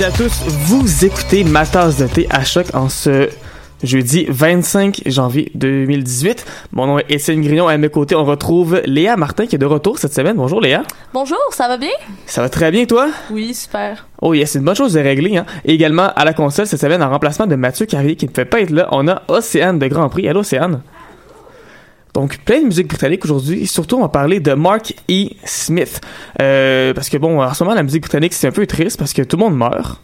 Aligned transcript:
Jeudi 0.00 0.14
à 0.14 0.16
tous. 0.16 0.44
Vous 0.48 1.04
écoutez 1.04 1.44
ma 1.44 1.66
tasse 1.66 1.98
de 1.98 2.06
thé 2.06 2.26
à 2.30 2.42
choc 2.42 2.68
en 2.72 2.88
ce 2.88 3.28
jeudi 3.82 4.24
25 4.30 5.02
janvier 5.04 5.52
2018. 5.54 6.46
Mon 6.72 6.86
nom 6.86 6.98
est 7.00 7.10
Étienne 7.10 7.42
Grignon. 7.42 7.68
À 7.68 7.76
mes 7.76 7.90
côtés, 7.90 8.14
on 8.14 8.24
retrouve 8.24 8.80
Léa 8.86 9.18
Martin 9.18 9.44
qui 9.44 9.56
est 9.56 9.58
de 9.58 9.66
retour 9.66 9.98
cette 9.98 10.14
semaine. 10.14 10.36
Bonjour 10.36 10.62
Léa. 10.62 10.84
Bonjour, 11.12 11.36
ça 11.50 11.68
va 11.68 11.76
bien? 11.76 11.90
Ça 12.24 12.40
va 12.40 12.48
très 12.48 12.70
bien 12.70 12.86
toi? 12.86 13.08
Oui, 13.30 13.52
super. 13.52 14.06
Oh 14.22 14.32
yes, 14.32 14.52
c'est 14.52 14.60
une 14.60 14.64
bonne 14.64 14.74
chose 14.74 14.94
de 14.94 15.00
régler. 15.00 15.36
Hein? 15.36 15.44
Et 15.66 15.74
également 15.74 16.10
à 16.16 16.24
la 16.24 16.32
console 16.32 16.66
cette 16.66 16.80
semaine 16.80 17.02
en 17.02 17.10
remplacement 17.10 17.46
de 17.46 17.56
Mathieu 17.56 17.84
Carrier 17.84 18.16
qui 18.16 18.24
ne 18.24 18.32
peut 18.32 18.46
pas 18.46 18.62
être 18.62 18.70
là, 18.70 18.88
on 18.92 19.06
a 19.06 19.20
Océane 19.28 19.78
de 19.78 19.86
Grand 19.86 20.08
Prix. 20.08 20.26
Allô 20.26 20.40
Océane? 20.40 20.80
Donc, 22.14 22.38
plein 22.44 22.60
de 22.60 22.66
musique 22.66 22.88
britannique 22.88 23.24
aujourd'hui. 23.24 23.66
Surtout, 23.66 23.96
on 23.96 24.00
va 24.02 24.08
parler 24.08 24.40
de 24.40 24.52
Mark 24.54 24.94
E. 25.10 25.28
Smith. 25.44 26.00
Euh, 26.40 26.92
parce 26.94 27.08
que 27.08 27.16
bon, 27.16 27.40
en 27.42 27.54
ce 27.54 27.62
moment, 27.64 27.74
la 27.76 27.82
musique 27.82 28.02
britannique, 28.02 28.32
c'est 28.32 28.48
un 28.48 28.52
peu 28.52 28.66
triste 28.66 28.98
parce 28.98 29.12
que 29.12 29.22
tout 29.22 29.36
le 29.36 29.44
monde 29.44 29.56
meurt. 29.56 30.00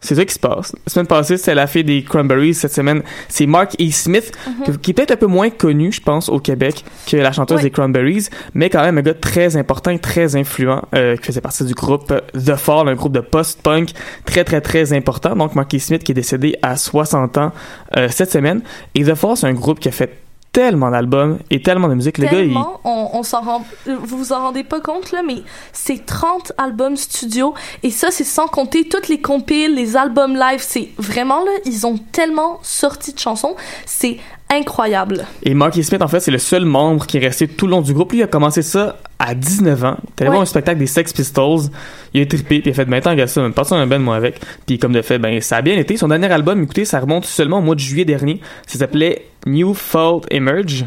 C'est 0.00 0.16
ça 0.16 0.24
qui 0.26 0.34
se 0.34 0.38
passe. 0.38 0.74
La 0.86 0.92
semaine 0.92 1.06
passée, 1.06 1.38
c'est 1.38 1.54
la 1.54 1.66
fille 1.66 1.82
des 1.84 2.02
Cranberries. 2.02 2.52
Cette 2.52 2.74
semaine, 2.74 3.02
c'est 3.26 3.46
Mark 3.46 3.74
E. 3.80 3.90
Smith, 3.90 4.32
que- 4.66 4.72
qui 4.72 4.90
est 4.90 4.94
peut-être 4.94 5.12
un 5.12 5.16
peu 5.16 5.26
moins 5.26 5.48
connu, 5.48 5.92
je 5.92 6.00
pense, 6.02 6.28
au 6.28 6.38
Québec 6.40 6.84
que 7.06 7.16
la 7.16 7.32
chanteuse 7.32 7.56
Ouais. 7.56 7.62
des 7.62 7.70
Cranberries, 7.70 8.26
mais 8.52 8.68
quand 8.68 8.82
même 8.82 8.98
un 8.98 9.02
gars 9.02 9.14
très 9.14 9.56
important, 9.56 9.96
très 9.96 10.36
influent, 10.36 10.82
euh, 10.94 11.16
qui 11.16 11.24
faisait 11.24 11.40
partie 11.40 11.64
du 11.64 11.72
groupe 11.72 12.12
The 12.34 12.54
Fall, 12.56 12.86
un 12.90 12.94
groupe 12.94 13.12
de 13.14 13.20
post-punk 13.20 13.92
très, 14.26 14.44
très, 14.44 14.60
très 14.60 14.92
important. 14.92 15.36
Donc, 15.36 15.54
Mark 15.54 15.72
E. 15.74 15.78
Smith 15.78 16.04
qui 16.04 16.12
est 16.12 16.14
décédé 16.14 16.54
à 16.60 16.76
60 16.76 17.38
ans 17.38 17.52
euh, 17.96 18.08
cette 18.10 18.30
semaine. 18.30 18.60
Et 18.94 19.04
The 19.04 19.14
Fall, 19.14 19.38
c'est 19.38 19.46
un 19.46 19.54
groupe 19.54 19.80
qui 19.80 19.88
a 19.88 19.92
fait 19.92 20.18
tellement 20.54 20.90
d'albums 20.90 21.40
et 21.50 21.60
tellement 21.60 21.88
de 21.88 21.94
musique. 21.94 22.16
Le 22.16 22.26
gars, 22.26 22.40
il... 22.40 22.46
Tellement, 22.46 22.80
on, 22.84 23.10
on 23.12 23.22
s'en 23.24 23.42
rend, 23.42 23.64
vous 23.86 24.16
vous 24.16 24.32
en 24.32 24.38
rendez 24.38 24.62
pas 24.62 24.80
compte 24.80 25.10
là, 25.10 25.22
mais 25.26 25.42
c'est 25.72 26.06
30 26.06 26.52
albums 26.56 26.96
studio 26.96 27.54
et 27.82 27.90
ça 27.90 28.10
c'est 28.10 28.24
sans 28.24 28.46
compter 28.46 28.88
toutes 28.88 29.08
les 29.08 29.20
compiles, 29.20 29.74
les 29.74 29.96
albums 29.96 30.36
live, 30.36 30.60
c'est 30.62 30.90
vraiment 30.96 31.44
là, 31.44 31.50
ils 31.66 31.86
ont 31.86 31.98
tellement 32.12 32.60
sorti 32.62 33.12
de 33.12 33.18
chansons, 33.18 33.56
c'est 33.84 34.18
incroyable. 34.50 35.24
Et 35.42 35.54
Marky 35.54 35.82
Smith, 35.82 36.02
en 36.02 36.08
fait, 36.08 36.20
c'est 36.20 36.30
le 36.30 36.38
seul 36.38 36.64
membre 36.64 37.06
qui 37.06 37.16
est 37.16 37.20
resté 37.20 37.48
tout 37.48 37.66
le 37.66 37.72
long 37.72 37.80
du 37.80 37.92
groupe. 37.92 38.12
Lui, 38.12 38.20
il 38.20 38.22
a 38.22 38.26
commencé 38.26 38.62
ça 38.62 38.96
à 39.18 39.34
19 39.34 39.84
ans. 39.84 39.96
Il 39.98 40.22
allé 40.22 40.28
Ouais. 40.28 40.28
voir 40.28 40.42
un 40.42 40.46
spectacle 40.46 40.78
des 40.78 40.86
Sex 40.86 41.12
Pistols. 41.12 41.70
Il 42.12 42.22
a 42.22 42.26
trippé, 42.26 42.60
puis 42.60 42.70
il 42.70 42.70
a 42.70 42.74
fait, 42.74 42.84
ben, 42.84 43.00
tant 43.00 43.16
ça, 43.26 43.64
ça 43.64 43.76
un 43.76 43.86
ben, 43.86 43.98
moi, 43.98 44.16
avec. 44.16 44.40
Puis, 44.66 44.78
comme 44.78 44.92
de 44.92 45.02
fait, 45.02 45.18
ben, 45.18 45.40
ça 45.40 45.56
a 45.56 45.62
bien 45.62 45.76
été. 45.76 45.96
Son 45.96 46.08
dernier 46.08 46.30
album, 46.30 46.62
écoutez, 46.62 46.84
ça 46.84 47.00
remonte 47.00 47.24
seulement 47.24 47.58
au 47.58 47.62
mois 47.62 47.74
de 47.74 47.80
juillet 47.80 48.04
dernier. 48.04 48.40
Ça 48.66 48.78
s'appelait 48.78 49.26
New 49.46 49.74
Fault 49.74 50.22
Emerge. 50.30 50.84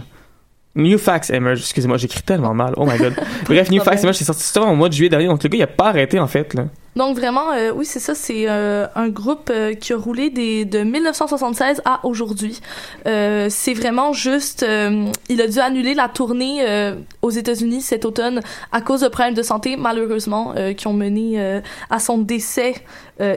New 0.75 0.99
Facts 0.99 1.31
Emerge, 1.31 1.59
excusez-moi, 1.61 1.97
j'écris 1.97 2.21
tellement 2.21 2.53
mal. 2.53 2.73
Oh 2.77 2.85
my 2.85 2.97
god. 2.97 3.15
Bref, 3.45 3.69
New 3.71 3.81
Facts. 3.81 4.03
Emerge, 4.03 4.17
c'est 4.17 4.25
sorti 4.25 4.43
seulement 4.43 4.71
au 4.71 4.75
mois 4.75 4.89
de 4.89 4.93
juillet 4.93 5.09
dernier. 5.09 5.25
Donc, 5.27 5.43
le 5.43 5.49
gars, 5.49 5.57
il 5.57 5.63
a 5.63 5.67
pas 5.67 5.87
arrêté, 5.89 6.19
en 6.19 6.27
fait, 6.27 6.53
là. 6.53 6.65
Donc 6.97 7.15
vraiment, 7.15 7.51
euh, 7.53 7.71
oui 7.75 7.85
c'est 7.85 7.99
ça, 7.99 8.15
c'est 8.15 8.45
euh, 8.49 8.87
un 8.95 9.07
groupe 9.07 9.51
euh, 9.53 9.75
qui 9.75 9.93
a 9.93 9.97
roulé 9.97 10.31
des, 10.31 10.65
de 10.65 10.79
1976 10.79 11.83
à 11.85 11.99
aujourd'hui. 12.03 12.59
C'est 13.05 13.73
vraiment 13.73 14.13
juste, 14.13 14.65
il 15.29 15.41
a 15.41 15.47
dû 15.47 15.59
annuler 15.59 15.93
la 15.93 16.09
tournée 16.09 16.65
aux 17.21 17.29
États-Unis 17.29 17.81
cet 17.81 18.05
automne 18.05 18.41
à 18.71 18.81
cause 18.81 19.01
de 19.01 19.07
problèmes 19.07 19.33
de 19.33 19.43
santé 19.43 19.75
malheureusement 19.77 20.53
qui 20.75 20.87
ont 20.87 20.93
mené 20.93 21.61
à 21.89 21.99
son 21.99 22.17
décès 22.17 22.75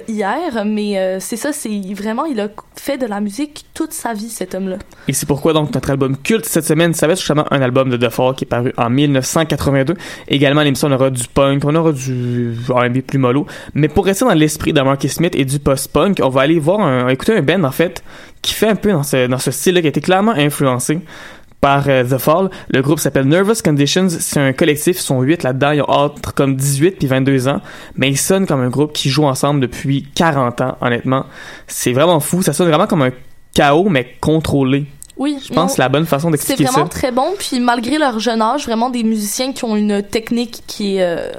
hier. 0.08 0.64
Mais 0.64 1.18
c'est 1.20 1.36
ça, 1.36 1.52
c'est 1.52 1.80
vraiment, 1.94 2.24
il 2.24 2.40
a 2.40 2.48
fait 2.74 2.98
de 2.98 3.06
la 3.06 3.20
musique 3.20 3.66
toute 3.74 3.92
sa 3.92 4.12
vie 4.12 4.28
cet 4.28 4.54
homme-là. 4.54 4.78
Et 5.08 5.12
c'est 5.12 5.26
pourquoi 5.26 5.52
donc 5.52 5.72
notre 5.72 5.90
album 5.90 6.16
culte 6.16 6.46
cette 6.46 6.64
semaine, 6.66 6.94
ça 6.94 7.06
va 7.06 7.12
être 7.12 7.20
justement 7.20 7.46
un 7.52 7.62
album 7.62 7.90
de 7.90 8.08
Fall 8.08 8.34
qui 8.34 8.44
est 8.44 8.48
paru 8.48 8.72
en 8.76 8.90
1982. 8.90 9.94
Également, 10.28 10.62
l'émission, 10.62 10.88
on 10.88 10.92
aura 10.92 11.10
du 11.10 11.26
punk, 11.28 11.64
on 11.64 11.74
aura 11.74 11.92
du 11.92 12.54
R&B 12.68 13.00
plus 13.00 13.18
mollo. 13.18 13.46
Mais 13.74 13.88
pour 13.88 14.04
rester 14.04 14.24
dans 14.24 14.34
l'esprit 14.34 14.72
de 14.72 14.80
Marky 14.80 15.08
Smith 15.08 15.34
et 15.36 15.44
du 15.44 15.58
post-punk, 15.58 16.20
on 16.22 16.28
va 16.28 16.42
aller 16.42 16.58
voir 16.58 16.80
un, 16.80 17.08
écouter 17.08 17.36
un 17.36 17.42
band 17.42 17.64
en 17.64 17.70
fait 17.70 18.02
qui 18.42 18.54
fait 18.54 18.68
un 18.68 18.76
peu 18.76 18.92
dans 18.92 19.02
ce, 19.02 19.26
dans 19.26 19.38
ce 19.38 19.50
style-là, 19.50 19.80
qui 19.80 19.86
a 19.86 19.90
été 19.90 20.00
clairement 20.00 20.32
influencé 20.32 21.00
par 21.60 21.84
euh, 21.88 22.04
The 22.04 22.18
Fall. 22.18 22.50
Le 22.70 22.80
groupe 22.82 22.98
s'appelle 22.98 23.26
Nervous 23.26 23.62
Conditions. 23.62 24.08
C'est 24.08 24.40
un 24.40 24.52
collectif, 24.52 24.98
ils 24.98 25.02
sont 25.02 25.20
8 25.20 25.42
là-dedans. 25.42 25.70
Ils 25.72 25.82
ont 25.82 25.90
entre 25.90 26.34
comme 26.34 26.56
18 26.56 26.92
puis 26.92 27.06
22 27.06 27.48
ans. 27.48 27.60
Mais 27.96 28.08
ils 28.08 28.16
sonnent 28.16 28.46
comme 28.46 28.60
un 28.60 28.70
groupe 28.70 28.92
qui 28.92 29.10
joue 29.10 29.24
ensemble 29.24 29.60
depuis 29.60 30.06
40 30.14 30.60
ans, 30.62 30.76
honnêtement. 30.80 31.26
C'est 31.66 31.92
vraiment 31.92 32.20
fou. 32.20 32.42
Ça 32.42 32.52
sonne 32.52 32.68
vraiment 32.68 32.86
comme 32.86 33.02
un 33.02 33.10
chaos, 33.54 33.88
mais 33.88 34.06
contrôlé. 34.20 34.86
Oui, 35.16 35.38
Je 35.46 35.52
pense 35.52 35.72
que 35.72 35.76
c'est 35.76 35.82
la 35.82 35.90
bonne 35.90 36.06
façon 36.06 36.28
C'est 36.28 36.32
d'expliquer 36.32 36.64
vraiment 36.64 36.84
ça. 36.84 36.88
très 36.88 37.12
bon, 37.12 37.34
puis 37.38 37.60
malgré 37.60 37.98
leur 37.98 38.18
jeune 38.20 38.40
âge, 38.40 38.64
vraiment 38.64 38.88
des 38.88 39.02
musiciens 39.02 39.52
qui 39.52 39.64
ont 39.64 39.76
une 39.76 40.02
technique 40.02 40.62
qui 40.66 40.96
est 40.96 41.02
euh, 41.02 41.30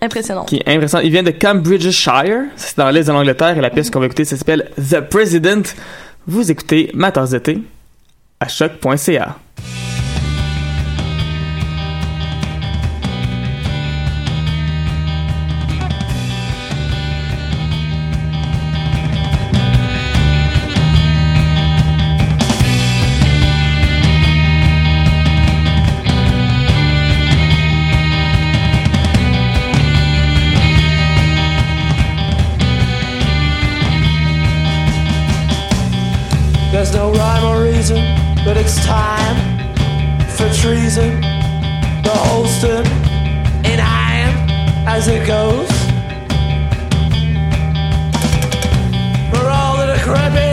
impressionnante. 0.00 0.48
Qui 0.48 0.56
est 0.56 0.68
impressionnant. 0.68 1.04
Il 1.04 1.10
vient 1.10 1.22
de 1.22 1.30
Cambridgeshire. 1.30 2.44
C'est 2.56 2.78
dans 2.78 2.90
l'est 2.90 3.04
de 3.04 3.12
l'Angleterre 3.12 3.56
et 3.56 3.60
la 3.60 3.70
pièce 3.70 3.90
qu'on 3.90 4.00
va 4.00 4.06
écouter 4.06 4.24
s'appelle 4.24 4.70
The 4.76 5.00
President. 5.00 5.62
Vous 6.26 6.50
écoutez 6.50 6.90
ma 6.94 7.10
tasse 7.10 7.30
de 7.30 7.38
thé 7.38 7.62
à 8.40 8.48
choc.ca. 8.48 9.36
There's 36.70 36.92
no 36.92 37.10
rhyme 37.12 37.44
or 37.44 37.62
reason, 37.64 37.96
but 38.44 38.56
it's 38.58 38.76
time 38.84 39.36
for 40.36 40.48
treason. 40.52 41.20
The 42.02 42.12
Holston 42.14 42.86
in 43.64 43.80
iron 43.80 44.34
as 44.86 45.08
it 45.08 45.26
goes. 45.26 45.68
For 49.30 49.48
all 49.48 49.78
the 49.78 49.94
decrepit 49.94 50.47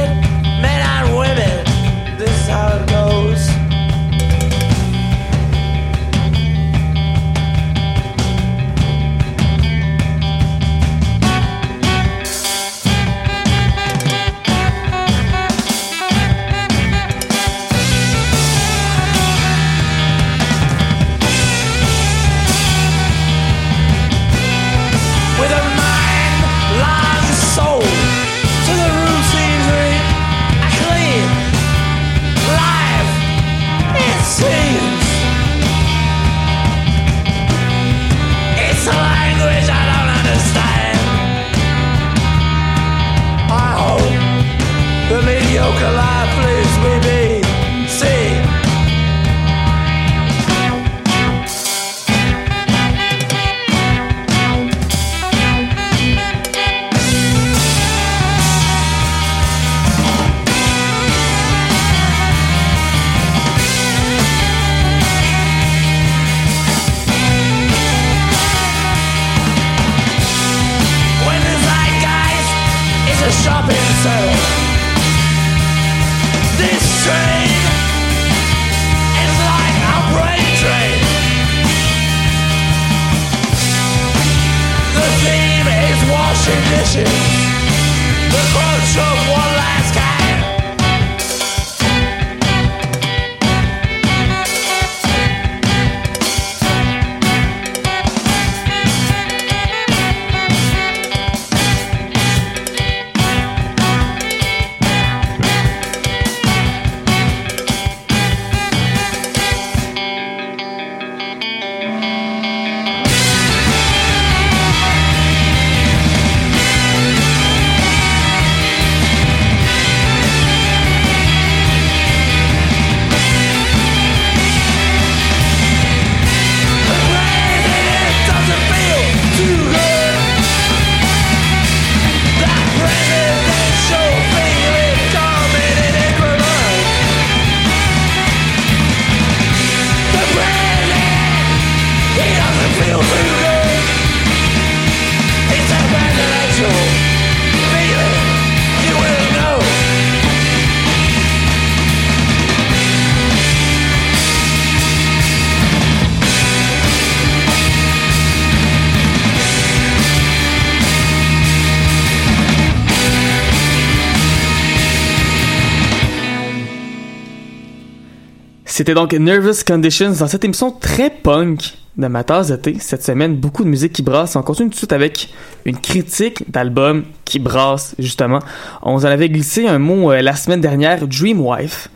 C'était 168.75 168.93
donc 168.93 169.13
Nervous 169.13 169.63
Conditions 169.65 170.11
dans 170.19 170.27
cette 170.27 170.43
émission 170.43 170.69
très 170.69 171.09
punk 171.09 171.75
de 171.95 172.07
ma 172.07 172.25
tasse 172.25 172.49
de 172.49 172.57
thé. 172.57 172.75
Cette 172.81 173.05
semaine, 173.05 173.37
beaucoup 173.37 173.63
de 173.63 173.69
musique 173.69 173.93
qui 173.93 174.01
brasse. 174.01 174.35
On 174.35 174.41
continue 174.41 174.67
tout 174.67 174.73
de 174.73 174.77
suite 174.79 174.91
avec 174.91 175.33
une 175.63 175.77
critique 175.77 176.51
d'album 176.51 177.05
qui 177.23 177.39
brasse, 177.39 177.95
justement. 177.99 178.39
On 178.81 178.95
en 178.95 179.03
avait 179.05 179.29
glissé 179.29 179.65
un 179.65 179.79
mot 179.79 180.11
euh, 180.11 180.21
la 180.21 180.35
semaine 180.35 180.59
dernière, 180.59 181.07
Dreamwife, 181.07 181.87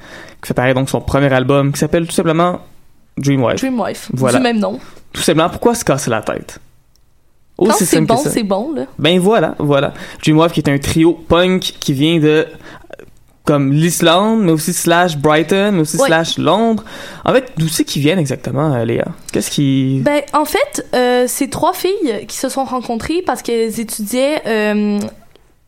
qui 0.42 0.48
fait 0.48 0.54
pareil 0.54 0.74
donc 0.74 0.90
son 0.90 1.02
premier 1.02 1.34
album, 1.34 1.74
qui 1.74 1.80
s'appelle 1.80 2.08
tout 2.08 2.14
simplement 2.14 2.62
Dreamwife. 3.18 3.58
Dreamwife, 3.60 4.10
Voilà. 4.14 4.38
du 4.38 4.44
même 4.44 4.60
nom. 4.60 4.80
Tout 5.12 5.22
simplement, 5.22 5.50
pourquoi 5.50 5.76
se 5.76 5.84
casser 5.84 6.10
la 6.10 6.22
tête? 6.22 6.62
Quand 7.58 7.66
Aussi 7.66 7.86
c'est 7.86 8.00
bon, 8.00 8.16
c'est 8.16 8.44
bon, 8.44 8.74
là. 8.74 8.86
Ben 8.98 9.20
voilà, 9.20 9.56
voilà. 9.60 9.94
Dreamwife 10.24 10.54
qui 10.54 10.62
est 10.62 10.70
un 10.70 10.78
trio 10.78 11.12
punk 11.28 11.74
qui 11.82 11.92
vient 11.92 12.20
de 12.20 12.48
comme 13.50 13.72
l'Islande, 13.72 14.44
mais 14.44 14.52
aussi 14.52 14.74
slash 14.74 15.18
Brighton, 15.18 15.72
mais 15.74 15.82
aussi 15.82 15.98
slash 15.98 16.38
Londres. 16.38 16.84
En 17.26 17.34
fait, 17.34 17.52
d'où 17.58 17.68
c'est 17.68 17.84
qu'ils 17.84 18.04
viennent 18.04 18.20
exactement, 18.20 18.76
euh, 18.76 18.86
Léa? 18.86 19.06
Qu'est-ce 19.34 19.50
qui... 19.50 20.02
Ben, 20.06 20.22
en 20.34 20.46
fait, 20.46 20.86
euh, 20.94 21.26
c'est 21.28 21.50
trois 21.50 21.74
filles 21.74 22.28
qui 22.28 22.38
se 22.38 22.48
sont 22.48 22.64
rencontrées 22.64 23.24
parce 23.26 23.42
qu'elles 23.42 23.80
étudiaient 23.80 24.44
euh, 24.46 25.00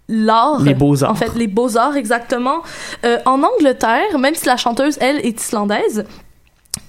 l'art. 0.08 0.62
Les 0.62 0.76
beaux-arts. 0.76 1.10
En 1.10 1.16
fait, 1.16 1.34
les 1.36 1.48
beaux-arts, 1.48 1.96
exactement. 1.96 2.62
Euh, 3.04 3.18
en 3.26 3.42
Angleterre, 3.42 4.20
même 4.20 4.36
si 4.36 4.46
la 4.46 4.58
chanteuse, 4.58 5.00
elle, 5.02 5.18
est 5.26 5.42
islandaise, 5.42 6.06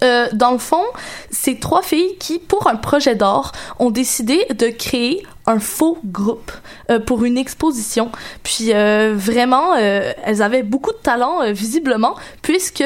euh, 0.03 0.29
dans 0.33 0.53
le 0.53 0.59
fond, 0.59 0.83
c'est 1.31 1.61
trois 1.61 1.83
filles 1.83 2.17
qui, 2.19 2.39
pour 2.39 2.67
un 2.67 2.77
projet 2.77 3.15
d'art, 3.15 3.53
ont 3.79 3.91
décidé 3.91 4.47
de 4.57 4.69
créer 4.69 5.25
un 5.47 5.59
faux 5.59 5.99
groupe 6.05 6.53
euh, 6.91 6.99
pour 6.99 7.25
une 7.25 7.39
exposition. 7.39 8.11
Puis 8.43 8.73
euh, 8.73 9.15
vraiment, 9.17 9.75
elles 9.75 10.43
avaient 10.43 10.63
beaucoup 10.63 10.93
de 10.93 10.99
talent, 11.03 11.53
visiblement, 11.53 12.17
puisque 12.43 12.85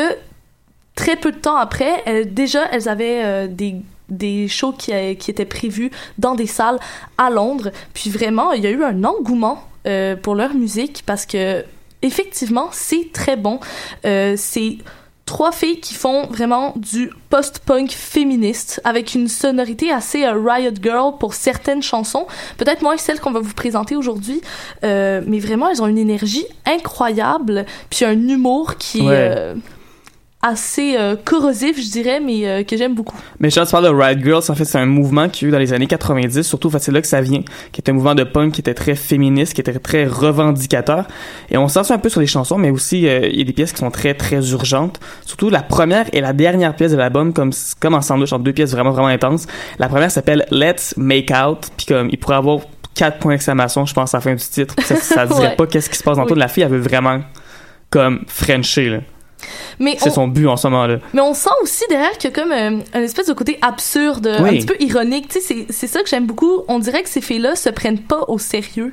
très 0.94 1.16
peu 1.16 1.32
de 1.32 1.38
temps 1.38 1.56
après, 1.56 2.24
déjà, 2.26 2.66
elles 2.72 2.88
avaient 2.88 3.48
des 3.48 3.76
des 4.08 4.46
shows 4.46 4.70
qui, 4.70 4.92
qui 5.16 5.32
étaient 5.32 5.44
prévus 5.44 5.90
dans 6.16 6.36
des 6.36 6.46
salles 6.46 6.78
à 7.18 7.28
Londres. 7.28 7.72
Puis 7.92 8.08
vraiment, 8.08 8.52
il 8.52 8.62
y 8.62 8.66
a 8.68 8.70
eu 8.70 8.84
un 8.84 9.02
engouement 9.02 9.64
pour 10.22 10.36
leur 10.36 10.54
musique 10.54 11.02
parce 11.04 11.26
que 11.26 11.64
effectivement, 12.02 12.68
c'est 12.70 13.10
très 13.12 13.36
bon. 13.36 13.58
C'est 14.04 14.78
trois 15.26 15.50
filles 15.52 15.80
qui 15.80 15.92
font 15.94 16.26
vraiment 16.28 16.72
du 16.76 17.10
post-punk 17.30 17.90
féministe 17.90 18.80
avec 18.84 19.14
une 19.14 19.26
sonorité 19.28 19.90
assez 19.92 20.24
euh, 20.24 20.40
Riot 20.40 20.70
Girl 20.80 21.18
pour 21.18 21.34
certaines 21.34 21.82
chansons, 21.82 22.26
peut-être 22.58 22.80
moins 22.82 22.96
celle 22.96 23.20
qu'on 23.20 23.32
va 23.32 23.40
vous 23.40 23.52
présenter 23.52 23.96
aujourd'hui, 23.96 24.40
euh, 24.84 25.20
mais 25.26 25.40
vraiment 25.40 25.68
elles 25.68 25.82
ont 25.82 25.88
une 25.88 25.98
énergie 25.98 26.46
incroyable, 26.64 27.66
puis 27.90 28.04
un 28.04 28.12
humour 28.28 28.76
qui 28.76 29.00
est 29.00 29.02
Ouais. 29.02 29.14
euh, 29.36 29.54
assez 30.46 30.96
euh, 30.96 31.16
corrosif, 31.22 31.76
je 31.76 31.90
dirais, 31.90 32.20
mais 32.20 32.46
euh, 32.46 32.62
que 32.62 32.76
j'aime 32.76 32.94
beaucoup. 32.94 33.16
Mais 33.40 33.50
je 33.50 33.60
tu 33.60 33.66
parles 33.70 33.84
de 33.84 33.88
Riot 33.90 34.18
Girls, 34.22 34.42
en 34.48 34.54
fait, 34.54 34.64
c'est 34.64 34.78
un 34.78 34.86
mouvement 34.86 35.28
qui 35.28 35.44
a 35.44 35.48
eu 35.48 35.50
dans 35.50 35.58
les 35.58 35.72
années 35.72 35.86
90, 35.86 36.42
surtout, 36.42 36.68
en 36.68 36.70
fait, 36.70 36.78
c'est 36.78 36.92
là 36.92 37.00
que 37.00 37.06
ça 37.08 37.20
vient, 37.20 37.40
qui 37.72 37.80
est 37.80 37.90
un 37.90 37.92
mouvement 37.94 38.14
de 38.14 38.24
punk 38.24 38.52
qui 38.52 38.60
était 38.60 38.74
très 38.74 38.94
féministe, 38.94 39.54
qui 39.54 39.60
était 39.60 39.72
très 39.78 40.06
revendicateur. 40.06 41.06
Et 41.50 41.56
on 41.56 41.68
sent 41.68 41.84
ça 41.84 41.94
un 41.94 41.98
peu 41.98 42.08
sur 42.08 42.20
les 42.20 42.26
chansons, 42.26 42.58
mais 42.58 42.70
aussi, 42.70 43.06
euh, 43.08 43.26
il 43.30 43.38
y 43.38 43.40
a 43.40 43.44
des 43.44 43.52
pièces 43.52 43.72
qui 43.72 43.78
sont 43.78 43.90
très, 43.90 44.14
très 44.14 44.50
urgentes. 44.52 45.00
Surtout 45.24 45.50
la 45.50 45.62
première 45.62 46.06
et 46.12 46.20
la 46.20 46.32
dernière 46.32 46.74
pièce 46.76 46.92
de 46.92 46.96
l'album, 46.96 47.32
comme, 47.32 47.50
comme 47.80 47.94
en 47.94 48.00
sandwich, 48.02 48.32
entre 48.32 48.44
deux 48.44 48.52
pièces 48.52 48.70
vraiment, 48.72 48.90
vraiment 48.92 49.08
intenses. 49.08 49.46
La 49.78 49.88
première 49.88 50.10
s'appelle 50.10 50.46
Let's 50.50 50.94
Make 50.96 51.30
Out, 51.32 51.68
puis 51.76 51.86
comme, 51.86 52.08
il 52.10 52.18
pourrait 52.18 52.36
avoir 52.36 52.60
quatre 52.94 53.18
points 53.18 53.32
d'exclamation, 53.32 53.84
je 53.84 53.92
pense, 53.94 54.14
à 54.14 54.18
la 54.18 54.22
fin 54.22 54.34
du 54.34 54.42
titre. 54.44 54.74
Ça, 54.82 54.96
ça 54.96 55.26
dirait 55.26 55.48
Ouais. 55.48 55.56
pas 55.56 55.66
qu'est-ce 55.66 55.90
qui 55.90 55.96
se 55.98 56.02
passe 56.04 56.16
dans 56.16 56.22
Oui. 56.22 56.28
tout. 56.28 56.34
La 56.34 56.48
fille, 56.48 56.62
elle 56.62 56.70
veut 56.70 56.78
vraiment, 56.78 57.20
comme, 57.90 58.20
Frencher, 58.28 58.88
là. 58.88 58.98
Mais 59.78 59.96
C'est 59.98 60.10
on, 60.10 60.14
son 60.14 60.28
but 60.28 60.46
en 60.46 60.56
ce 60.56 60.66
moment-là. 60.68 60.98
mais 61.12 61.20
on 61.20 61.34
sent 61.34 61.50
aussi 61.62 61.84
derrière 61.88 62.16
qu'il 62.18 62.30
y 62.30 62.32
a 62.32 62.36
comme 62.36 62.52
euh, 62.52 62.78
un 62.94 63.00
espèce 63.02 63.26
de 63.26 63.32
côté 63.32 63.58
absurde, 63.62 64.36
Oui. 64.40 64.48
un 64.48 64.52
petit 64.52 64.66
peu 64.66 64.76
ironique. 64.80 65.28
Tu 65.28 65.40
sais, 65.40 65.40
c'est- 65.40 65.66
c'est 65.72 65.86
ça 65.86 66.02
que 66.02 66.08
j'aime 66.08 66.26
beaucoup. 66.26 66.62
On 66.68 66.78
dirait 66.78 67.02
que 67.02 67.08
ces 67.08 67.20
filles-là 67.20 67.56
se 67.56 67.68
prennent 67.70 68.00
pas 68.00 68.24
au 68.28 68.38
sérieux. 68.38 68.92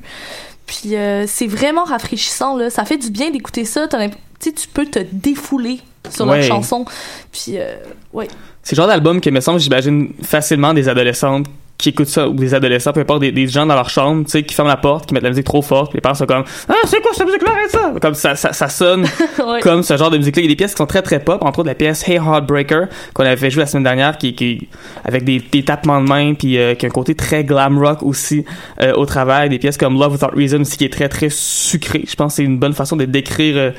Puis 0.65 0.95
euh, 0.95 1.25
c'est 1.27 1.47
vraiment 1.47 1.83
rafraîchissant, 1.83 2.55
là. 2.57 2.69
Ça 2.69 2.85
fait 2.85 2.97
du 2.97 3.09
bien 3.11 3.29
d'écouter 3.31 3.65
ça. 3.65 3.87
T'as 3.87 4.07
Tu 4.39 4.51
peux 4.73 4.85
te 4.85 4.99
défouler 5.11 5.79
sur 6.09 6.27
Ouais. 6.27 6.39
leurs 6.39 6.47
chansons. 6.47 6.83
Puis, 7.31 7.53
euh, 7.57 7.75
ouais. 8.11 8.27
C'est 8.61 8.75
le 8.75 8.77
genre 8.81 8.87
d'album 8.87 9.21
que, 9.21 9.29
me 9.29 9.39
semble, 9.39 9.59
j'imagine 9.59 10.11
facilement 10.21 10.73
des 10.73 10.89
adolescentes 10.89 11.45
qui 11.83 11.89
écoutent 11.89 12.07
ça, 12.07 12.29
ou 12.29 12.33
des 12.33 12.53
adolescents, 12.53 12.93
peu 12.93 13.01
importe, 13.01 13.19
des, 13.19 13.31
des 13.33 13.45
gens 13.47 13.65
dans 13.65 13.75
leur 13.75 13.89
chambre, 13.89 14.23
tu 14.23 14.31
sais, 14.31 14.43
qui 14.43 14.55
ferment 14.55 14.69
la 14.69 14.77
porte, 14.77 15.05
qui 15.05 15.13
mettent 15.13 15.23
la 15.23 15.29
musique 15.29 15.45
trop 15.45 15.61
forte, 15.61 15.91
puis 15.91 15.97
les 15.97 16.01
parents 16.01 16.15
sont 16.15 16.25
comme 16.25 16.45
«Ah, 16.69 16.73
c'est 16.85 17.01
quoi 17.01 17.11
cette 17.13 17.25
musique-là, 17.25 17.51
arrête 17.51 17.69
ça!» 17.71 17.93
Comme 18.01 18.13
ça, 18.13 18.35
ça, 18.35 18.53
ça 18.53 18.69
sonne 18.69 19.03
Ouais. 19.45 19.59
comme 19.61 19.83
ce 19.83 19.97
genre 19.97 20.09
de 20.09 20.17
musique-là. 20.17 20.41
Il 20.41 20.45
y 20.45 20.47
a 20.47 20.51
des 20.51 20.55
pièces 20.55 20.71
qui 20.71 20.77
sont 20.77 20.85
très 20.85 21.01
très 21.01 21.19
pop, 21.19 21.43
entre 21.43 21.59
autres 21.59 21.67
la 21.67 21.75
pièce 21.75 22.07
Hey 22.07 22.15
Heartbreaker, 22.15 22.87
qu'on 23.13 23.25
avait 23.25 23.49
jouer 23.49 23.63
la 23.63 23.67
semaine 23.67 23.83
dernière, 23.83 24.17
qui, 24.17 24.33
qui 24.33 24.69
avec 25.03 25.25
des, 25.25 25.39
des 25.39 25.63
tapements 25.63 26.01
de 26.01 26.07
main, 26.07 26.33
puis 26.35 26.57
euh, 26.57 26.73
qui 26.75 26.85
a 26.85 26.89
un 26.89 26.91
côté 26.91 27.15
très 27.15 27.43
glam 27.43 27.77
rock 27.77 28.01
aussi 28.01 28.45
euh, 28.81 28.93
au 28.93 29.05
travail. 29.05 29.49
Des 29.49 29.59
pièces 29.59 29.77
comme 29.77 29.99
Love 29.99 30.13
Without 30.13 30.35
Reason 30.35 30.61
aussi, 30.61 30.77
qui 30.77 30.85
est 30.85 30.93
très 30.93 31.09
très 31.09 31.27
sucré. 31.29 32.05
Je 32.07 32.15
pense 32.15 32.31
que 32.33 32.35
c'est 32.37 32.43
une 32.43 32.59
bonne 32.59 32.73
façon 32.73 32.95
de 32.95 33.03
décrire 33.05 33.57
euh, 33.57 33.71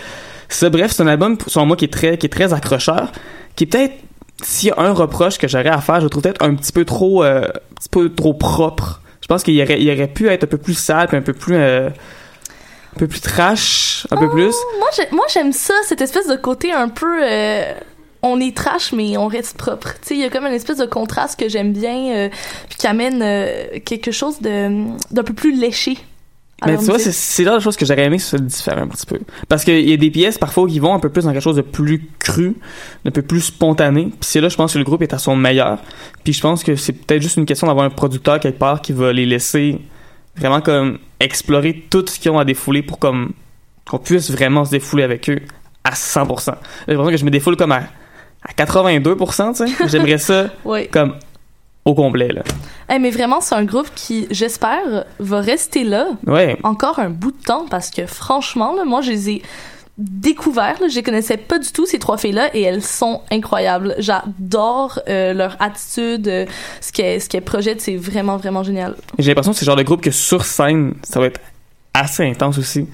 ça. 0.50 0.68
Bref, 0.68 0.92
c'est 0.92 1.02
un 1.02 1.06
album, 1.06 1.38
selon 1.46 1.64
moi, 1.64 1.76
qui 1.76 1.86
est 1.86 1.92
très, 1.92 2.18
qui 2.18 2.26
est 2.26 2.30
très 2.30 2.52
accrocheur, 2.52 3.12
qui 3.56 3.64
est 3.64 3.66
peut-être 3.66 3.94
s'il 4.44 4.68
y 4.68 4.72
a 4.72 4.78
un 4.80 4.92
reproche 4.92 5.38
que 5.38 5.48
j'aurais 5.48 5.68
à 5.68 5.80
faire, 5.80 5.96
je 6.00 6.04
le 6.04 6.10
trouve 6.10 6.22
peut-être 6.22 6.42
un 6.44 6.54
petit 6.54 6.72
peu 6.72 6.84
trop, 6.84 7.24
euh, 7.24 7.42
un 7.48 7.74
petit 7.74 7.88
peu 7.90 8.08
trop 8.14 8.34
propre. 8.34 9.00
Je 9.22 9.26
pense 9.26 9.42
qu'il 9.42 9.60
aurait, 9.62 9.80
il 9.80 9.90
aurait 9.90 10.06
pu 10.08 10.28
être 10.28 10.44
un 10.44 10.46
peu 10.46 10.58
plus 10.58 10.74
sale, 10.78 11.08
puis 11.08 11.16
un 11.16 11.22
peu 11.22 11.32
plus, 11.32 11.56
euh, 11.56 11.88
un 11.88 12.98
peu 12.98 13.06
plus 13.08 13.20
trash, 13.20 14.06
un 14.10 14.16
peu 14.16 14.28
plus. 14.30 14.54
Moi, 14.78 14.88
j'ai- 14.96 15.08
moi, 15.16 15.24
j'aime 15.32 15.52
ça, 15.52 15.74
cette 15.86 16.00
espèce 16.02 16.28
de 16.28 16.36
côté 16.36 16.72
un 16.72 16.88
peu. 16.88 17.20
euh, 17.24 17.72
on 18.26 18.40
est 18.40 18.56
trash, 18.56 18.92
mais 18.92 19.16
on 19.18 19.26
reste 19.26 19.56
propre. 19.58 19.92
Tu 20.00 20.08
sais, 20.08 20.14
il 20.14 20.20
y 20.20 20.24
a 20.24 20.30
comme 20.30 20.46
une 20.46 20.52
espèce 20.54 20.78
de 20.78 20.86
contraste 20.86 21.38
que 21.38 21.48
j'aime 21.48 21.72
bien, 21.74 22.30
puis 22.70 22.78
qui 22.78 22.86
amène 22.86 23.20
quelque 23.84 24.12
chose 24.12 24.40
de 24.40 24.86
d'un 25.10 25.22
peu 25.22 25.34
plus 25.34 25.54
léché. 25.58 25.98
Mais 26.64 26.78
tu 26.78 26.84
vois, 26.84 26.98
c'est 26.98 27.44
là 27.44 27.52
la 27.52 27.60
chose 27.60 27.76
que 27.76 27.84
j'aurais 27.84 28.04
aimé 28.04 28.16
que 28.16 28.22
ce 28.22 28.30
soit 28.30 28.38
différent 28.38 28.82
un 28.82 28.86
petit 28.88 29.04
peu. 29.06 29.18
Parce 29.48 29.64
qu'il 29.64 29.88
y 29.88 29.92
a 29.92 29.96
des 29.96 30.10
pièces 30.10 30.38
parfois 30.38 30.66
qui 30.66 30.78
vont 30.78 30.94
un 30.94 30.98
peu 31.00 31.08
plus 31.10 31.24
dans 31.24 31.32
quelque 31.32 31.42
chose 31.42 31.56
de 31.56 31.62
plus 31.62 32.08
cru, 32.18 32.56
d'un 33.04 33.10
peu 33.10 33.22
plus 33.22 33.40
spontané. 33.40 34.04
Puis 34.04 34.16
c'est 34.22 34.40
là, 34.40 34.48
je 34.48 34.56
pense 34.56 34.72
que 34.72 34.78
le 34.78 34.84
groupe 34.84 35.02
est 35.02 35.12
à 35.12 35.18
son 35.18 35.36
meilleur. 35.36 35.78
Puis 36.22 36.32
je 36.32 36.40
pense 36.40 36.62
que 36.64 36.76
c'est 36.76 36.92
peut-être 36.92 37.20
juste 37.20 37.36
une 37.36 37.44
question 37.44 37.66
d'avoir 37.66 37.84
un 37.84 37.90
producteur 37.90 38.40
quelque 38.40 38.58
part 38.58 38.80
qui 38.80 38.92
va 38.92 39.12
les 39.12 39.26
laisser 39.26 39.80
vraiment 40.36 40.60
comme 40.60 40.98
explorer 41.20 41.84
tout 41.90 42.04
ce 42.08 42.18
qu'ils 42.18 42.30
ont 42.30 42.38
à 42.38 42.44
défouler 42.44 42.82
pour 42.82 42.98
comme 42.98 43.32
qu'on 43.88 43.98
puisse 43.98 44.30
vraiment 44.30 44.64
se 44.64 44.70
défouler 44.70 45.02
avec 45.02 45.28
eux 45.28 45.40
à 45.84 45.90
100%. 45.92 46.54
J'ai 46.86 46.94
l'impression 46.94 47.10
que 47.10 47.16
je 47.18 47.24
me 47.24 47.30
défoule 47.30 47.56
comme 47.56 47.72
à, 47.72 47.82
à 48.42 48.52
82%, 48.64 49.50
tu 49.56 49.66
sais. 49.66 49.88
J'aimerais 49.88 50.18
ça 50.18 50.46
Ouais. 50.64 50.88
comme 50.90 51.14
au 51.84 51.94
complet, 51.94 52.28
là. 52.28 52.42
Mais 52.98 53.10
vraiment, 53.10 53.40
c'est 53.40 53.54
un 53.54 53.64
groupe 53.64 53.88
qui, 53.94 54.26
j'espère, 54.30 55.04
va 55.18 55.40
rester 55.40 55.84
là 55.84 56.08
Ouais. 56.26 56.56
encore 56.62 56.98
un 56.98 57.10
bout 57.10 57.32
de 57.32 57.42
temps 57.42 57.66
parce 57.70 57.90
que 57.90 58.06
franchement, 58.06 58.74
là, 58.74 58.84
moi, 58.84 59.00
je 59.02 59.10
les 59.10 59.30
ai 59.30 59.42
découverts. 59.98 60.76
là. 60.80 60.88
Je 60.88 60.94
les 60.96 61.02
connaissais 61.02 61.36
pas 61.36 61.58
du 61.58 61.70
tout, 61.70 61.86
ces 61.86 61.98
trois 61.98 62.16
filles-là, 62.18 62.54
et 62.54 62.62
elles 62.62 62.82
sont 62.82 63.20
incroyables. 63.30 63.94
J'adore 63.98 64.98
euh, 65.08 65.32
leur 65.34 65.56
attitude, 65.60 66.26
euh, 66.28 66.46
ce 66.80 66.92
qu'elles 66.92 67.20
ce 67.20 67.28
qu'elles 67.28 67.42
projettent, 67.44 67.80
c'est 67.80 67.96
vraiment, 67.96 68.36
vraiment 68.36 68.62
génial. 68.62 68.96
J'ai 69.18 69.30
l'impression 69.30 69.52
que 69.52 69.58
c'est 69.58 69.64
le 69.64 69.70
genre 69.70 69.76
de 69.76 69.82
groupe 69.82 70.00
que 70.00 70.10
sur 70.10 70.44
scène, 70.44 70.94
ça 71.02 71.20
va 71.20 71.26
être 71.26 71.40
assez 71.92 72.24
intense 72.24 72.58
aussi. 72.58 72.88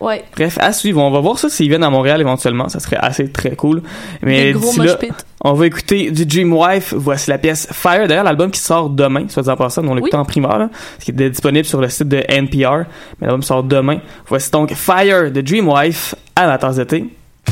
Ouais, 0.00 0.24
Bref, 0.36 0.58
à 0.60 0.72
suivre. 0.72 1.00
On 1.00 1.10
va 1.10 1.20
voir 1.20 1.38
ça 1.38 1.48
s'ils 1.48 1.68
viennent 1.68 1.82
à 1.82 1.88
Montréal 1.90 2.20
éventuellement. 2.20 2.68
Ça 2.68 2.80
serait 2.80 2.98
assez 3.00 3.30
très 3.32 3.56
cool. 3.56 3.82
Mais 4.22 4.52
d'ici 4.52 4.80
là, 4.80 4.96
on 5.42 5.54
va 5.54 5.66
écouter 5.66 6.10
du 6.10 6.26
Dreamwife. 6.26 6.92
Voici 6.94 7.30
la 7.30 7.38
pièce 7.38 7.66
Fire. 7.72 8.06
D'ailleurs, 8.06 8.24
l'album 8.24 8.50
qui 8.50 8.60
sort 8.60 8.90
demain, 8.90 9.24
soit 9.28 9.42
disant 9.42 9.56
par 9.56 9.70
ça, 9.70 9.80
on 9.82 9.94
l'écoute 9.94 10.12
Oui. 10.12 10.18
en 10.20 10.24
primeur, 10.26 10.58
là, 10.58 10.68
ce 10.98 11.04
qui 11.06 11.10
est 11.12 11.30
disponible 11.30 11.64
sur 11.64 11.80
le 11.80 11.88
site 11.88 12.08
de 12.08 12.22
NPR. 12.28 12.84
Mais 13.20 13.26
l'album 13.26 13.42
sort 13.42 13.62
demain. 13.62 13.98
Voici 14.26 14.50
donc 14.50 14.74
Fire 14.74 15.30
de 15.30 15.40
Dreamwife 15.40 16.14
à 16.34 16.46
la 16.46 16.58
tasse 16.58 16.76
d'été 16.76 17.06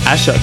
à 0.06 0.16
choc. 0.16 0.34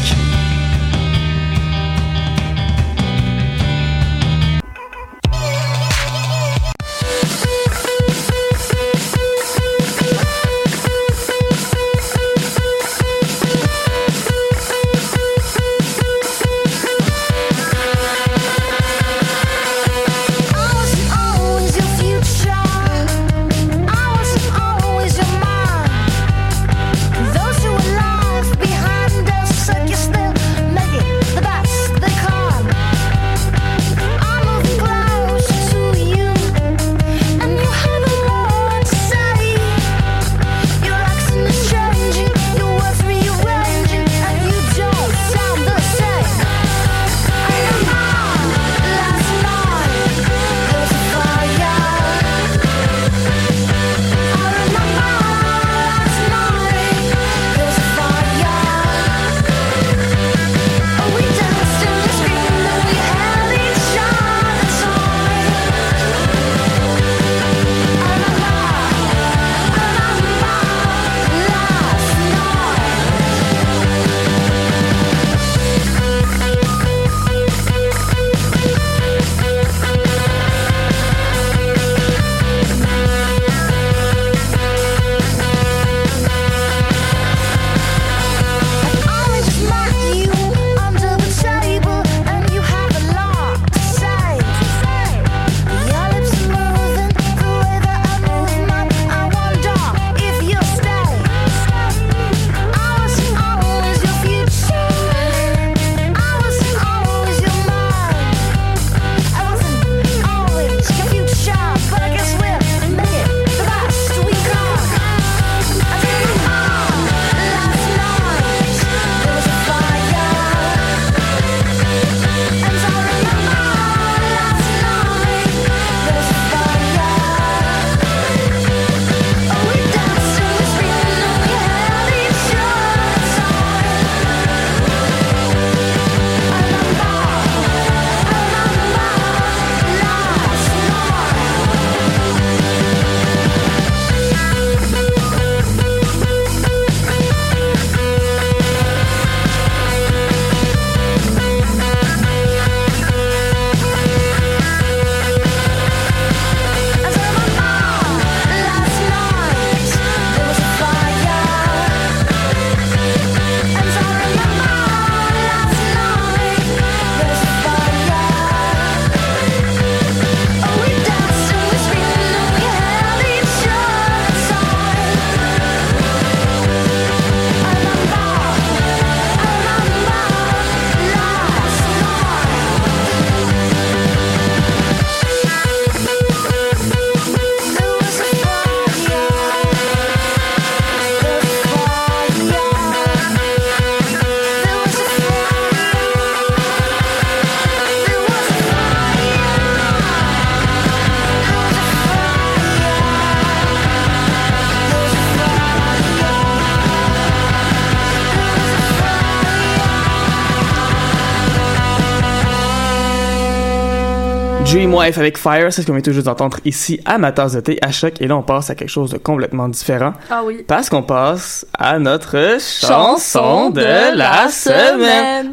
Dreamwife 214.72 215.18
avec 215.18 215.38
Fire, 215.38 215.74
c'est 215.74 215.82
ce 215.82 215.88
qu'on 215.88 215.92
vient 215.92 216.02
tout 216.02 216.14
juste 216.14 216.28
d'entendre 216.28 216.58
ici 216.64 217.02
à 217.04 217.18
ma 217.18 217.34
tasse 217.34 217.52
de 217.52 217.60
thé 217.60 217.78
à 217.82 217.92
choc. 217.92 218.22
Et 218.22 218.28
là, 218.28 218.38
on 218.38 218.42
passe 218.42 218.70
à 218.70 218.76
quelque 218.76 218.90
chose 218.90 219.12
de 219.12 219.18
complètement 219.18 219.68
différent. 219.68 220.14
Ah 220.30 220.44
oui. 220.46 220.64
Parce 220.66 220.90
qu'on 220.90 221.04
passe 221.04 221.68
à 221.78 222.00
notre 222.00 222.58
chanson 222.62 223.70
de 223.70 223.82
la 224.16 224.48
semaine. 224.48 225.52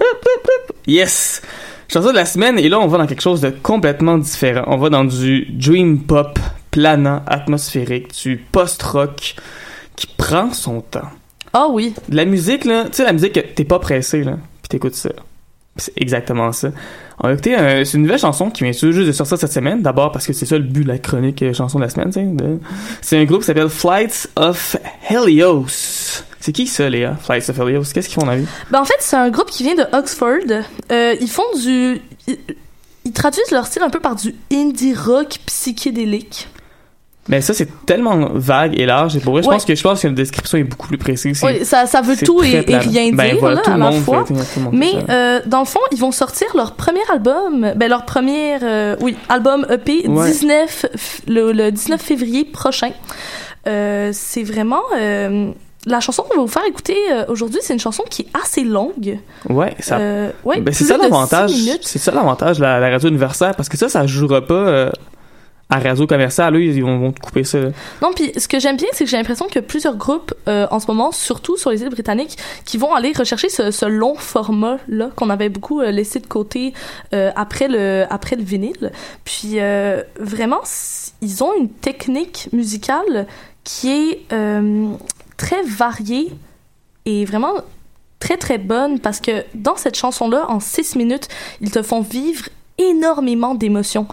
Yes! 0.87 1.43
Chanson 1.93 2.11
de 2.11 2.15
la 2.15 2.27
semaine, 2.27 2.61
et 2.61 2.69
là, 2.69 2.79
on 2.79 2.87
va 2.87 2.99
dans 2.99 3.07
quelque 3.09 3.23
chose 3.23 3.41
de 3.41 3.51
complètement 3.51 4.19
différent. 4.19 4.63
On 4.69 4.77
va 4.77 4.89
dans 4.89 5.05
du 5.05 5.47
dream 5.51 6.03
pop 6.03 6.39
planant, 6.71 7.23
atmosphérique, 7.27 8.15
du 8.23 8.37
post-rock 8.37 9.35
qui 9.97 10.07
prend 10.17 10.53
son 10.53 10.81
temps. 10.81 11.09
Ah 11.53 11.67
oui. 11.69 11.93
De 12.09 12.15
la 12.15 12.25
musique, 12.25 12.65
là, 12.65 12.85
tu 12.85 12.93
sais, 12.93 13.05
la 13.05 13.13
musique, 13.13 13.33
que 13.33 13.41
t'es 13.41 13.65
pas 13.65 13.81
pressé, 13.81 14.23
là, 14.23 14.35
pis 14.63 14.69
t'écoutes 14.69 14.95
ça. 14.95 15.11
C'est 15.79 15.93
exactement 15.97 16.53
ça. 16.53 16.71
On 17.21 17.29
va 17.29 17.33
écouter, 17.33 17.57
euh, 17.57 17.85
c'est 17.85 17.97
une 17.97 18.03
nouvelle 18.03 18.19
chanson 18.19 18.51
qui 18.51 18.65
vient 18.65 18.73
juste 18.73 18.99
de 18.99 19.13
sortir 19.13 19.39
cette 19.39 19.53
semaine. 19.53 19.83
D'abord 19.83 20.13
parce 20.13 20.27
que 20.27 20.33
c'est 20.33 20.47
ça 20.47 20.57
le 20.57 20.65
but 20.65 20.83
de 20.83 20.89
la 20.89 20.99
chronique 20.99 21.43
euh, 21.43 21.53
chanson 21.53 21.79
de 21.79 21.85
la 21.85 21.91
semaine. 21.91 22.13
C'est 23.01 23.19
un 23.19 23.25
groupe 23.25 23.41
qui 23.41 23.47
s'appelle 23.47 23.69
Flights 23.69 24.29
of 24.37 24.77
Helios. 25.09 26.23
C'est 26.41 26.53
qui 26.53 26.67
ça, 26.67 26.89
Léa? 26.89 27.17
Flights 27.17 27.49
of 27.49 27.59
Helios. 27.59 27.85
Qu'est-ce 27.93 28.09
qu'ils 28.09 28.21
font 28.21 28.27
la 28.27 28.37
vie? 28.37 28.47
Ben, 28.71 28.81
en 28.81 28.85
fait, 28.85 28.97
c'est 29.01 29.17
un 29.17 29.31
groupe 29.31 29.51
qui 29.51 29.65
vient 29.65 29.75
de 29.75 29.85
Oxford. 29.93 30.65
Euh, 30.93 31.17
ils 31.21 31.31
font 31.31 31.43
du. 31.63 32.01
Ils 33.05 33.13
traduisent 33.13 33.51
leur 33.51 33.67
style 33.67 33.83
un 33.83 33.91
peu 33.91 34.01
par 34.01 34.15
du 34.17 34.35
indie 34.53 34.95
rock 34.95 35.39
psychédélique. 35.47 36.49
Mais 37.29 37.41
ça, 37.43 37.53
c'est 37.53 37.69
tellement 37.85 38.31
vague 38.33 38.79
et 38.81 38.87
large. 38.87 39.17
Et 39.17 39.21
pour 39.21 39.35
vrai, 39.35 39.43
je 39.43 39.49
Ouais. 39.49 39.55
pense 39.55 39.65
que 39.65 39.75
je 39.75 39.83
pense 39.83 40.01
que 40.03 40.07
la 40.09 40.15
description 40.15 40.59
est 40.59 40.65
beaucoup 40.65 40.89
plus 40.89 40.97
précise. 40.99 41.43
Oui, 41.45 41.65
ça, 41.65 41.87
ça 41.87 42.01
veut 42.01 42.17
tout 42.17 42.43
et, 42.43 42.61
rien 42.61 43.11
Ben, 43.13 43.31
dire 43.33 43.37
voilà, 43.39 43.57
là, 43.57 43.63
tout 43.63 43.71
à 43.71 43.75
le 43.75 43.81
la 43.81 43.91
monde 43.91 44.03
fois. 44.03 44.25
fait- 44.25 44.33
tout 44.35 44.41
le 44.57 44.63
monde 44.63 44.73
fait 44.73 44.79
Mais 44.79 44.93
euh, 45.11 45.41
dans 45.47 45.61
le 45.61 45.65
fond, 45.67 45.81
ils 45.93 45.99
vont 45.99 46.11
sortir 46.13 46.47
leur 46.55 46.73
premier 46.73 47.01
album, 47.13 47.73
ben 47.77 47.89
leur 47.89 48.05
premier, 48.07 48.57
euh, 48.63 48.97
oui, 49.01 49.17
album 49.29 49.67
EP 49.71 50.09
Ouais. 50.09 50.27
19 50.31 50.87
f- 50.97 51.21
le, 51.29 51.53
le 51.53 51.71
19 51.71 52.01
février 52.01 52.45
prochain. 52.45 52.91
Euh, 53.67 54.11
c'est 54.15 54.43
vraiment 54.43 54.83
la 55.87 56.01
chanson 56.01 56.23
qu'on 56.23 56.37
va 56.37 56.43
vous 56.43 56.49
faire 56.49 56.65
écouter 56.67 56.97
aujourd'hui. 57.29 57.61
C'est 57.63 57.73
une 57.73 57.81
chanson 57.81 58.03
qui 58.11 58.23
est 58.23 58.29
assez 58.43 58.63
longue. 58.65 59.19
Ouais, 59.49 59.75
ça 59.81 59.99
Euh, 59.99 60.31
ouais, 60.45 60.61
Ben, 60.61 60.73
c'est 60.75 60.85
ça 60.85 60.97
l'avantage. 60.97 61.51
C'est 61.83 61.99
ça 61.99 62.11
l'avantage 62.13 62.59
de 62.59 62.63
la, 62.63 62.79
la 62.81 62.91
radio 62.91 63.09
universitaire 63.09 63.55
parce 63.55 63.69
que 63.69 63.77
ça, 63.77 63.89
ça 63.89 64.07
jouera 64.07 64.41
pas 64.43 64.55
euh, 64.55 64.91
à 65.71 65.79
radio 65.79 66.07
commercial. 66.07 66.55
Eux, 66.57 66.63
ils 66.63 66.83
vont, 66.83 67.13
te 67.13 67.21
couper 67.21 67.45
ça. 67.45 67.59
Non, 68.03 68.13
puis 68.15 68.33
ce 68.37 68.49
que 68.49 68.59
j'aime 68.59 68.77
bien, 68.77 68.89
c'est 68.93 69.05
que 69.05 69.11
j'ai 69.11 69.17
l'impression 69.17 69.47
a 69.55 69.63
plusieurs 69.63 69.97
groupes 69.97 70.33
euh, 70.47 70.67
en 70.71 70.81
ce 70.81 70.87
moment, 70.87 71.13
surtout 71.13 71.57
sur 71.57 71.71
les 71.71 71.83
îles 71.83 71.91
britanniques, 71.91 72.39
qui 72.65 72.79
vont 72.79 72.95
aller 72.95 73.13
rechercher 73.13 73.49
ce, 73.49 73.87
long 73.87 74.15
format-là 74.15 75.11
qu'on 75.17 75.31
avait 75.31 75.49
beaucoup 75.49 75.81
euh, 75.81 75.91
laissé 75.91 76.21
de 76.21 76.27
côté 76.27 76.75
euh, 77.13 77.31
après, 77.37 77.69
le, 77.69 78.07
après 78.11 78.37
le 78.37 78.43
vinyle. 78.43 78.93
Puis 79.25 79.59
vraiment, 80.19 80.61
ils 81.23 81.43
ont 81.43 81.53
une 81.59 81.69
technique 81.69 82.49
musicale 82.53 83.27
qui 83.65 83.91
est 83.91 84.27
très 85.37 85.63
variée 85.63 86.33
et 87.05 87.25
vraiment 87.25 87.55
très 88.21 88.37
très 88.37 88.59
bonne 88.59 88.99
parce 89.01 89.21
que 89.21 89.45
dans 89.55 89.77
cette 89.77 89.97
chanson-là, 89.97 90.47
en 90.49 90.61
six 90.61 90.97
minutes, 90.97 91.29
ils 91.61 91.71
te 91.71 91.83
font 91.83 92.01
vivre 92.01 92.49
énormément 92.79 93.55
d'émotions. 93.55 94.07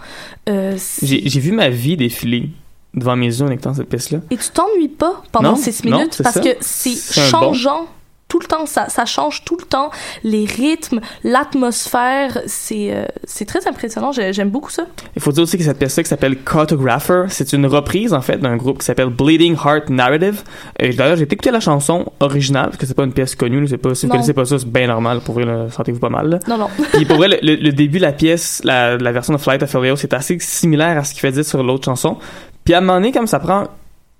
Euh, 0.48 0.76
J'ai 1.02 1.40
vu 1.40 1.52
ma 1.52 1.68
vie 1.70 1.96
défiler 1.96 2.50
devant 2.94 3.16
mes 3.16 3.26
yeux 3.26 3.42
en 3.46 3.50
écoutant 3.50 3.74
cette 3.74 3.88
pièce-là. 3.88 4.20
et 4.30 4.36
tu 4.36 4.48
t'ennuies 4.50 4.88
pas 4.88 5.22
pendant 5.32 5.50
Non, 5.50 5.56
6 5.56 5.84
non, 5.84 5.98
minutes 5.98 6.20
parce 6.22 6.34
ça. 6.36 6.40
que 6.40 6.48
c'est 6.60 6.96
changeant 7.28 7.86
tout 8.28 8.40
le 8.40 8.46
temps. 8.46 8.66
Ça, 8.66 8.88
ça 8.88 9.04
change 9.04 9.44
tout 9.44 9.56
le 9.58 9.64
temps. 9.64 9.90
Les 10.24 10.44
rythmes, 10.44 11.00
l'atmosphère, 11.24 12.38
c'est 12.46 12.92
euh, 12.92 13.04
très 13.46 13.66
impressionnant. 13.68 14.12
J'ai- 14.12 14.32
J'aime 14.32 14.50
beaucoup 14.50 14.70
ça. 14.70 14.84
Il 15.14 15.22
faut 15.22 15.32
dire 15.32 15.44
aussi 15.44 15.56
que 15.56 15.64
cette 15.64 15.78
pièce-là 15.78 16.02
qui 16.02 16.08
s'appelle 16.08 16.36
Cartographer, 16.42 17.24
c'est 17.28 17.52
une 17.52 17.66
reprise 17.66 18.12
en 18.12 18.20
fait 18.20 18.38
d'un 18.38 18.56
groupe 18.56 18.78
qui 18.80 18.84
s'appelle 18.84 19.08
Bleeding 19.10 19.54
Heart 19.54 19.90
Narrative. 19.90 20.42
Et 20.78 20.90
d'ailleurs, 20.90 21.16
j'ai 21.16 21.22
écouté 21.24 21.50
la 21.50 21.60
chanson 21.60 22.06
originale 22.20 22.66
parce 22.66 22.78
que 22.78 22.86
c'est 22.86 22.94
pas 22.94 23.04
une 23.04 23.12
pièce 23.12 23.34
connue. 23.34 23.66
C'est 23.68 23.78
pas, 23.78 23.94
si 23.94 24.06
vous 24.06 24.12
connaissez 24.12 24.34
pas 24.34 24.44
ça, 24.44 24.58
c'est 24.58 24.68
bien 24.68 24.86
normal. 24.88 25.20
Pour 25.24 25.34
vrai, 25.36 25.44
sentez-vous 25.70 26.00
pas 26.00 26.08
mal. 26.10 26.28
là. 26.28 26.38
Non, 26.48 26.58
non. 26.58 26.68
Puis 26.92 27.04
pour 27.04 27.16
vrai, 27.16 27.38
le, 27.42 27.70
début 27.72 27.98
de 27.98 28.02
la 28.02 28.12
pièce, 28.12 28.60
la, 28.64 28.96
la 28.96 29.12
version 29.12 29.32
de 29.32 29.38
Flight 29.38 29.62
of 29.62 29.74
Helios, 29.74 29.96
c'est 29.96 30.12
assez 30.14 30.36
similaire 30.40 30.98
à 30.98 31.04
ce 31.04 31.12
qu'il 31.12 31.20
fait 31.20 31.32
dire 31.32 31.44
sur 31.44 31.62
l'autre 31.62 31.84
chanson. 31.84 32.16
Puis 32.64 32.74
à 32.74 32.78
un 32.78 32.80
moment 32.80 32.94
donné, 32.94 33.12
comme 33.12 33.26
ça 33.26 33.38
prend 33.38 33.64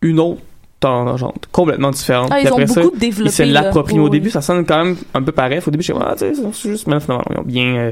une 0.02 0.20
autre 0.20 0.40
complètement 1.52 1.90
différente. 1.90 2.28
Ah, 2.32 2.40
ils 2.40 2.52
ont 2.52 2.66
ça, 2.66 2.80
beaucoup 2.82 2.96
développé. 2.96 3.30
ils 3.30 3.32
se 3.32 3.42
l'approprient. 3.42 3.98
Au 3.98 4.08
début, 4.08 4.30
ça 4.30 4.40
sonne 4.40 4.64
quand 4.64 4.84
même 4.84 4.96
un 5.14 5.22
peu 5.22 5.32
pareil. 5.32 5.60
Au 5.66 5.70
début, 5.70 5.82
je 5.82 5.92
sais 5.92 5.98
ah, 6.00 6.14
tu 6.18 6.34
sais, 6.34 6.42
c'est 6.52 6.70
juste, 6.70 6.86
mais 6.86 7.00
finalement, 7.00 7.24
ils 7.30 7.38
ont 7.38 7.44
bien, 7.44 7.76
euh, 7.76 7.90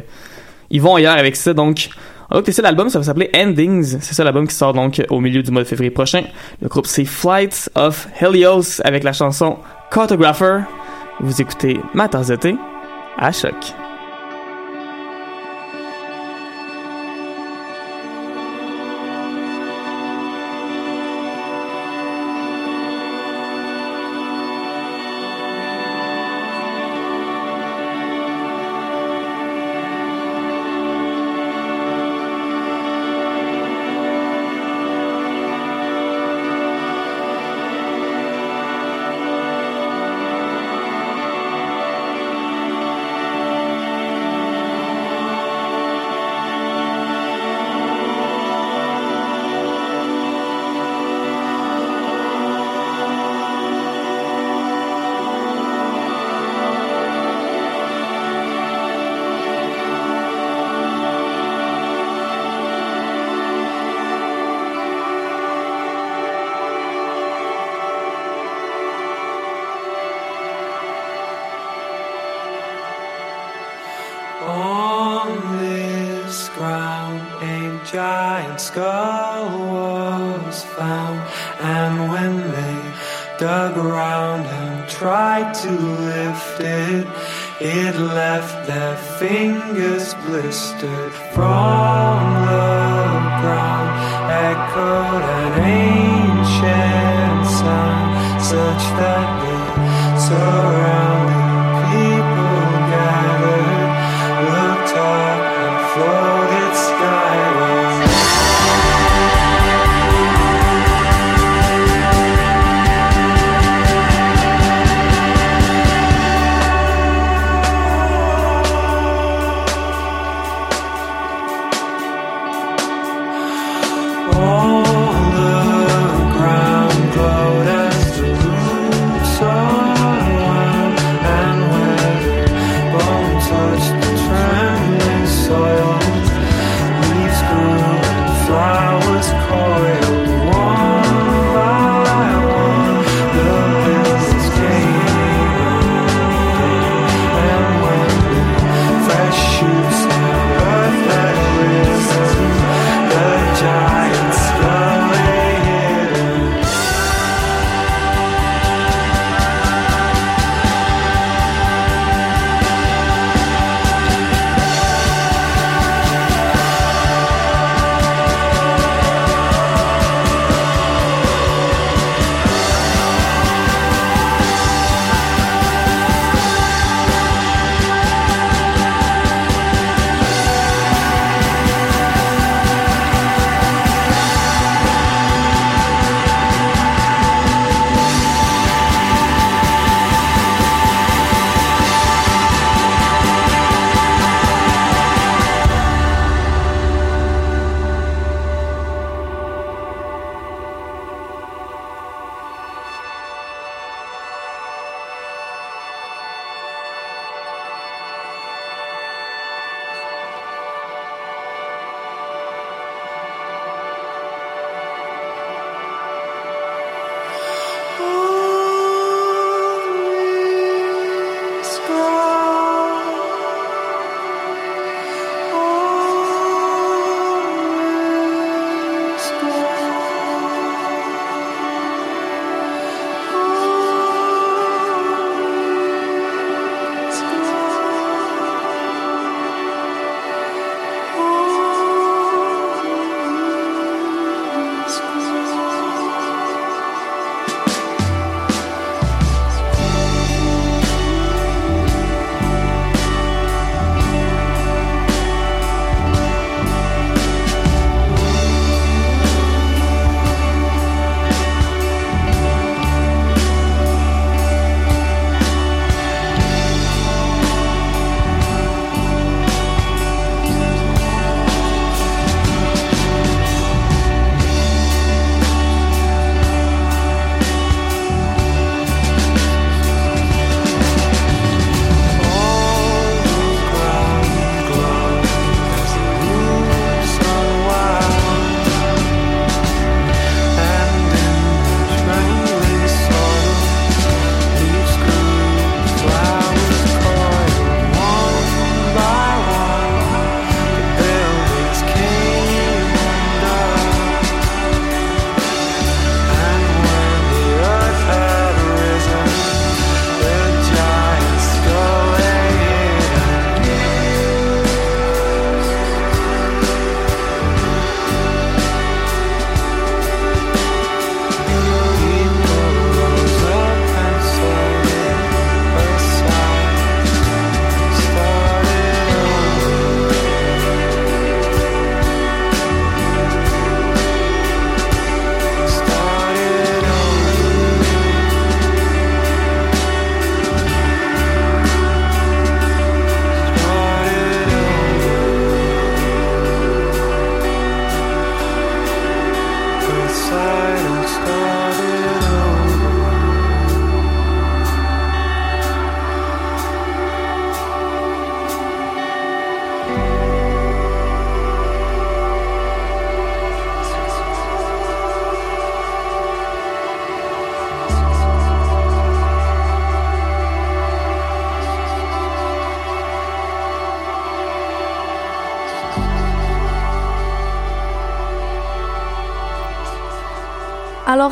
ils 0.71 0.81
vont 0.81 0.97
ailleurs 0.97 1.17
avec 1.17 1.37
ça. 1.37 1.55
Donc, 1.55 1.89
écouter 2.33 2.53
ça, 2.53 2.63
l'album, 2.63 2.89
ça 2.89 2.99
va 2.99 3.05
s'appeler 3.05 3.31
Endings. 3.37 3.99
C'est 4.01 4.15
ça 4.15 4.25
l'album 4.25 4.47
qui 4.47 4.55
sort 4.55 4.73
donc 4.73 5.03
au 5.11 5.21
milieu 5.21 5.43
du 5.43 5.51
mois 5.51 5.63
de 5.63 5.69
février 5.69 5.91
prochain. 5.91 6.25
Le 6.63 6.69
groupe, 6.69 6.87
c'est 6.87 7.05
Flights 7.05 7.71
of 7.75 8.09
Helios 8.21 8.81
avec 8.85 9.05
la 9.05 9.13
chanson 9.13 9.59
Cartographer. 9.91 10.61
Vous 11.21 11.41
écoutez 11.41 11.79
ma 11.95 12.09
tasse 12.09 12.29
de 12.29 12.37
thé 12.37 12.57
à 13.19 13.31
choc. 13.31 13.75
The 100.29 100.74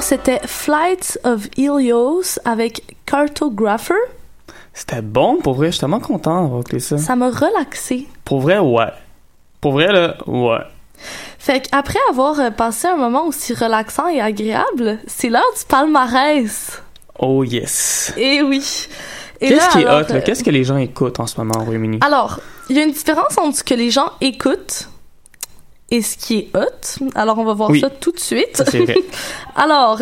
Alors, 0.03 0.09
c'était 0.09 0.41
Flights 0.49 1.17
of 1.23 1.47
Helios 1.57 2.37
avec 2.45 2.97
Cartographer. 3.07 3.95
C'était 4.75 5.01
bon, 5.01 5.37
pour 5.37 5.55
vrai, 5.55 5.69
je 5.69 5.73
suis 5.73 5.81
tellement 5.81 6.01
content 6.01 6.43
d'avoir 6.43 6.61
écouté 6.63 6.81
ça. 6.81 6.99
Ça 6.99 7.15
m'a 7.15 7.31
relaxé. 7.31 8.09
Pour 8.25 8.41
vrai, 8.41 8.59
ouais. 8.59 8.91
Pour 9.61 9.73
vrai, 9.75 9.93
là, 9.93 10.17
ouais. 10.27 10.59
Fait 11.39 11.61
qu'après 11.61 12.01
avoir 12.11 12.41
euh, 12.41 12.51
passé 12.51 12.89
un 12.89 12.97
moment 12.97 13.27
aussi 13.29 13.55
relaxant 13.55 14.09
et 14.09 14.21
agréable, 14.21 14.99
c'est 15.07 15.29
l'heure 15.29 15.43
du 15.57 15.65
palmarès. 15.67 16.83
Oh 17.21 17.45
yes. 17.45 18.13
Et 18.17 18.43
oui. 18.43 18.89
Qu'est-ce 19.39 19.69
qui 19.71 19.83
est 19.83 19.87
hot, 19.87 19.89
là? 19.89 20.07
euh, 20.11 20.21
Qu'est-ce 20.25 20.43
que 20.43 20.51
les 20.51 20.65
gens 20.65 20.79
écoutent 20.79 21.21
en 21.21 21.29
ce 21.29 21.39
moment 21.41 21.61
au 21.61 21.65
Royaume-Uni? 21.65 22.01
Alors, 22.01 22.41
il 22.69 22.77
y 22.77 22.81
a 22.81 22.83
une 22.83 22.93
différence 22.93 23.39
entre 23.39 23.59
ce 23.59 23.63
que 23.63 23.75
les 23.75 23.91
gens 23.93 24.11
écoutent 24.21 24.89
et 25.93 26.01
ce 26.03 26.17
qui 26.17 26.39
est 26.39 26.57
hot. 26.57 27.05
Alors, 27.15 27.39
on 27.39 27.45
va 27.45 27.53
voir 27.53 27.71
Oui. 27.71 27.79
ça 27.81 27.91
tout 27.91 28.11
de 28.13 28.19
suite. 28.19 28.57
Ça, 28.57 28.65
c'est 28.65 28.81
vrai. 28.81 28.97
Alors, 29.55 30.01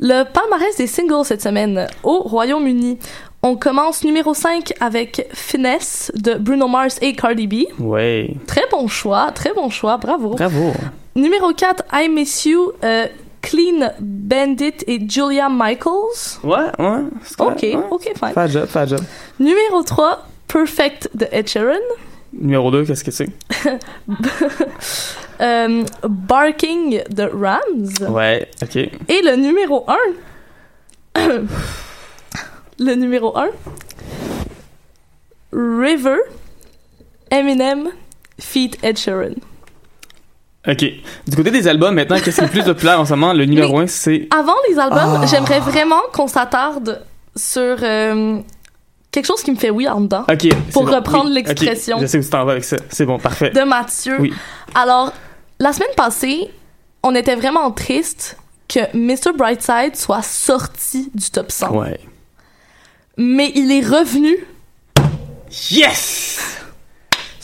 le 0.00 0.24
palmarès 0.24 0.76
des 0.76 0.86
singles 0.88 1.24
cette 1.24 1.40
semaine 1.42 1.86
au 2.02 2.18
Royaume-Uni. 2.18 2.98
On 3.44 3.54
commence 3.54 4.02
numéro 4.02 4.34
5 4.34 4.72
avec 4.80 5.28
Finesse 5.32 6.10
de 6.16 6.34
Bruno 6.34 6.66
Mars 6.66 6.98
et 7.00 7.14
Cardi 7.14 7.46
B. 7.46 7.54
Ouais. 7.78 8.34
Très 8.48 8.64
bon 8.68 8.88
choix, 8.88 9.30
très 9.32 9.54
bon 9.54 9.70
choix, 9.70 9.96
bravo. 9.96 10.30
Bravo. 10.30 10.72
Numéro 11.14 11.52
4, 11.52 11.84
I 11.92 12.08
Miss 12.08 12.44
You, 12.46 12.72
euh, 12.82 13.06
Clean 13.40 13.92
Bandit 14.00 14.74
et 14.88 14.98
Julia 15.08 15.48
Michaels. 15.48 16.40
Ouais, 16.42 16.56
ouais. 16.80 17.04
Ok, 17.38 17.58
ouais. 17.62 17.76
ok, 17.92 18.12
fine. 18.18 18.32
Fais 18.34 18.48
job, 18.48 18.66
fais 18.66 18.88
job. 18.88 19.00
Numéro 19.38 19.84
3, 19.84 20.26
Perfect 20.48 21.08
de 21.14 21.28
Ed 21.30 21.46
Sheeran. 21.48 21.78
Numéro 22.32 22.72
2, 22.72 22.84
qu'est-ce 22.86 23.04
que 23.04 23.12
c'est? 23.12 23.28
Euh, 25.40 25.84
Barking 26.08 27.02
de 27.10 27.22
Rams. 27.32 28.10
Ouais, 28.12 28.48
ok. 28.62 28.76
Et 28.76 29.22
le 29.22 29.36
numéro 29.36 29.84
1. 31.16 31.20
le 32.78 32.94
numéro 32.94 33.36
1. 33.36 33.48
River. 35.52 36.18
Eminem. 37.30 37.88
Feat 38.40 38.78
Ed 38.84 38.96
Sheeran. 38.98 39.34
Ok. 40.66 40.84
Du 41.26 41.36
côté 41.36 41.50
des 41.50 41.66
albums, 41.66 41.94
maintenant, 41.94 42.18
qu'est-ce 42.22 42.36
qui 42.36 42.42
est 42.42 42.46
le 42.46 42.50
plus 42.50 42.62
populaire 42.74 43.00
en 43.00 43.04
ce 43.04 43.14
moment? 43.14 43.32
Le 43.32 43.44
numéro 43.46 43.78
1, 43.78 43.86
c'est. 43.86 44.28
Avant 44.36 44.54
les 44.68 44.78
albums, 44.78 45.20
Ah. 45.22 45.26
j'aimerais 45.26 45.60
vraiment 45.60 46.00
qu'on 46.12 46.26
s'attarde 46.28 47.02
sur 47.34 47.76
euh, 47.82 48.38
quelque 49.10 49.26
chose 49.26 49.42
qui 49.42 49.50
me 49.50 49.56
fait 49.56 49.70
oui 49.70 49.88
en 49.88 50.00
dedans. 50.02 50.24
Ok. 50.30 50.48
Pour 50.72 50.84
bon, 50.84 50.94
reprendre 50.94 51.26
oui. 51.30 51.34
l'expression. 51.34 51.98
Je 52.00 52.06
sais 52.06 52.18
où 52.18 52.22
tu 52.22 52.28
t'en 52.30 52.44
vas 52.44 52.52
avec 52.52 52.64
ça. 52.64 52.76
C'est 52.90 53.06
bon, 53.06 53.18
parfait. 53.18 53.50
de 53.50 53.60
Mathieu. 53.62 54.16
Oui. 54.20 54.32
Alors, 54.74 55.12
la 55.60 55.72
semaine 55.72 55.88
passée, 55.96 56.50
on 57.02 57.14
était 57.14 57.36
vraiment 57.36 57.70
triste 57.70 58.36
que 58.68 58.80
Mr. 58.96 59.32
Brightside 59.36 59.96
soit 59.96 60.22
sorti 60.22 61.10
du 61.14 61.30
top 61.30 61.50
100. 61.50 61.70
Ouais. 61.74 61.98
Mais 63.16 63.50
il 63.54 63.72
est 63.72 63.84
revenu, 63.86 64.36
Yes! 65.70 66.56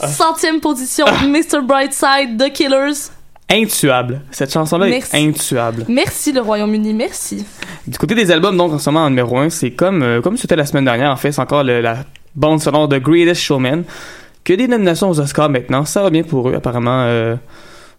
Ah. 0.00 0.09
centième 0.09 0.61
position, 0.61 1.07
Mr. 1.27 1.62
Brightside, 1.62 2.37
The 2.38 2.53
Killers. 2.53 3.11
Intuable. 3.50 4.20
Cette 4.31 4.53
chanson-là 4.53 4.88
est 4.88 5.14
intuable. 5.14 5.85
Merci 5.88 6.33
le 6.33 6.40
Royaume-Uni, 6.40 6.92
merci. 6.94 7.44
Du 7.87 7.96
côté 7.98 8.14
des 8.14 8.31
albums, 8.31 8.57
donc 8.57 8.72
en 8.72 8.79
ce 8.79 8.90
moment 8.90 9.05
en 9.07 9.11
numéro 9.11 9.38
1, 9.38 9.50
c'est 9.50 9.70
comme 9.70 10.03
euh, 10.03 10.20
comme 10.20 10.37
c'était 10.37 10.57
la 10.57 10.66
semaine 10.66 10.85
dernière, 10.87 11.11
en 11.11 11.16
fait, 11.16 11.33
c'est 11.33 11.40
encore 11.40 11.62
le- 11.62 11.81
la 11.81 11.98
bande 12.35 12.61
sonore 12.61 12.88
de 12.88 12.98
Greatest 12.98 13.40
Showman. 13.42 13.85
Que 14.44 14.53
des 14.55 14.66
nominations 14.68 15.09
aux 15.11 15.20
Oscars 15.20 15.48
maintenant, 15.48 15.85
ça 15.85 16.03
va 16.03 16.11
bien 16.11 16.22
pour 16.22 16.48
eux, 16.48 16.55
apparemment. 16.55 17.05
euh, 17.07 17.37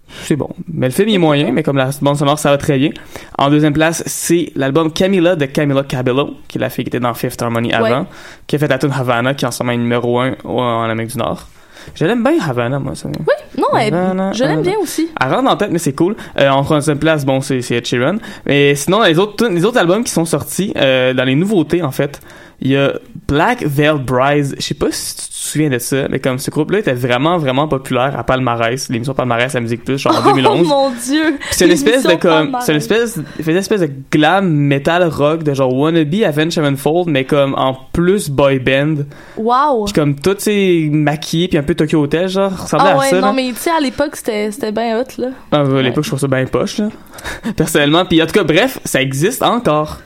c'est 0.07 0.35
bon. 0.35 0.49
Mais 0.71 0.87
le 0.87 0.93
film 0.93 1.09
il 1.09 1.15
est 1.15 1.19
moyen, 1.19 1.51
mais 1.51 1.63
comme 1.63 1.77
la 1.77 1.89
bande 2.01 2.17
sonore, 2.17 2.39
ça 2.39 2.51
va 2.51 2.57
très 2.57 2.77
bien. 2.77 2.91
En 3.37 3.49
deuxième 3.49 3.73
place, 3.73 4.03
c'est 4.05 4.51
l'album 4.55 4.91
Camila 4.91 5.35
de 5.35 5.45
Camila 5.45 5.83
Cabello, 5.83 6.35
qui 6.47 6.57
est 6.57 6.61
la 6.61 6.69
fille 6.69 6.83
qui 6.85 6.89
était 6.89 6.99
dans 6.99 7.13
Fifth 7.13 7.41
Harmony 7.41 7.73
avant, 7.73 8.01
Ouais. 8.01 8.05
qui 8.47 8.55
a 8.55 8.59
fait 8.59 8.67
la 8.67 8.77
tune 8.77 8.91
Havana, 8.97 9.33
qui 9.33 9.45
est 9.45 9.47
en 9.47 9.51
ce 9.51 9.63
moment 9.63 9.73
est 9.73 9.77
numéro 9.77 10.19
1 10.19 10.35
en 10.43 10.83
Amérique 10.83 11.11
du 11.11 11.17
Nord. 11.17 11.47
Je 11.93 12.03
l'aime 12.03 12.23
bien 12.23 12.33
Havana, 12.47 12.79
moi. 12.79 12.95
Ça. 12.95 13.09
Non, 13.57 13.77
elle- 13.79 13.93
Havana, 13.93 14.31
je 14.33 14.43
l'aime 14.43 14.63
bien 14.63 14.73
aussi. 14.81 15.09
Elle 15.21 15.31
rentre 15.31 15.49
en 15.51 15.55
tête, 15.55 15.69
mais 15.71 15.77
c'est 15.77 15.93
cool. 15.93 16.15
Euh, 16.39 16.49
en 16.49 16.63
troisième 16.63 16.97
place, 16.97 17.23
bon, 17.25 17.41
c'est 17.41 17.61
c'est 17.61 17.75
Ed 17.75 17.85
Sheeran. 17.85 18.15
Mais 18.47 18.73
sinon, 18.73 19.03
les 19.03 19.19
autres, 19.19 19.47
les 19.47 19.63
autres 19.65 19.77
albums 19.77 20.03
qui 20.03 20.11
sont 20.11 20.25
sortis, 20.25 20.73
euh, 20.77 21.13
dans 21.13 21.23
les 21.25 21.35
nouveautés, 21.35 21.83
en 21.83 21.91
fait, 21.91 22.21
il 22.61 22.71
y 22.71 22.77
a 22.77 22.93
Black 23.27 23.63
Veil 23.63 23.97
Brides. 23.99 24.55
Je 24.57 24.61
sais 24.63 24.73
pas 24.73 24.87
si 24.91 25.15
tu 25.15 25.21
te 25.27 25.33
souviens 25.33 25.69
de 25.69 25.77
ça, 25.77 26.07
mais 26.09 26.19
comme 26.19 26.39
ce 26.39 26.49
groupe-là 26.51 26.79
était 26.79 26.93
vraiment, 26.93 27.37
vraiment 27.37 27.67
populaire 27.67 28.17
à 28.17 28.23
Palmarès, 28.23 28.89
l'émission 28.89 29.13
Palmarès 29.13 29.53
à 29.55 29.59
Musique 29.59 29.83
Plus, 29.83 29.97
genre 29.97 30.15
en 30.25 30.33
2011. 30.33 30.59
Oh 30.61 30.67
mon 30.67 30.89
dieu! 30.91 31.37
C'est 31.51 31.65
une 31.65 31.71
espèce 31.71 32.03
de 32.03 32.13
comme 32.15 32.57
c'est 32.61 32.71
une 32.71 32.77
espèce 32.77 33.19
une 33.45 33.55
espèce 33.55 33.81
de 33.81 33.89
glam 34.11 34.47
metal 34.49 35.03
rock 35.07 35.43
de 35.43 35.53
genre 35.53 35.73
wannabe 35.73 36.15
Avenged 36.25 36.51
Sevenfold 36.51 37.07
mais 37.09 37.25
comme 37.25 37.53
en 37.55 37.75
plus 37.93 38.29
boy 38.29 38.59
band 38.59 39.03
Wow! 39.37 39.85
puis 39.85 39.93
comme 39.93 40.15
tout 40.15 40.35
c'est 40.37 40.87
maquillé 40.91 41.47
puis 41.47 41.57
un 41.57 41.63
peu 41.63 41.75
Tokyo 41.75 42.01
Hotel 42.03 42.27
genre 42.29 42.51
ressemblait 42.51 42.89
Ah 42.89 42.93
à 42.93 42.97
ouais, 42.97 43.09
ça 43.09 43.21
non, 43.21 43.27
là. 43.27 43.33
mais 43.33 43.49
tu 43.49 43.55
sais, 43.57 43.69
à 43.71 43.79
l'époque, 43.79 44.15
c'était 44.15 44.71
bien 44.71 44.99
hot, 44.99 45.03
là. 45.21 45.27
Ah, 45.51 45.59
à 45.61 45.81
l'époque 45.81 46.03
je 46.03 46.09
trouve 46.09 46.19
ça 46.19 46.27
bien 46.27 46.45
poche 46.45 46.77
là 46.79 46.89
personnellement 47.55 48.05
puis 48.05 48.21
en 48.21 48.25
tout 48.25 48.33
cas 48.33 48.43
bref 48.43 48.79
ça 48.85 49.01
existe 49.01 49.43
encore 49.43 49.99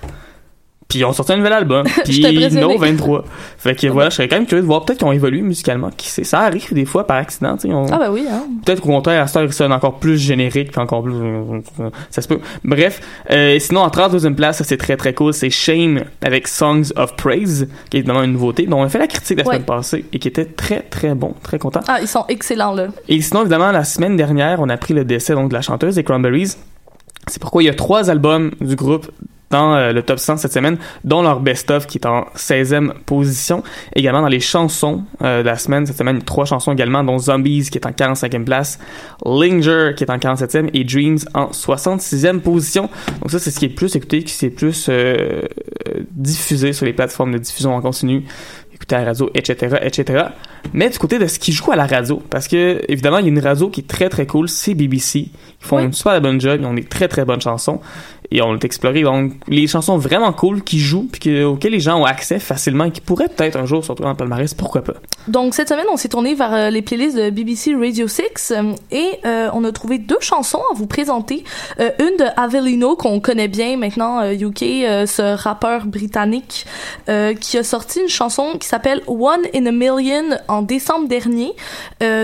puis 0.89 0.99
ils 0.99 1.05
ont 1.05 1.13
sorti 1.13 1.31
un 1.33 1.37
nouvel 1.37 1.53
album 1.53 1.85
puis. 2.03 2.49
No 2.51 2.77
23 2.77 3.23
fait 3.57 3.75
que 3.75 3.87
voilà 3.87 4.09
je 4.09 4.15
serais 4.15 4.27
quand 4.27 4.35
même 4.37 4.45
curieux 4.47 4.61
de 4.63 4.67
voir 4.67 4.83
peut-être 4.83 4.99
qu'ils 4.99 5.07
ont 5.07 5.11
évolué 5.11 5.41
musicalement 5.41 5.91
qui 5.95 6.09
sait 6.09 6.23
ça 6.23 6.39
arrive 6.41 6.73
des 6.73 6.85
fois 6.85 7.05
par 7.07 7.17
accident 7.17 7.55
tu 7.57 7.67
sais 7.67 7.73
on- 7.73 7.85
Ah 7.91 7.97
ben 7.99 8.11
oui, 8.11 8.25
hein. 8.29 8.43
Peut-être 8.65 8.81
qu'au 8.81 8.89
contraire, 8.89 9.21
à 9.23 9.27
cette 9.27 9.61
heure, 9.61 9.71
encore 9.71 9.99
plus 9.99 10.17
générique, 10.17 10.71
puis 10.71 10.81
encore 10.81 11.03
plus... 11.03 11.13
Ça 12.09 12.21
se 12.21 12.27
peut. 12.27 12.39
Bref, 12.63 12.99
euh, 13.31 13.57
sinon, 13.59 13.81
en 13.81 13.87
32e 13.89 14.33
place, 14.35 14.57
ça 14.57 14.63
c'est 14.63 14.77
très 14.77 14.97
très 14.97 15.13
cool, 15.13 15.33
c'est 15.33 15.49
Shame 15.49 16.03
avec 16.21 16.47
Songs 16.47 16.91
of 16.95 17.15
Praise, 17.15 17.67
qui 17.89 17.97
est 17.97 17.99
évidemment 18.01 18.23
une 18.23 18.33
nouveauté, 18.33 18.65
dont 18.65 18.79
on 18.79 18.83
a 18.83 18.89
fait 18.89 18.99
la 18.99 19.07
critique 19.07 19.37
la 19.39 19.45
Ouais. 19.45 19.53
semaine 19.55 19.65
passée, 19.65 20.05
et 20.11 20.19
qui 20.19 20.27
était 20.27 20.45
très 20.45 20.81
très 20.81 21.13
bon, 21.15 21.33
très 21.43 21.57
content. 21.59 21.81
Ah, 21.87 21.99
ils 22.01 22.07
sont 22.07 22.25
excellents, 22.29 22.73
là. 22.73 22.87
Et 23.07 23.21
sinon, 23.21 23.41
évidemment, 23.41 23.71
la 23.71 23.83
semaine 23.83 24.17
dernière, 24.17 24.59
on 24.59 24.69
a 24.69 24.77
pris 24.77 24.93
le 24.93 25.05
décès 25.05 25.33
donc, 25.33 25.49
de 25.49 25.53
la 25.53 25.61
chanteuse 25.61 25.95
des 25.95 26.03
Cranberries. 26.03 26.55
C'est 27.27 27.39
pourquoi 27.41 27.63
il 27.63 27.67
y 27.67 27.69
a 27.69 27.73
trois 27.75 28.09
albums 28.09 28.51
du 28.59 28.75
groupe 28.75 29.09
dans 29.49 29.73
euh, 29.75 29.91
le 29.91 30.03
top 30.03 30.19
100 30.19 30.37
cette 30.37 30.53
semaine, 30.53 30.77
dont 31.03 31.21
leur 31.21 31.39
best-of 31.39 31.87
qui 31.87 31.97
est 31.97 32.05
en 32.05 32.25
16e 32.35 32.93
position. 33.05 33.63
Également 33.95 34.21
dans 34.21 34.27
les 34.27 34.39
chansons 34.39 35.03
euh, 35.21 35.41
de 35.41 35.47
la 35.47 35.57
semaine, 35.57 35.85
cette 35.85 35.97
semaine, 35.97 36.21
trois 36.21 36.45
chansons 36.45 36.71
également, 36.71 37.03
dont 37.03 37.17
Zombies 37.17 37.69
qui 37.71 37.77
est 37.77 37.85
en 37.85 37.91
45e 37.91 38.43
place, 38.43 38.79
Linger 39.25 39.91
qui 39.95 40.03
est 40.03 40.11
en 40.11 40.17
47e 40.17 40.69
et 40.73 40.83
Dreams 40.83 41.19
en 41.33 41.47
66e 41.47 42.39
position. 42.39 42.89
Donc 43.21 43.31
ça, 43.31 43.39
c'est 43.39 43.51
ce 43.51 43.59
qui 43.59 43.65
est 43.65 43.69
plus 43.69 43.95
écouté, 43.95 44.23
qui 44.23 44.33
c'est 44.33 44.49
plus 44.49 44.87
euh, 44.89 45.41
diffusé 46.11 46.73
sur 46.73 46.85
les 46.85 46.93
plateformes 46.93 47.31
de 47.33 47.37
diffusion 47.37 47.75
en 47.75 47.81
continu 47.81 48.23
écouter 48.79 48.95
à 48.95 48.99
la 48.99 49.05
radio, 49.07 49.29
etc., 49.33 49.77
etc. 49.81 50.23
Mais 50.73 50.89
du 50.89 50.97
côté 50.97 51.19
de 51.19 51.27
ce 51.27 51.37
qui 51.37 51.51
joue 51.51 51.71
à 51.71 51.75
la 51.75 51.85
radio, 51.85 52.21
parce 52.29 52.47
que 52.47 52.81
évidemment, 52.87 53.17
il 53.17 53.25
y 53.25 53.27
a 53.27 53.31
une 53.31 53.39
radio 53.39 53.69
qui 53.69 53.81
est 53.81 53.87
très 53.87 54.07
très 54.07 54.25
cool, 54.25 54.47
c'est 54.47 54.73
BBC. 54.73 55.19
Ils 55.19 55.31
font 55.59 55.77
Oui. 55.77 55.83
une 55.83 55.93
super 55.93 56.21
bonne 56.21 56.39
job, 56.39 56.59
ils 56.61 56.65
ont 56.65 56.73
des 56.73 56.85
très 56.85 57.07
très 57.09 57.25
bonnes 57.25 57.41
chansons. 57.41 57.81
Et 58.31 58.41
on 58.41 58.53
l'a 58.53 58.59
exploré, 58.61 59.01
donc 59.01 59.33
les 59.47 59.67
chansons 59.67 59.97
vraiment 59.97 60.31
cool 60.33 60.63
qui 60.63 60.79
jouent, 60.79 61.07
puis 61.11 61.19
que- 61.19 61.43
auxquelles 61.45 61.71
les 61.71 61.79
gens 61.79 61.99
ont 61.99 62.05
accès 62.05 62.39
facilement 62.39 62.85
et 62.85 62.91
qui 62.91 63.01
pourraient 63.01 63.29
peut-être 63.29 63.55
un 63.55 63.65
jour 63.65 63.83
se 63.83 63.91
retrouver 63.91 64.05
dans 64.05 64.11
le 64.11 64.17
palmarès, 64.17 64.53
pourquoi 64.53 64.83
pas. 64.83 64.93
Donc 65.27 65.53
cette 65.53 65.69
semaine, 65.69 65.85
on 65.91 65.97
s'est 65.97 66.09
tourné 66.09 66.33
vers 66.33 66.53
euh, 66.53 66.69
les 66.69 66.81
playlists 66.81 67.17
de 67.17 67.29
BBC 67.29 67.75
Radio 67.75 68.07
6 68.07 68.23
euh, 68.51 68.73
et 68.91 69.19
euh, 69.25 69.49
on 69.53 69.63
a 69.63 69.71
trouvé 69.71 69.97
deux 69.97 70.19
chansons 70.21 70.61
à 70.71 70.75
vous 70.75 70.87
présenter. 70.87 71.43
Une 71.79 72.17
de 72.17 72.25
Avelino 72.35 72.95
qu'on 72.95 73.19
connaît 73.19 73.47
bien 73.47 73.77
maintenant 73.77 74.31
UK, 74.31 74.59
ce 75.07 75.35
rappeur 75.35 75.85
britannique 75.85 76.65
qui 77.39 77.57
a 77.57 77.63
sorti 77.63 78.01
une 78.01 78.09
chanson 78.09 78.57
qui 78.59 78.67
s'appelle 78.67 79.01
One 79.07 79.41
in 79.53 79.65
a 79.65 79.71
Million 79.71 80.37
en 80.47 80.61
décembre 80.61 81.07
dernier. 81.07 81.51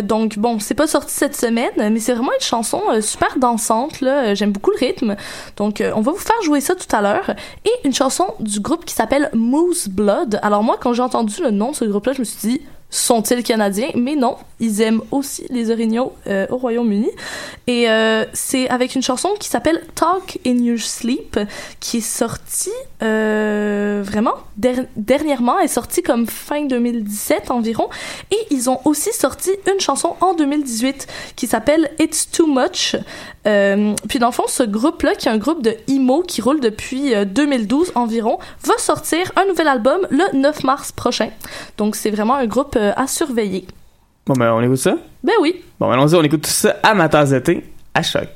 Donc 0.04 0.38
bon, 0.38 0.60
c'est 0.60 0.74
pas 0.74 0.88
sorti 0.88 1.14
cette 1.14 1.36
semaine, 1.36 1.72
mais 1.78 2.00
c'est 2.00 2.14
vraiment 2.14 2.32
une 2.34 2.46
chanson 2.46 2.82
super 3.02 3.38
dansante 3.38 4.04
J'aime 4.34 4.52
beaucoup 4.52 4.72
le 4.72 4.86
rythme. 4.86 5.16
Donc 5.58 5.82
on 5.96 6.02
va 6.02 6.12
vous 6.12 6.18
faire 6.18 6.42
jouer 6.44 6.62
ça 6.62 6.76
tout 6.76 6.94
à 6.94 7.02
l'heure 7.02 7.32
et 7.64 7.72
une 7.86 7.94
chanson 7.94 8.34
du 8.40 8.60
groupe 8.60 8.86
qui 8.86 8.94
s'appelle 8.94 9.30
Moose 9.34 9.88
Blood. 9.88 10.40
Alors 10.44 10.62
moi, 10.62 10.78
quand 10.80 10.94
j'ai 10.94 11.02
entendu 11.02 11.42
le 11.42 11.52
nom 11.52 11.72
de 11.72 11.76
ce 11.76 11.86
groupe-là, 11.86 12.14
je 12.14 12.20
me 12.20 12.26
suis 12.26 12.50
dit 12.50 12.62
sont-ils 12.96 13.44
canadiens? 13.44 13.90
Mais 13.96 14.16
non, 14.16 14.38
ils 14.60 14.82
aiment 14.82 15.02
aussi 15.12 15.46
les 15.50 15.70
orignaux 15.72 16.14
euh, 16.28 16.48
au 16.50 16.58
Royaume-Uni. 16.58 17.10
Et 17.68 17.90
euh, 17.90 18.26
c'est 18.34 18.70
avec 18.70 18.96
une 18.96 19.02
chanson 19.02 19.30
qui 19.40 19.50
s'appelle 19.50 19.82
Talk 19.96 20.40
in 20.46 20.58
Your 20.60 20.80
Sleep, 20.80 21.40
qui 21.80 21.98
est 21.98 22.02
sortie 22.02 22.70
euh, 23.04 24.02
vraiment 24.06 24.34
der- 24.58 24.86
dernièrement, 24.96 25.60
est 25.60 25.68
sortie 25.68 26.02
comme 26.02 26.26
fin 26.28 26.64
2017 26.66 27.52
environ. 27.52 27.90
Et 28.32 28.38
ils 28.52 28.70
ont 28.70 28.80
aussi 28.86 29.12
sorti 29.12 29.52
une 29.72 29.80
chanson 29.80 30.16
en 30.22 30.34
2018 30.34 31.08
qui 31.36 31.48
s'appelle 31.48 31.90
It's 32.00 32.30
Too 32.32 32.48
Much. 32.48 32.96
Puis 33.44 34.20
dans 34.20 34.28
le 34.28 34.32
fond, 34.34 34.46
ce 34.48 34.64
groupe-là, 34.64 35.14
qui 35.16 35.28
est 35.28 35.32
un 35.32 35.38
groupe 35.38 35.62
de 35.62 35.76
emo 35.88 36.22
qui 36.24 36.42
roule 36.42 36.60
depuis 36.62 37.14
euh, 37.14 37.26
2012 37.26 37.92
environ, 37.96 38.40
va 38.64 38.78
sortir 38.78 39.32
un 39.36 39.46
nouvel 39.46 39.68
album 39.68 40.00
le 40.10 40.24
9 40.36 40.64
mars 40.64 40.92
prochain. 40.92 41.30
Donc 41.78 41.96
c'est 41.96 42.10
vraiment 42.10 42.36
un 42.36 42.48
groupe 42.48 42.76
euh, 42.86 42.92
à 42.96 43.08
surveiller. 43.08 43.66
Bon, 44.28 44.34
ben, 44.34 44.54
on 44.54 44.62
écoute 44.62 44.78
ça? 44.78 44.96
Ben 45.24 45.34
oui. 45.42 45.64
Bon, 45.80 45.88
ben, 45.88 45.94
allons-y, 45.94 46.14
on 46.16 46.22
écoute 46.22 46.44
tout 46.44 46.50
ça 46.52 46.76
à 46.84 46.94
ma 46.94 47.10
tasse 47.10 47.32
d'été, 47.32 47.64
à 47.96 48.04
choc. 48.04 48.30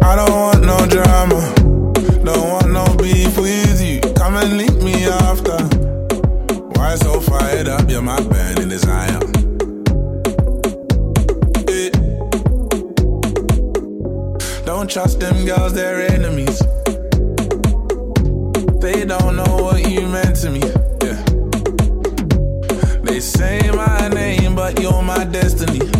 I 0.00 0.16
don't 0.16 0.30
want. 0.30 0.58
Trust 14.88 15.20
them 15.20 15.44
girls, 15.44 15.74
they're 15.74 16.00
enemies. 16.10 16.58
They 18.80 19.04
don't 19.04 19.36
know 19.36 19.56
what 19.62 19.86
you 19.86 20.06
meant 20.08 20.36
to 20.36 20.50
me. 20.50 20.60
Yeah. 21.02 21.22
They 23.02 23.20
say 23.20 23.70
my 23.70 24.08
name, 24.08 24.54
but 24.54 24.80
you're 24.80 25.02
my 25.02 25.24
destiny. 25.24 25.97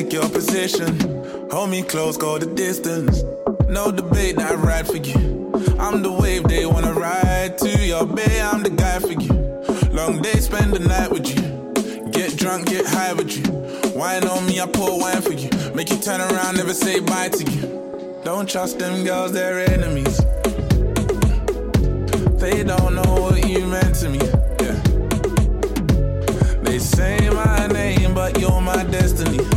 Take 0.00 0.14
your 0.14 0.30
position. 0.30 0.98
Hold 1.50 1.68
me 1.68 1.82
close, 1.82 2.16
go 2.16 2.38
the 2.38 2.46
distance. 2.46 3.22
No 3.68 3.92
debate, 3.92 4.38
I 4.38 4.54
ride 4.54 4.86
for 4.86 4.96
you. 4.96 5.52
I'm 5.78 6.00
the 6.02 6.10
wave 6.10 6.44
they 6.44 6.64
wanna 6.64 6.94
ride 6.94 7.58
to. 7.58 7.68
Your 7.86 8.06
bay, 8.06 8.40
I'm 8.40 8.62
the 8.62 8.70
guy 8.70 8.98
for 8.98 9.12
you. 9.12 9.34
Long 9.92 10.22
day, 10.22 10.40
spend 10.40 10.72
the 10.72 10.78
night 10.78 11.10
with 11.10 11.28
you. 11.28 12.10
Get 12.12 12.38
drunk, 12.38 12.68
get 12.70 12.86
high 12.86 13.12
with 13.12 13.36
you. 13.36 13.44
Wine 13.94 14.26
on 14.26 14.46
me, 14.46 14.58
I 14.58 14.64
pour 14.64 14.98
wine 14.98 15.20
for 15.20 15.34
you. 15.34 15.50
Make 15.74 15.90
you 15.90 15.98
turn 15.98 16.22
around, 16.22 16.56
never 16.56 16.72
say 16.72 17.00
bye 17.00 17.28
to 17.28 17.44
you. 17.44 18.22
Don't 18.24 18.48
trust 18.48 18.78
them 18.78 19.04
girls, 19.04 19.32
they're 19.32 19.60
enemies. 19.70 20.16
They 22.40 22.64
don't 22.64 22.94
know 22.94 23.12
what 23.20 23.46
you 23.46 23.66
meant 23.66 23.96
to 23.96 24.08
me. 24.08 24.20
Yeah. 24.64 24.80
They 26.62 26.78
say 26.78 27.28
my 27.28 27.66
name, 27.66 28.14
but 28.14 28.40
you're 28.40 28.62
my 28.62 28.82
destiny. 28.84 29.49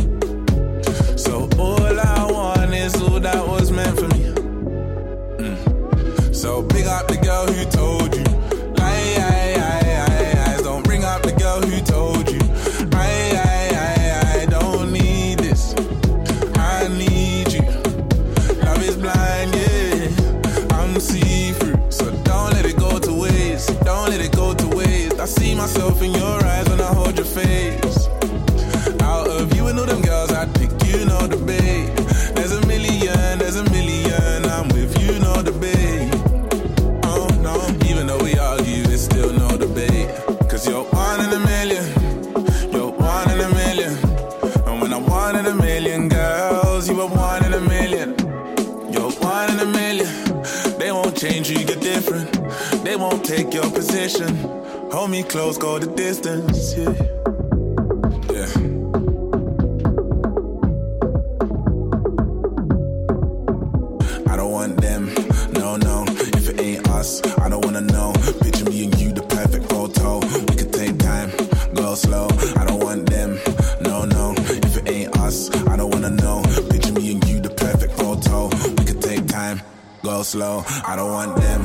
That 3.24 3.48
was 3.48 3.70
meant 3.70 3.98
for 3.98 4.08
me. 4.08 4.24
Mm. 5.38 6.34
So 6.34 6.60
big 6.62 6.84
up 6.86 7.13
take 53.36 53.52
your 53.52 53.68
position. 53.70 54.32
Hold 54.92 55.10
me 55.10 55.22
close, 55.24 55.58
go 55.58 55.78
the 55.78 55.88
distance. 55.88 56.76
Yeah. 56.76 56.94
Yeah. 58.32 58.50
I 64.32 64.36
don't 64.36 64.52
want 64.52 64.80
them, 64.80 65.12
no, 65.52 65.76
no. 65.76 66.04
If 66.38 66.48
it 66.48 66.60
ain't 66.60 66.88
us, 66.90 67.22
I 67.38 67.48
don't 67.48 67.64
wanna 67.64 67.80
know. 67.80 68.12
Picture 68.40 68.66
me 68.66 68.84
and 68.84 69.00
you, 69.00 69.12
the 69.12 69.22
perfect 69.22 69.68
photo. 69.68 70.20
We 70.20 70.54
could 70.56 70.72
take 70.72 70.98
time, 70.98 71.30
go 71.74 71.96
slow. 71.96 72.28
I 72.56 72.64
don't 72.66 72.84
want 72.84 73.10
them, 73.10 73.40
no, 73.80 74.04
no. 74.04 74.34
If 74.38 74.76
it 74.76 74.88
ain't 74.88 75.18
us, 75.18 75.50
I 75.66 75.76
don't 75.76 75.90
wanna 75.90 76.10
know. 76.10 76.42
Picture 76.70 76.92
me 76.92 77.12
and 77.12 77.28
you, 77.28 77.40
the 77.40 77.50
perfect 77.50 77.94
photo. 77.94 78.48
We 78.78 78.84
could 78.84 79.02
take 79.02 79.26
time, 79.26 79.60
go 80.04 80.22
slow. 80.22 80.62
I 80.86 80.94
don't 80.94 81.10
want 81.10 81.34
them, 81.36 81.63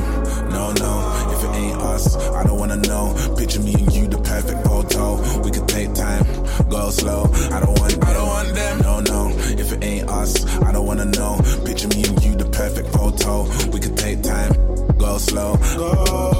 Picture 3.50 3.66
me 3.66 3.74
and 3.74 3.92
you, 3.92 4.06
the 4.06 4.18
perfect 4.18 4.62
photo. 4.64 5.16
We 5.40 5.50
could 5.50 5.66
take 5.66 5.92
time, 5.92 6.22
go 6.68 6.88
slow. 6.90 7.24
I 7.50 7.58
don't 7.58 7.76
want, 7.80 8.04
I 8.04 8.12
don't 8.14 8.28
want 8.28 8.54
them, 8.54 8.78
no, 8.78 9.00
no. 9.00 9.32
If 9.58 9.72
it 9.72 9.82
ain't 9.82 10.08
us, 10.08 10.46
I 10.58 10.70
don't 10.70 10.86
wanna 10.86 11.06
know. 11.06 11.40
Picture 11.64 11.88
me 11.88 12.04
and 12.04 12.22
you, 12.22 12.36
the 12.36 12.44
perfect 12.44 12.90
photo. 12.90 13.50
We 13.72 13.80
could 13.80 13.98
take 13.98 14.22
time, 14.22 14.52
go 14.98 15.18
slow, 15.18 15.56
go 15.76 16.39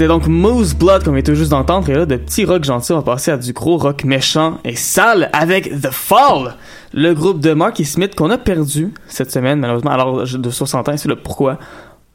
c'était 0.00 0.08
donc 0.08 0.28
Moose 0.28 0.74
Blood 0.74 1.04
qu'on 1.04 1.12
vient 1.12 1.20
tout 1.20 1.34
juste 1.34 1.50
d'entendre. 1.50 1.90
Et 1.90 1.94
là, 1.94 2.06
de 2.06 2.16
petit 2.16 2.46
rock 2.46 2.64
gentil, 2.64 2.92
on 2.92 3.00
va 3.00 3.02
passer 3.02 3.32
à 3.32 3.36
du 3.36 3.52
gros 3.52 3.76
rock 3.76 4.04
méchant 4.04 4.56
et 4.64 4.74
sale 4.74 5.28
avec 5.34 5.78
The 5.78 5.90
Fall, 5.90 6.54
le 6.94 7.12
groupe 7.12 7.38
de 7.38 7.52
Marky 7.52 7.84
Smith 7.84 8.14
qu'on 8.14 8.30
a 8.30 8.38
perdu 8.38 8.94
cette 9.08 9.30
semaine, 9.30 9.60
malheureusement, 9.60 9.90
à 9.90 9.98
l'âge 9.98 10.32
de 10.32 10.48
60 10.48 10.88
ans. 10.88 10.96
C'est 10.96 11.06
le 11.10 11.16
pourquoi. 11.16 11.58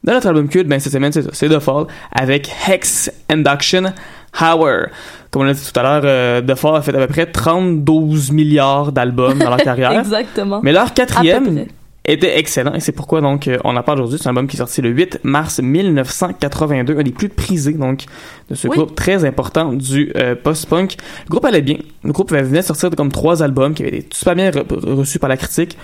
Dans 0.03 0.13
notre 0.13 0.25
album 0.25 0.49
culte, 0.49 0.67
ben, 0.67 0.79
cette 0.79 0.93
semaine, 0.93 1.11
c'est 1.11 1.21
ça, 1.21 1.29
c'est 1.31 1.47
The 1.47 1.59
Fall 1.59 1.85
avec 2.11 2.49
Hex 2.67 3.11
Induction 3.29 3.93
Hour. 4.41 4.87
Comme 5.29 5.43
on 5.43 5.45
l'a 5.45 5.53
dit 5.53 5.71
tout 5.71 5.79
à 5.79 5.83
l'heure, 5.83 6.01
euh, 6.05 6.41
The 6.41 6.55
Fall 6.55 6.77
a 6.77 6.81
fait 6.81 6.95
à 6.95 7.05
peu 7.05 7.13
près 7.13 7.27
32 7.27 8.33
milliards 8.33 8.93
d'albums 8.93 9.37
dans 9.37 9.49
leur 9.51 9.57
carrière. 9.63 9.91
Exactement. 9.91 10.59
Mais 10.63 10.71
leur 10.71 10.91
quatrième. 10.91 11.67
Était 12.07 12.37
excellent 12.37 12.73
et 12.73 12.79
c'est 12.79 12.91
pourquoi 12.91 13.21
donc 13.21 13.47
euh, 13.47 13.57
on 13.63 13.75
en 13.75 13.83
parle 13.83 13.99
aujourd'hui. 13.99 14.19
C'est 14.21 14.27
un 14.27 14.31
album 14.31 14.47
qui 14.47 14.55
est 14.55 14.59
sorti 14.59 14.81
le 14.81 14.89
8 14.89 15.19
mars 15.23 15.59
1982, 15.59 16.97
un 16.97 17.03
des 17.03 17.11
plus 17.11 17.29
prisés 17.29 17.73
donc 17.73 18.03
de 18.49 18.55
ce 18.55 18.67
Oui. 18.67 18.77
groupe 18.77 18.95
très 18.95 19.25
important 19.25 19.73
du 19.73 20.11
euh, 20.15 20.35
post-punk. 20.35 20.95
Le 21.25 21.29
groupe 21.29 21.45
allait 21.45 21.61
bien. 21.61 21.77
Le 22.03 22.11
groupe 22.11 22.31
venait 22.31 22.59
de 22.59 22.65
sortir 22.65 22.89
de 22.89 22.95
comme 22.95 23.11
trois 23.11 23.41
albums 23.43 23.73
qui 23.73 23.83
avaient 23.83 23.97
été 23.97 24.07
super 24.11 24.35
bien 24.35 24.49
re- 24.51 24.63
reçus 24.95 25.19
par 25.19 25.29
la 25.29 25.37
critique. 25.37 25.77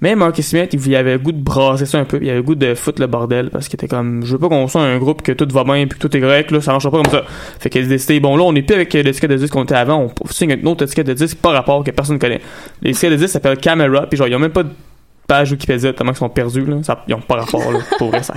Mais 0.00 0.14
Marcus 0.14 0.46
Smith, 0.46 0.70
il 0.72 0.94
avait 0.94 1.14
le 1.14 1.18
goût 1.18 1.32
de 1.32 1.40
brasser 1.42 1.84
ça 1.84 1.98
un 1.98 2.04
peu, 2.04 2.20
il 2.22 2.28
avait 2.28 2.36
le 2.38 2.42
goût 2.44 2.54
de 2.54 2.74
foutre 2.76 3.00
le 3.00 3.08
bordel 3.08 3.50
parce 3.50 3.66
qu'il 3.66 3.74
était 3.76 3.88
comme 3.88 4.24
je 4.24 4.32
veux 4.34 4.38
pas 4.38 4.48
qu'on 4.48 4.68
soit 4.68 4.82
un 4.82 4.96
groupe 4.98 5.22
que 5.22 5.32
tout 5.32 5.48
va 5.50 5.64
bien 5.64 5.86
puis 5.88 5.98
que 5.98 6.06
tout 6.06 6.16
est 6.16 6.20
correct 6.20 6.52
là, 6.52 6.60
ça 6.60 6.70
marchera 6.70 6.92
pas 6.92 7.02
comme 7.02 7.10
ça. 7.12 7.24
Fait 7.58 7.68
qu'il 7.68 7.84
a 7.84 7.88
décidé 7.88 8.20
bon 8.20 8.36
là, 8.36 8.44
on 8.44 8.54
est 8.54 8.62
plus 8.62 8.76
avec 8.76 8.94
euh, 8.94 9.02
l'étiquette 9.02 9.30
de 9.30 9.36
disque 9.36 9.52
qu'on 9.52 9.64
était 9.64 9.74
avant, 9.74 10.12
on 10.22 10.28
signe 10.28 10.52
une 10.52 10.68
autre 10.68 10.84
étiquette 10.84 11.08
de 11.08 11.14
disque 11.14 11.38
par 11.38 11.52
rapport 11.52 11.82
que 11.82 11.90
personne 11.90 12.20
connaît. 12.20 12.40
L'étiquette 12.80 13.10
de 13.10 13.16
disque 13.16 13.30
s'appelle 13.30 13.56
Camera 13.56 14.06
puis 14.06 14.16
genre 14.16 14.28
ils 14.28 14.36
ont 14.36 14.38
même 14.38 14.52
pas 14.52 14.62
de 14.62 14.68
page 15.28 15.52
Wikipédia 15.52 15.92
tellement 15.92 16.12
qu'ils 16.12 16.18
sont 16.18 16.28
perdus 16.28 16.64
là, 16.64 16.82
ça, 16.82 17.04
ils 17.06 17.14
ont 17.14 17.20
pas 17.20 17.36
rapport 17.36 17.70
là, 17.70 17.78
pour 17.98 18.08
vrai 18.08 18.24
ça. 18.24 18.34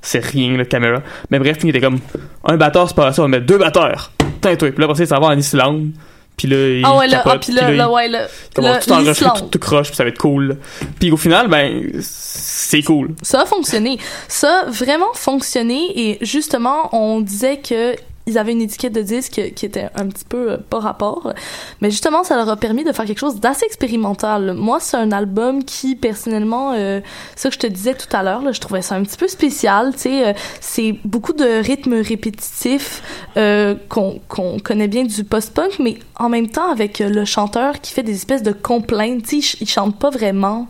C'est 0.00 0.24
rien 0.24 0.56
le 0.56 0.64
caméra. 0.64 1.02
Mais 1.30 1.40
bref, 1.40 1.56
il 1.64 1.70
était 1.70 1.80
comme 1.80 1.98
un 2.44 2.56
batteur 2.56 2.88
c'est 2.88 2.94
pas 2.94 3.12
ça, 3.12 3.22
on 3.22 3.24
va 3.24 3.28
mettre 3.28 3.46
deux 3.46 3.58
batteurs. 3.58 4.12
Toi, 4.40 4.54
puis 4.56 4.72
là 4.78 4.84
après 4.84 4.94
ça, 4.94 5.06
ça 5.06 5.18
va 5.18 5.26
en 5.26 5.36
Islande. 5.36 5.90
Puis 6.36 6.46
là, 6.46 6.56
il 6.56 6.82
Ah 6.84 6.96
ouais, 6.96 7.08
là, 7.08 7.16
capote, 7.16 7.32
ah, 7.34 7.38
puis 7.40 7.52
là, 7.52 7.70
là, 7.72 7.90
ouais, 7.90 8.08
là, 8.08 8.28
on 8.56 8.62
là, 8.62 8.78
tout 8.78 8.94
l'Islande. 8.96 9.38
tout, 9.38 9.44
tout 9.46 9.58
croche, 9.58 9.88
puis 9.88 9.96
ça 9.96 10.04
va 10.04 10.10
être 10.10 10.18
cool. 10.18 10.56
Puis 11.00 11.10
au 11.10 11.16
final, 11.16 11.48
ben, 11.48 11.90
c'est 12.00 12.82
cool. 12.82 13.14
Ça 13.22 13.42
a 13.42 13.46
fonctionné. 13.46 13.98
Ça 14.28 14.60
a 14.60 14.70
vraiment 14.70 15.12
fonctionné 15.14 15.80
et 15.96 16.18
justement, 16.24 16.94
on 16.94 17.20
disait 17.20 17.56
que 17.56 17.96
ils 18.28 18.38
avaient 18.38 18.52
une 18.52 18.62
étiquette 18.62 18.92
de 18.92 19.02
disque 19.02 19.40
qui 19.56 19.66
était 19.66 19.88
un 19.96 20.06
petit 20.06 20.24
peu 20.24 20.52
euh, 20.52 20.56
pas 20.70 20.78
rapport. 20.78 21.32
Mais 21.80 21.90
justement, 21.90 22.22
ça 22.22 22.36
leur 22.36 22.48
a 22.48 22.56
permis 22.56 22.84
de 22.84 22.92
faire 22.92 23.06
quelque 23.06 23.18
chose 23.18 23.40
d'assez 23.40 23.66
expérimental. 23.66 24.52
Moi, 24.54 24.78
c'est 24.80 24.96
un 24.96 25.10
album 25.10 25.64
qui, 25.64 25.96
personnellement, 25.96 26.72
euh, 26.74 27.00
ça 27.34 27.48
que 27.48 27.54
je 27.54 27.58
te 27.58 27.66
disais 27.66 27.94
tout 27.94 28.14
à 28.14 28.22
l'heure, 28.22 28.42
je 28.52 28.60
trouvais 28.60 28.82
ça 28.82 28.94
un 28.94 29.02
petit 29.02 29.16
peu 29.16 29.28
spécial. 29.28 29.92
Euh, 30.06 30.32
c'est 30.60 30.94
beaucoup 31.04 31.32
de 31.32 31.62
rythmes 31.62 32.00
répétitifs 32.00 33.02
euh, 33.36 33.74
qu'on 33.88 34.20
connaît 34.62 34.88
bien 34.88 35.04
du 35.04 35.24
post-punk, 35.24 35.78
mais 35.80 35.98
en 36.16 36.28
même 36.28 36.48
temps 36.48 36.70
avec 36.70 37.00
euh, 37.00 37.08
le 37.08 37.24
chanteur 37.24 37.80
qui 37.80 37.92
fait 37.92 38.02
des 38.02 38.14
espèces 38.14 38.42
de 38.42 38.52
complaintes. 38.52 39.32
Il, 39.32 39.42
ch- 39.42 39.56
il 39.60 39.68
chante 39.68 39.98
pas 39.98 40.10
vraiment. 40.10 40.68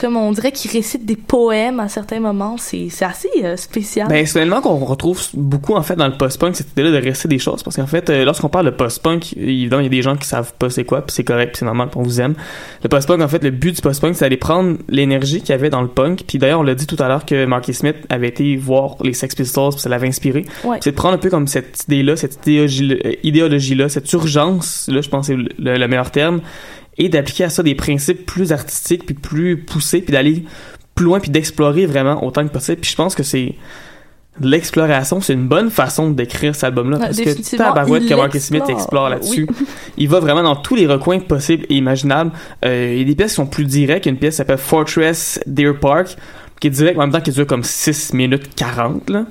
Comme 0.00 0.16
on 0.16 0.32
dirait 0.32 0.52
qu'il 0.52 0.70
récite 0.70 1.04
des 1.04 1.16
poèmes 1.16 1.80
à 1.80 1.88
certains 1.88 2.20
moments. 2.20 2.56
C'est 2.58 2.88
assez 3.02 3.28
euh, 3.42 3.56
spécial. 3.56 4.08
Ben, 4.08 4.26
c'est 4.26 4.48
qu'on 4.48 4.76
retrouve 4.84 5.20
beaucoup, 5.34 5.74
en 5.74 5.82
fait, 5.82 5.96
dans 5.96 6.06
le 6.06 6.16
post-punk, 6.16 6.56
cette 6.56 6.72
idée-là 6.72 7.00
de 7.00 7.04
rester 7.04 7.28
des 7.28 7.38
choses. 7.38 7.62
Parce 7.62 7.76
qu'en 7.76 7.86
fait, 7.86 8.08
euh, 8.10 8.24
lorsqu'on 8.24 8.48
parle 8.48 8.66
de 8.66 8.70
post-punk, 8.70 9.34
évidemment, 9.36 9.80
il 9.80 9.84
y 9.84 9.86
a 9.86 9.90
des 9.90 10.02
gens 10.02 10.16
qui 10.16 10.26
savent 10.26 10.52
pas 10.58 10.70
c'est 10.70 10.84
quoi, 10.84 11.02
puis 11.02 11.14
c'est 11.14 11.24
correct, 11.24 11.52
puis 11.52 11.58
c'est 11.60 11.64
normal, 11.64 11.88
puis 11.90 12.00
on 12.00 12.02
vous 12.02 12.20
aime. 12.20 12.34
Le 12.82 12.88
post-punk, 12.88 13.20
en 13.20 13.28
fait, 13.28 13.42
le 13.42 13.50
but 13.50 13.74
du 13.76 13.82
post-punk, 13.82 14.14
c'est 14.14 14.24
d'aller 14.24 14.36
prendre 14.36 14.78
l'énergie 14.88 15.40
qu'il 15.40 15.50
y 15.50 15.52
avait 15.52 15.70
dans 15.70 15.82
le 15.82 15.88
punk. 15.88 16.24
Puis 16.26 16.38
d'ailleurs, 16.38 16.60
on 16.60 16.64
l'a 16.64 16.74
dit 16.74 16.86
tout 16.86 16.96
à 16.98 17.08
l'heure 17.08 17.24
que 17.24 17.44
Marky 17.46 17.74
Smith 17.74 17.96
avait 18.08 18.28
été 18.28 18.56
voir 18.56 18.96
les 19.02 19.12
Sex 19.12 19.34
Pistols, 19.34 19.72
puis 19.72 19.80
ça 19.80 19.88
l'avait 19.88 20.08
inspiré. 20.08 20.44
Ouais. 20.64 20.78
C'est 20.80 20.90
de 20.90 20.96
prendre 20.96 21.14
un 21.14 21.18
peu 21.18 21.30
comme 21.30 21.46
cette 21.46 21.84
idée-là, 21.84 22.16
cette 22.16 22.46
euh, 22.48 22.66
idéologie-là, 23.22 23.88
cette 23.88 24.12
urgence, 24.12 24.88
là, 24.90 25.00
je 25.00 25.08
pense 25.08 25.28
que 25.28 25.34
c'est 25.34 25.62
le, 25.62 25.76
le 25.76 25.88
meilleur 25.88 26.10
terme, 26.10 26.40
et 26.98 27.08
d'appliquer 27.08 27.44
à 27.44 27.50
ça 27.50 27.62
des 27.62 27.74
principes 27.74 28.26
plus 28.26 28.52
artistiques, 28.52 29.06
puis 29.06 29.14
plus 29.14 29.56
poussés, 29.58 30.00
puis 30.00 30.12
d'aller 30.12 30.44
plus 30.94 31.06
loin, 31.06 31.20
puis 31.20 31.30
d'explorer 31.30 31.86
vraiment 31.86 32.24
autant 32.24 32.46
que 32.46 32.52
possible. 32.52 32.80
Puis 32.80 32.90
je 32.90 32.96
pense 32.96 33.14
que 33.14 33.22
c'est 33.22 33.54
l'exploration, 34.40 35.20
c'est 35.20 35.32
une 35.32 35.46
bonne 35.46 35.70
façon 35.70 36.10
de 36.10 36.14
décrire 36.14 36.54
cet 36.54 36.64
album-là, 36.64 36.98
parce 36.98 37.18
que 37.18 37.56
tabarouette 37.56 38.08
que 38.08 38.14
Marky 38.14 38.40
Smith 38.40 38.64
explore. 38.68 39.08
là-dessus. 39.08 39.48
Il 39.96 40.08
va 40.08 40.20
vraiment 40.20 40.42
dans 40.42 40.56
tous 40.56 40.74
les 40.74 40.86
recoins 40.86 41.20
possibles 41.20 41.66
et 41.68 41.74
imaginables. 41.74 42.32
Euh, 42.64 42.92
il 42.94 42.98
y 42.98 43.02
a 43.02 43.04
des 43.04 43.14
pièces 43.14 43.32
qui 43.32 43.36
sont 43.36 43.46
plus 43.46 43.64
directes. 43.64 44.06
Il 44.06 44.08
y 44.08 44.10
a 44.10 44.14
une 44.14 44.18
pièce 44.18 44.34
qui 44.34 44.38
s'appelle 44.38 44.58
Fortress 44.58 45.38
Deer 45.46 45.78
Park, 45.80 46.16
qui 46.60 46.66
est 46.66 46.70
directe, 46.70 46.98
en 46.98 47.02
même 47.02 47.12
temps 47.12 47.20
qui 47.20 47.30
dure 47.30 47.46
comme 47.46 47.62
6 47.62 48.12
minutes 48.12 48.54
40, 48.56 49.10
là. 49.10 49.26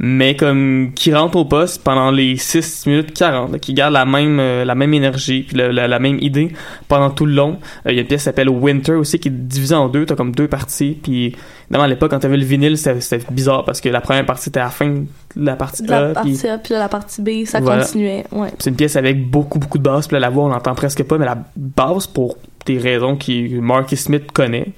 Mais 0.00 0.36
comme, 0.36 0.92
qui 0.94 1.12
rentre 1.12 1.36
au 1.36 1.44
poste 1.44 1.82
pendant 1.82 2.10
les 2.12 2.36
6 2.36 2.86
minutes 2.86 3.12
40, 3.12 3.52
là, 3.52 3.58
qui 3.58 3.74
garde 3.74 3.92
la 3.92 4.04
même, 4.04 4.38
euh, 4.38 4.64
la 4.64 4.74
même 4.76 4.94
énergie, 4.94 5.42
puis 5.42 5.56
la, 5.56 5.72
la- 5.72 5.88
la 5.88 5.98
même 5.98 6.18
idée 6.20 6.52
pendant 6.86 7.10
tout 7.10 7.26
le 7.26 7.32
long. 7.32 7.58
Euh, 7.86 7.90
il 7.90 7.94
y 7.96 7.98
a 7.98 8.02
une 8.02 8.06
pièce 8.06 8.20
qui 8.20 8.24
s'appelle 8.26 8.48
Winter 8.48 8.92
aussi, 8.92 9.18
qui 9.18 9.28
est 9.28 9.32
divisée 9.32 9.74
en 9.74 9.88
deux. 9.88 10.06
T'as 10.06 10.14
comme 10.14 10.32
deux 10.32 10.46
parties, 10.48 10.96
puis 11.02 11.34
évidemment, 11.66 11.84
à 11.84 11.88
l'époque, 11.88 12.10
quand 12.12 12.20
t'avais 12.20 12.36
le 12.36 12.44
vinyle, 12.44 12.78
c'était 12.78 13.18
bizarre, 13.30 13.64
parce 13.64 13.80
que 13.80 13.88
la 13.88 14.00
première 14.00 14.24
partie 14.24 14.50
était 14.50 14.60
à 14.60 14.64
la 14.64 14.70
fin 14.70 14.88
de 14.88 15.06
la 15.36 15.56
partie 15.56 15.82
de 15.82 15.90
la 15.90 15.98
A, 15.98 16.08
puis 16.22 16.32
partie 16.32 16.48
A, 16.48 16.58
puis 16.58 16.74
là, 16.74 16.78
la 16.80 16.88
partie 16.88 17.20
B, 17.22 17.44
ça 17.44 17.58
Voilà. 17.60 17.82
continuait. 17.82 18.24
Ouais. 18.30 18.48
c'est 18.58 18.70
une 18.70 18.76
pièce 18.76 18.94
avec 18.96 19.28
beaucoup, 19.28 19.58
beaucoup 19.58 19.78
de 19.78 19.82
basses. 19.82 20.06
Puis 20.06 20.14
là, 20.14 20.20
la 20.20 20.30
voix, 20.30 20.44
on 20.44 20.48
l'entend 20.48 20.74
presque 20.74 21.02
pas, 21.02 21.18
mais 21.18 21.26
la 21.26 21.38
basse, 21.56 22.06
pour 22.06 22.36
des 22.66 22.78
raisons 22.78 23.16
qui 23.16 23.48
Marky 23.60 23.96
Smith 23.96 24.30
connaît, 24.32 24.68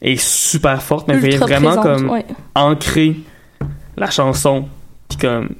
est 0.00 0.16
super 0.20 0.82
forte, 0.82 1.06
mais 1.08 1.14
Ultra 1.16 1.46
vraiment 1.46 1.76
présente, 1.76 1.84
comme 1.98 2.10
ouais. 2.10 2.24
ancrer 2.54 3.16
la 3.96 4.10
chanson. 4.10 4.66
Puis 5.08 5.18
comme, 5.18 5.50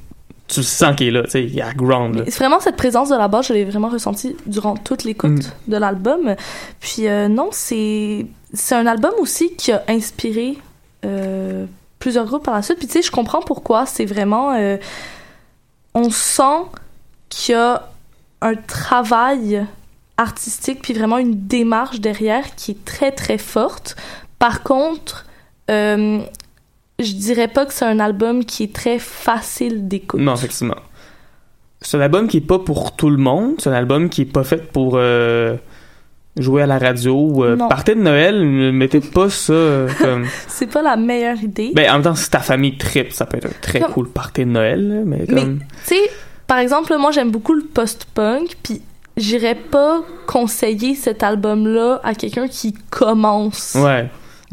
tu 0.48 0.62
sens 0.62 0.94
qu'il 0.96 1.08
est 1.08 1.10
là, 1.10 1.22
tu 1.24 1.30
sais, 1.30 1.42
il 1.44 1.54
y 1.54 1.62
a 1.62 1.72
ground. 1.72 2.16
là. 2.16 2.24
Vraiment 2.26 2.60
cette 2.60 2.76
présence 2.76 3.08
de 3.08 3.16
la 3.16 3.28
basse, 3.28 3.48
je 3.48 3.54
l'ai 3.54 3.64
vraiment 3.64 3.88
ressentie 3.88 4.36
durant 4.46 4.76
toute 4.76 5.04
l'écoute 5.04 5.30
Mm. 5.66 5.70
de 5.72 5.76
l'album. 5.76 6.34
Puis 6.80 7.08
euh, 7.08 7.28
non, 7.28 7.48
c'est 7.52 8.26
c'est 8.52 8.74
un 8.74 8.86
album 8.86 9.12
aussi 9.18 9.54
qui 9.56 9.72
a 9.72 9.82
inspiré 9.88 10.58
euh, 11.04 11.66
plusieurs 11.98 12.26
groupes 12.26 12.44
par 12.44 12.54
la 12.54 12.62
suite. 12.62 12.78
Puis 12.78 12.86
tu 12.86 12.92
sais, 12.94 13.02
je 13.02 13.10
comprends 13.10 13.40
pourquoi. 13.40 13.86
C'est 13.86 14.04
vraiment, 14.04 14.52
euh, 14.54 14.76
on 15.94 16.10
sent 16.10 16.66
qu'il 17.30 17.54
y 17.54 17.58
a 17.58 17.88
un 18.42 18.54
travail 18.54 19.66
artistique 20.16 20.80
puis 20.82 20.92
vraiment 20.94 21.18
une 21.18 21.46
démarche 21.46 22.00
derrière 22.00 22.54
qui 22.54 22.72
est 22.72 22.84
très 22.84 23.10
très 23.10 23.38
forte. 23.38 23.96
Par 24.38 24.62
contre, 24.62 25.24
je 26.98 27.12
dirais 27.12 27.48
pas 27.48 27.66
que 27.66 27.72
c'est 27.72 27.84
un 27.84 27.98
album 28.00 28.44
qui 28.44 28.62
est 28.64 28.74
très 28.74 28.98
facile 28.98 29.88
d'écoute. 29.88 30.20
Non, 30.20 30.34
effectivement. 30.34 30.76
C'est 31.80 31.96
un 31.96 32.00
album 32.00 32.28
qui 32.28 32.38
est 32.38 32.46
pas 32.46 32.58
pour 32.58 32.96
tout 32.96 33.10
le 33.10 33.16
monde. 33.18 33.54
C'est 33.58 33.68
un 33.70 33.74
album 33.74 34.08
qui 34.08 34.22
est 34.22 34.32
pas 34.32 34.44
fait 34.44 34.70
pour 34.72 34.94
euh, 34.96 35.56
jouer 36.38 36.62
à 36.62 36.66
la 36.66 36.78
radio. 36.78 37.44
euh, 37.44 37.56
partez 37.56 37.94
de 37.94 38.00
Noël, 38.00 38.40
ne 38.40 38.70
mettez 38.70 39.00
pas 39.00 39.28
ça 39.28 39.52
euh, 39.52 39.88
comme. 40.00 40.26
C'est 40.48 40.66
pas 40.68 40.82
la 40.82 40.96
meilleure 40.96 41.42
idée. 41.42 41.72
Ben, 41.74 41.90
en 41.90 41.94
même 41.94 42.02
temps, 42.02 42.14
si 42.14 42.30
ta 42.30 42.40
famille 42.40 42.78
trip, 42.78 43.12
ça 43.12 43.26
peut 43.26 43.36
être 43.36 43.46
un 43.46 43.60
très 43.60 43.80
Comme- 43.80 43.92
cool 43.92 44.08
party 44.08 44.42
de 44.46 44.50
Noël, 44.50 45.02
Mais- 45.04 45.26
comme. 45.26 45.58
Tu 45.86 45.94
sais, 45.94 46.10
par 46.46 46.58
exemple, 46.58 46.96
moi 46.96 47.10
j'aime 47.10 47.30
beaucoup 47.30 47.54
le 47.54 47.64
post-punk, 47.64 48.56
puis 48.62 48.80
j'irais 49.16 49.54
pas 49.56 50.02
conseiller 50.26 50.94
cet 50.94 51.22
album-là 51.22 52.00
à 52.02 52.14
quelqu'un 52.14 52.48
qui 52.48 52.72
commence 52.90 53.74
Ouais. 53.78 54.08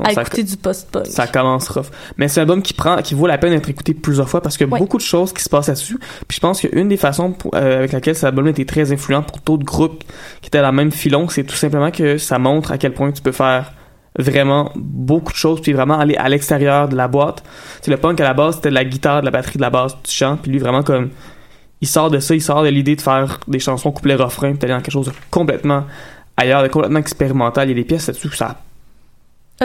À 0.06 0.14
ça- 0.14 0.22
écouter 0.22 0.44
du 0.44 0.58
post-punk. 0.58 1.06
ça 1.08 1.28
commence 1.28 1.70
rough. 1.70 1.88
Mais 2.18 2.28
c'est 2.28 2.40
un 2.40 2.44
album 2.44 2.62
qui 2.62 2.74
prend, 2.74 2.98
qui 2.98 3.14
vaut 3.14 3.28
la 3.28 3.38
peine 3.38 3.52
d'être 3.52 3.70
écouté 3.70 3.94
plusieurs 3.94 4.30
fois 4.30 4.42
parce 4.42 4.58
qu'il 4.58 4.68
y 4.68 4.70
a 4.70 4.74
Ouais. 4.74 4.80
beaucoup 4.80 4.98
de 4.98 5.02
choses 5.04 5.34
qui 5.34 5.44
se 5.44 5.50
passent 5.50 5.68
là-dessus. 5.68 5.98
Puis 6.28 6.36
je 6.36 6.40
pense 6.40 6.62
qu'une 6.62 6.88
des 6.88 6.98
façons 6.98 7.32
pour- 7.34 7.56
euh, 7.56 7.80
avec 7.80 7.92
laquelle 7.92 8.16
cet 8.16 8.24
album 8.26 8.48
était 8.48 8.66
très 8.66 8.92
influent 8.92 9.22
pour 9.24 9.38
d'autres 9.46 9.66
groupes 9.66 10.04
qui 10.42 10.48
étaient 10.48 10.58
à 10.60 10.64
la 10.64 10.72
même 10.72 10.92
filon, 10.92 11.28
c'est 11.30 11.44
tout 11.44 11.56
simplement 11.56 11.92
que 11.92 12.18
ça 12.18 12.40
montre 12.40 12.72
à 12.72 12.78
quel 12.78 12.94
point 12.94 13.12
tu 13.12 13.22
peux 13.22 13.32
faire 13.32 13.74
vraiment 14.20 14.72
beaucoup 14.76 15.32
de 15.32 15.38
choses 15.38 15.62
puis 15.62 15.72
vraiment 15.72 15.98
aller 15.98 16.16
à 16.16 16.28
l'extérieur 16.28 16.90
de 16.90 16.96
la 16.98 17.08
boîte. 17.08 17.44
Sais, 17.82 17.92
le 17.92 17.98
punk 17.98 18.20
à 18.20 18.26
la 18.26 18.34
base, 18.34 18.56
c'était 18.56 18.70
de 18.70 18.76
la 18.76 18.84
guitare, 18.84 19.22
de 19.22 19.26
la 19.26 19.32
batterie, 19.32 19.56
de 19.58 19.62
la 19.62 19.70
basse, 19.70 19.94
du 20.04 20.12
chant, 20.12 20.38
puis 20.42 20.52
lui 20.52 20.60
vraiment 20.60 20.84
comme 20.84 21.10
il 21.80 21.88
sort 21.88 22.12
de 22.12 22.20
ça, 22.20 22.36
il 22.36 22.42
sort 22.42 22.62
de 22.64 22.68
l'idée 22.68 22.96
de 22.96 23.02
faire 23.02 23.40
des 23.48 23.60
chansons 23.60 23.92
couplet 23.92 24.16
refrain, 24.16 24.50
puis 24.52 24.60
d'aller 24.60 24.74
dans 24.74 24.82
quelque 24.82 24.92
chose 24.92 25.08
de 25.08 25.14
complètement 25.32 25.86
ailleurs, 26.38 26.62
de 26.62 26.68
complètement 26.68 27.00
expérimental. 27.00 27.68
Il 27.70 27.72
y 27.72 27.74
a 27.80 27.82
des 27.82 27.88
pièces 27.88 28.08
là-dessus 28.08 28.30
que 28.30 28.36
ça 28.36 28.58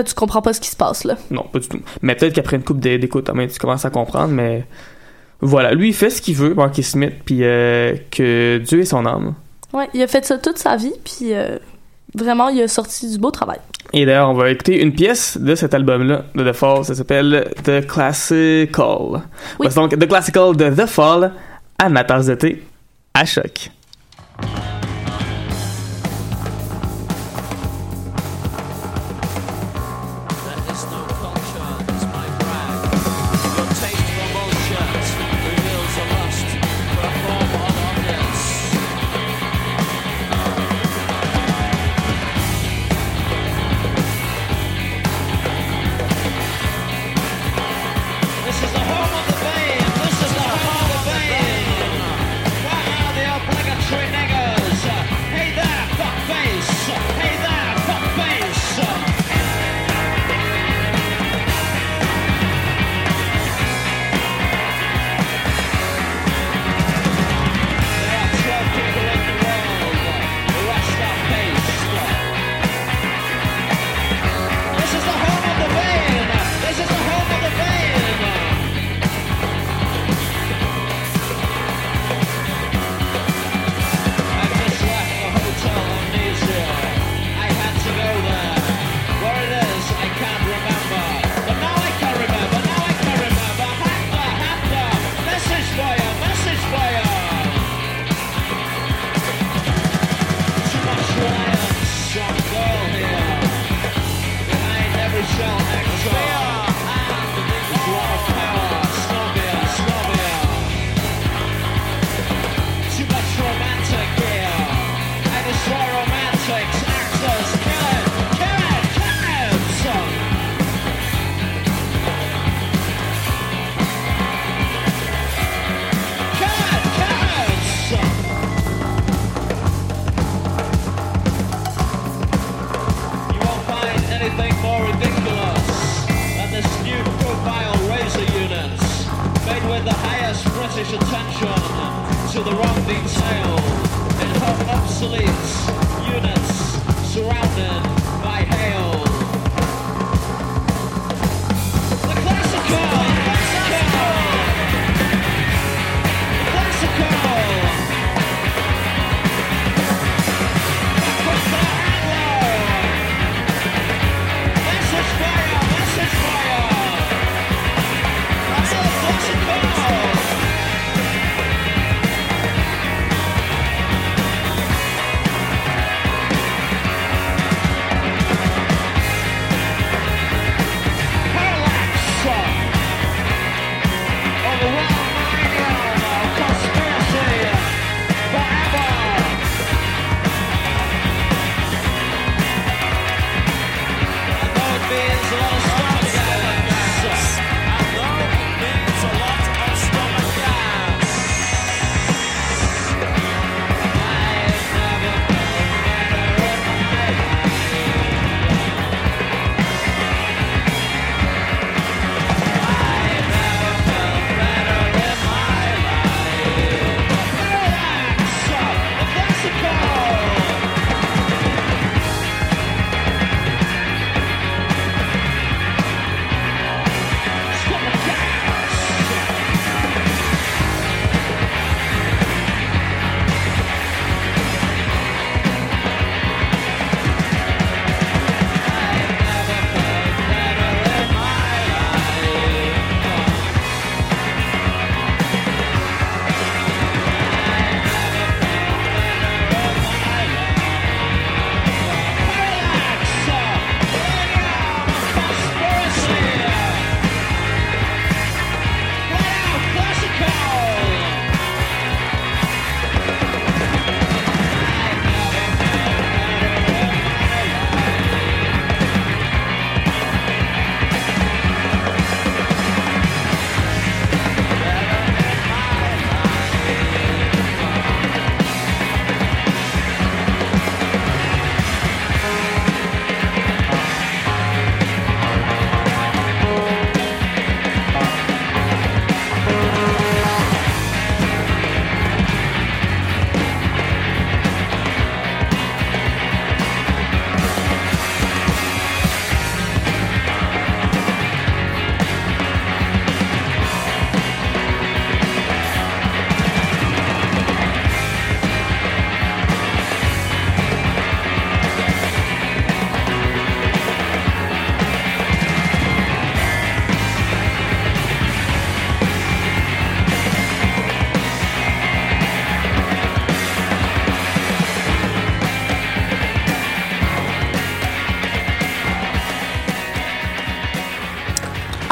Tu 0.05 0.15
comprends 0.15 0.43
pas 0.43 0.53
ce 0.53 0.61
qui 0.61 0.69
se 0.69 0.77
passe 0.77 1.05
là. 1.05 1.17
non, 1.31 1.43
pas 1.53 1.59
du 1.59 1.69
tout. 1.69 1.81
Mais 2.03 2.15
peut-être 2.15 2.35
qu'après 2.35 2.57
une 2.57 2.63
coupe 2.65 2.81
d'é- 2.81 2.99
d'écoute, 2.99 3.31
tu 3.53 3.59
commences 3.59 3.85
à 3.85 3.91
comprendre, 3.91 4.33
mais 4.33 4.65
voilà. 5.41 5.73
Lui, 5.73 5.89
il 5.89 5.95
fait 5.95 6.11
ce 6.11 6.21
qu'il 6.23 6.35
veut, 6.37 6.55
Marky 6.55 6.83
Smith, 6.83 7.15
puis 7.25 7.41
euh, 7.43 7.95
que 8.11 8.59
Dieu 8.59 8.81
ait 8.81 8.85
son 8.85 9.05
âme. 9.07 9.35
Ouais, 9.73 9.89
il 9.95 10.03
a 10.03 10.07
fait 10.07 10.25
ça 10.25 10.39
toute 10.39 10.59
sa 10.59 10.77
vie, 10.77 10.93
puis 11.05 11.35
euh, 11.35 11.59
vraiment, 12.15 12.49
il 12.49 12.61
a 12.63 12.69
sorti 12.69 13.11
du 13.11 13.19
beau 13.19 13.31
travail. 13.31 13.59
Et 13.93 14.05
d'ailleurs, 14.07 14.31
on 14.31 14.35
va 14.35 14.51
écouter 14.51 14.83
une 14.83 14.93
pièce 14.93 15.39
de 15.39 15.55
cet 15.55 15.73
album-là, 15.75 16.25
de 16.35 16.51
The 16.51 16.55
Fall, 16.55 16.85
ça 16.85 16.95
s'appelle 16.95 17.51
The 17.65 17.87
Classical. 17.87 19.23
Oui. 19.61 19.69
Donc 19.75 19.99
The 19.99 20.07
Classical 20.09 20.57
de 20.57 20.71
The 20.71 20.87
Fall 20.87 21.33
à 21.79 21.89
ma 21.89 22.05
tasse 22.05 22.27
de 22.27 22.35
thé 22.35 22.63
à 23.15 23.25
choc. 23.25 23.71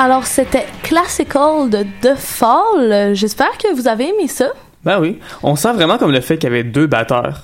Alors, 0.05 0.27
c'était 0.27 0.67
Classical 0.83 1.71
de 1.71 1.83
The 2.03 2.15
Fall. 2.15 3.15
J'espère 3.15 3.57
que 3.57 3.75
vous 3.75 3.89
avez 3.89 4.11
aimé 4.11 4.29
ça. 4.29 4.53
Ben 4.85 5.01
oui. 5.01 5.19
On 5.43 5.57
sent 5.57 5.73
vraiment 5.73 5.97
comme 5.97 6.13
le 6.13 6.21
fait 6.21 6.37
qu'il 6.37 6.51
y 6.51 6.53
avait 6.53 6.63
deux 6.63 6.87
batteurs 6.87 7.41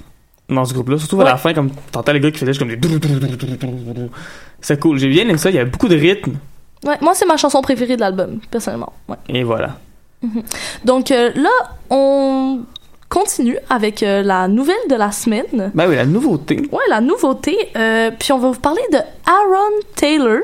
dans 0.50 0.66
ce 0.66 0.74
groupe-là. 0.74 0.98
Surtout 0.98 1.22
à 1.22 1.24
la 1.24 1.38
fin, 1.38 1.54
comme 1.54 1.70
t'entends 1.90 2.12
les 2.12 2.20
gars 2.20 2.30
qui 2.30 2.38
faisaient 2.38 2.58
comme 2.58 2.68
des. 2.68 2.78
C'est 4.60 4.78
cool. 4.78 4.98
J'ai 4.98 5.08
bien 5.08 5.22
aimé 5.22 5.38
ça. 5.38 5.48
Il 5.48 5.56
y 5.56 5.58
avait 5.58 5.70
beaucoup 5.70 5.88
de 5.88 5.96
rythme. 5.96 6.32
Ouais, 6.84 6.98
moi, 7.00 7.14
c'est 7.14 7.24
ma 7.24 7.38
chanson 7.38 7.62
préférée 7.62 7.96
de 7.96 8.02
l'album, 8.02 8.40
personnellement. 8.50 8.92
Ouais. 9.08 9.16
Et 9.30 9.42
voilà. 9.42 9.78
Donc 10.84 11.10
euh, 11.12 11.30
là, 11.34 11.48
on 11.88 12.60
continue 13.08 13.56
avec 13.70 14.02
euh, 14.02 14.20
la 14.20 14.48
nouvelle 14.48 14.76
de 14.90 14.96
la 14.96 15.12
semaine. 15.12 15.70
Ben 15.74 15.88
oui, 15.88 15.96
la 15.96 16.04
nouveauté. 16.04 16.60
Ouais, 16.70 16.84
la 16.90 17.00
nouveauté. 17.00 17.56
euh, 17.74 18.10
puis 18.18 18.32
on 18.32 18.38
va 18.38 18.50
vous 18.50 18.60
parler 18.60 18.82
de 18.92 18.98
Aaron 18.98 19.80
Taylor, 19.96 20.40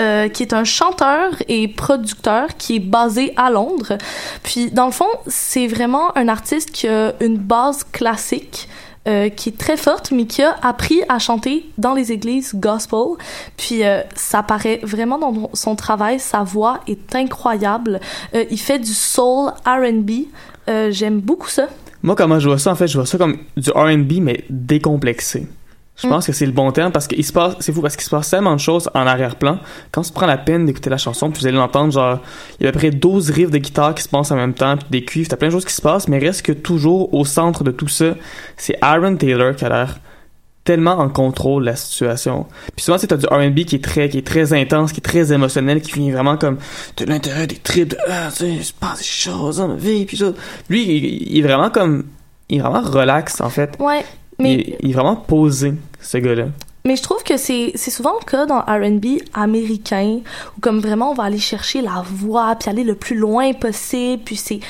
euh, 0.00 0.28
qui 0.28 0.42
est 0.42 0.52
un 0.52 0.64
chanteur 0.64 1.32
et 1.48 1.66
producteur 1.68 2.56
qui 2.56 2.76
est 2.76 2.80
basé 2.80 3.32
à 3.36 3.50
Londres. 3.50 3.98
Puis 4.42 4.70
dans 4.70 4.86
le 4.86 4.92
fond, 4.92 5.08
c'est 5.26 5.66
vraiment 5.66 6.16
un 6.16 6.28
artiste 6.28 6.70
qui 6.70 6.86
a 6.86 7.14
une 7.20 7.36
base 7.36 7.84
classique. 7.84 8.68
euh, 9.06 9.30
qui 9.30 9.48
est 9.48 9.56
très 9.56 9.78
forte, 9.78 10.10
mais 10.10 10.26
qui 10.26 10.42
a 10.42 10.56
appris 10.60 11.00
à 11.08 11.18
chanter 11.18 11.64
dans 11.78 11.94
les 11.94 12.12
églises 12.12 12.54
gospel. 12.54 13.16
Puis 13.56 13.82
euh, 13.82 14.02
ça 14.14 14.42
paraît 14.42 14.80
vraiment 14.82 15.18
dans 15.18 15.48
son 15.54 15.76
travail, 15.76 16.20
sa 16.20 16.42
voix 16.42 16.80
est 16.86 17.14
incroyable. 17.16 18.00
Il 18.34 18.58
fait 18.58 18.78
du 18.78 18.92
soul 18.92 19.50
R&B. 19.64 20.10
J'aime 20.90 21.20
beaucoup 21.20 21.48
ça. 21.48 21.68
Moi, 22.02 22.14
comment 22.14 22.38
je 22.38 22.48
vois 22.48 22.58
ça, 22.58 22.70
en 22.70 22.74
fait, 22.74 22.86
je 22.86 22.96
vois 22.98 23.06
ça 23.06 23.18
comme 23.18 23.38
du 23.56 23.70
RB, 23.70 24.20
mais 24.20 24.44
décomplexé. 24.50 25.46
Je 26.00 26.06
Mm. 26.06 26.10
pense 26.10 26.26
que 26.26 26.32
c'est 26.32 26.46
le 26.46 26.52
bon 26.52 26.70
terme 26.70 26.92
parce 26.92 27.08
qu'il 27.08 27.24
se 27.24 27.32
passe, 27.32 27.56
c'est 27.58 27.72
fou 27.72 27.82
parce 27.82 27.96
qu'il 27.96 28.04
se 28.04 28.10
passe 28.10 28.30
tellement 28.30 28.54
de 28.54 28.60
choses 28.60 28.88
en 28.94 29.06
arrière-plan. 29.06 29.58
Quand 29.90 30.02
tu 30.02 30.12
prends 30.12 30.26
la 30.26 30.38
peine 30.38 30.64
d'écouter 30.64 30.90
la 30.90 30.96
chanson, 30.98 31.28
puis 31.30 31.40
vous 31.40 31.46
allez 31.48 31.56
l'entendre, 31.56 31.92
genre, 31.92 32.20
il 32.60 32.64
y 32.64 32.66
a 32.66 32.68
à 32.68 32.72
peu 32.72 32.78
près 32.78 32.90
12 32.90 33.30
riffs 33.30 33.50
de 33.50 33.58
guitare 33.58 33.94
qui 33.96 34.02
se 34.04 34.08
passent 34.08 34.30
en 34.30 34.36
même 34.36 34.54
temps, 34.54 34.76
puis 34.76 34.86
des 34.90 35.04
cuivres, 35.04 35.28
t'as 35.28 35.36
plein 35.36 35.48
de 35.48 35.52
choses 35.52 35.64
qui 35.64 35.74
se 35.74 35.82
passent, 35.82 36.06
mais 36.06 36.18
reste 36.18 36.42
que 36.42 36.52
toujours 36.52 37.12
au 37.12 37.24
centre 37.24 37.64
de 37.64 37.72
tout 37.72 37.88
ça, 37.88 38.14
c'est 38.56 38.76
Aaron 38.80 39.16
Taylor 39.16 39.56
qui 39.56 39.64
a 39.64 39.68
l'air 39.70 39.98
tellement 40.64 40.98
en 40.98 41.08
contrôle 41.08 41.62
de 41.62 41.70
la 41.70 41.76
situation. 41.76 42.44
Puis 42.76 42.84
souvent, 42.84 42.98
c'est 42.98 43.06
t'as 43.06 43.16
du 43.16 43.26
R&B 43.26 43.60
qui 43.64 43.76
est 43.76 43.82
très, 43.84 44.08
qui 44.10 44.18
est 44.18 44.26
très 44.26 44.52
intense, 44.52 44.92
qui 44.92 44.98
est 44.98 45.02
très 45.02 45.32
émotionnel, 45.32 45.80
qui 45.80 45.92
vient 45.92 46.12
vraiment 46.12 46.36
comme 46.36 46.58
de 46.98 47.06
l'intérieur 47.06 47.46
des 47.46 47.56
tripes, 47.56 47.88
de, 47.88 47.96
ah, 48.06 48.28
tu 48.30 48.36
sais, 48.36 48.50
il 48.52 48.64
se 48.64 48.72
passe 48.74 48.98
des 48.98 49.04
choses 49.04 49.56
dans 49.56 49.68
ma 49.68 49.76
vie, 49.76 50.04
puis 50.04 50.16
ça. 50.18 50.26
Lui, 50.68 50.82
il, 50.84 51.32
il 51.32 51.38
est 51.38 51.42
vraiment 51.48 51.70
comme, 51.70 52.04
il 52.50 52.58
est 52.58 52.60
vraiment 52.60 52.82
relax, 52.82 53.40
en 53.40 53.48
fait. 53.48 53.76
Ouais, 53.80 54.04
mais 54.38 54.54
Il, 54.54 54.76
il 54.80 54.90
est 54.90 54.94
vraiment 54.94 55.16
posé, 55.16 55.72
ce 56.00 56.18
gars-là. 56.18 56.46
Mais 56.84 56.96
je 56.96 57.02
trouve 57.02 57.22
que 57.22 57.36
c'est 57.36 57.76
souvent 57.76 58.14
le 58.18 58.24
cas 58.24 58.46
dans 58.46 58.60
R&B 58.60 59.20
américain 59.34 60.20
où 60.56 60.60
comme 60.60 60.80
vraiment 60.80 61.10
on 61.10 61.14
va 61.14 61.24
aller 61.24 61.38
chercher 61.38 61.82
la 61.82 62.02
voix 62.02 62.56
puis 62.56 62.70
aller 62.70 62.84
le 62.84 62.94
plus 62.94 63.16
loin 63.16 63.52
possible 63.52 64.22
puis 64.24 64.36
c'est 64.36 64.60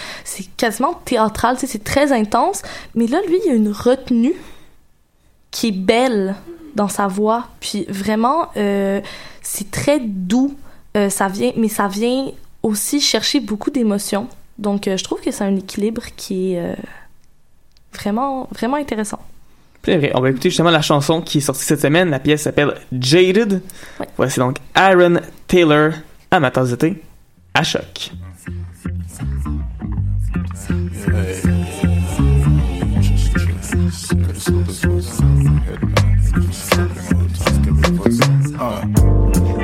quasiment 0.56 0.94
théâtral, 1.04 1.56
c'est 1.58 1.84
très 1.84 2.10
intense. 2.10 2.62
Mais 2.94 3.06
là 3.06 3.20
lui 3.28 3.38
il 3.44 3.48
y 3.48 3.52
a 3.52 3.54
une 3.54 3.70
retenue 3.70 4.34
qui 5.52 5.68
est 5.68 5.72
belle 5.72 6.34
dans 6.74 6.88
sa 6.88 7.06
voix 7.06 7.46
puis 7.60 7.84
vraiment 7.88 8.48
euh, 8.56 9.00
c'est 9.42 9.70
très 9.70 10.00
doux. 10.00 10.56
Euh, 10.96 11.10
ça 11.10 11.28
vient 11.28 11.52
mais 11.56 11.68
ça 11.68 11.86
vient 11.86 12.32
aussi 12.64 13.00
chercher 13.00 13.38
beaucoup 13.38 13.70
d'émotions. 13.70 14.26
Donc, 14.58 14.88
euh, 14.88 14.96
je 14.96 15.04
trouve 15.04 15.20
que 15.20 15.30
c'est 15.30 15.44
un 15.44 15.54
équilibre 15.54 16.02
qui 16.16 16.54
est 16.54 16.76
vraiment, 17.92 18.48
vraiment 18.50 18.76
intéressant. 18.76 19.20
C'est 19.89 19.97
vrai. 19.97 20.12
On 20.14 20.20
va 20.20 20.28
écouter 20.28 20.51
justement 20.51 20.68
la 20.68 20.82
chanson 20.82 21.22
qui 21.22 21.39
est 21.39 21.41
sortie 21.41 21.64
cette 21.64 21.80
semaine. 21.80 22.11
La 22.11 22.18
pièce 22.18 22.43
s'appelle 22.43 22.74
Jaded. 22.93 23.62
Ouais. 23.99 24.07
Voici 24.18 24.39
donc 24.39 24.59
Aaron 24.74 25.20
Taylor 25.47 25.93
tasse 26.51 26.68
de 26.68 26.76
thé 26.76 27.03
à 27.55 27.62
choc. 27.62 28.11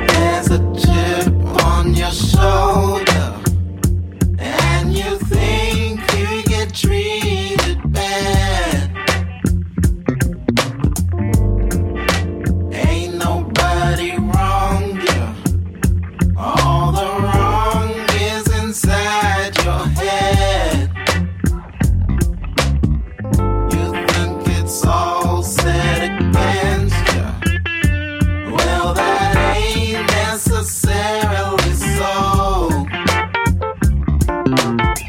There's 0.07 0.49
a 0.49 0.57
chip 0.75 1.33
on 1.63 1.93
your 1.93 2.09
shoulder, 2.09 3.04
You 34.77 35.04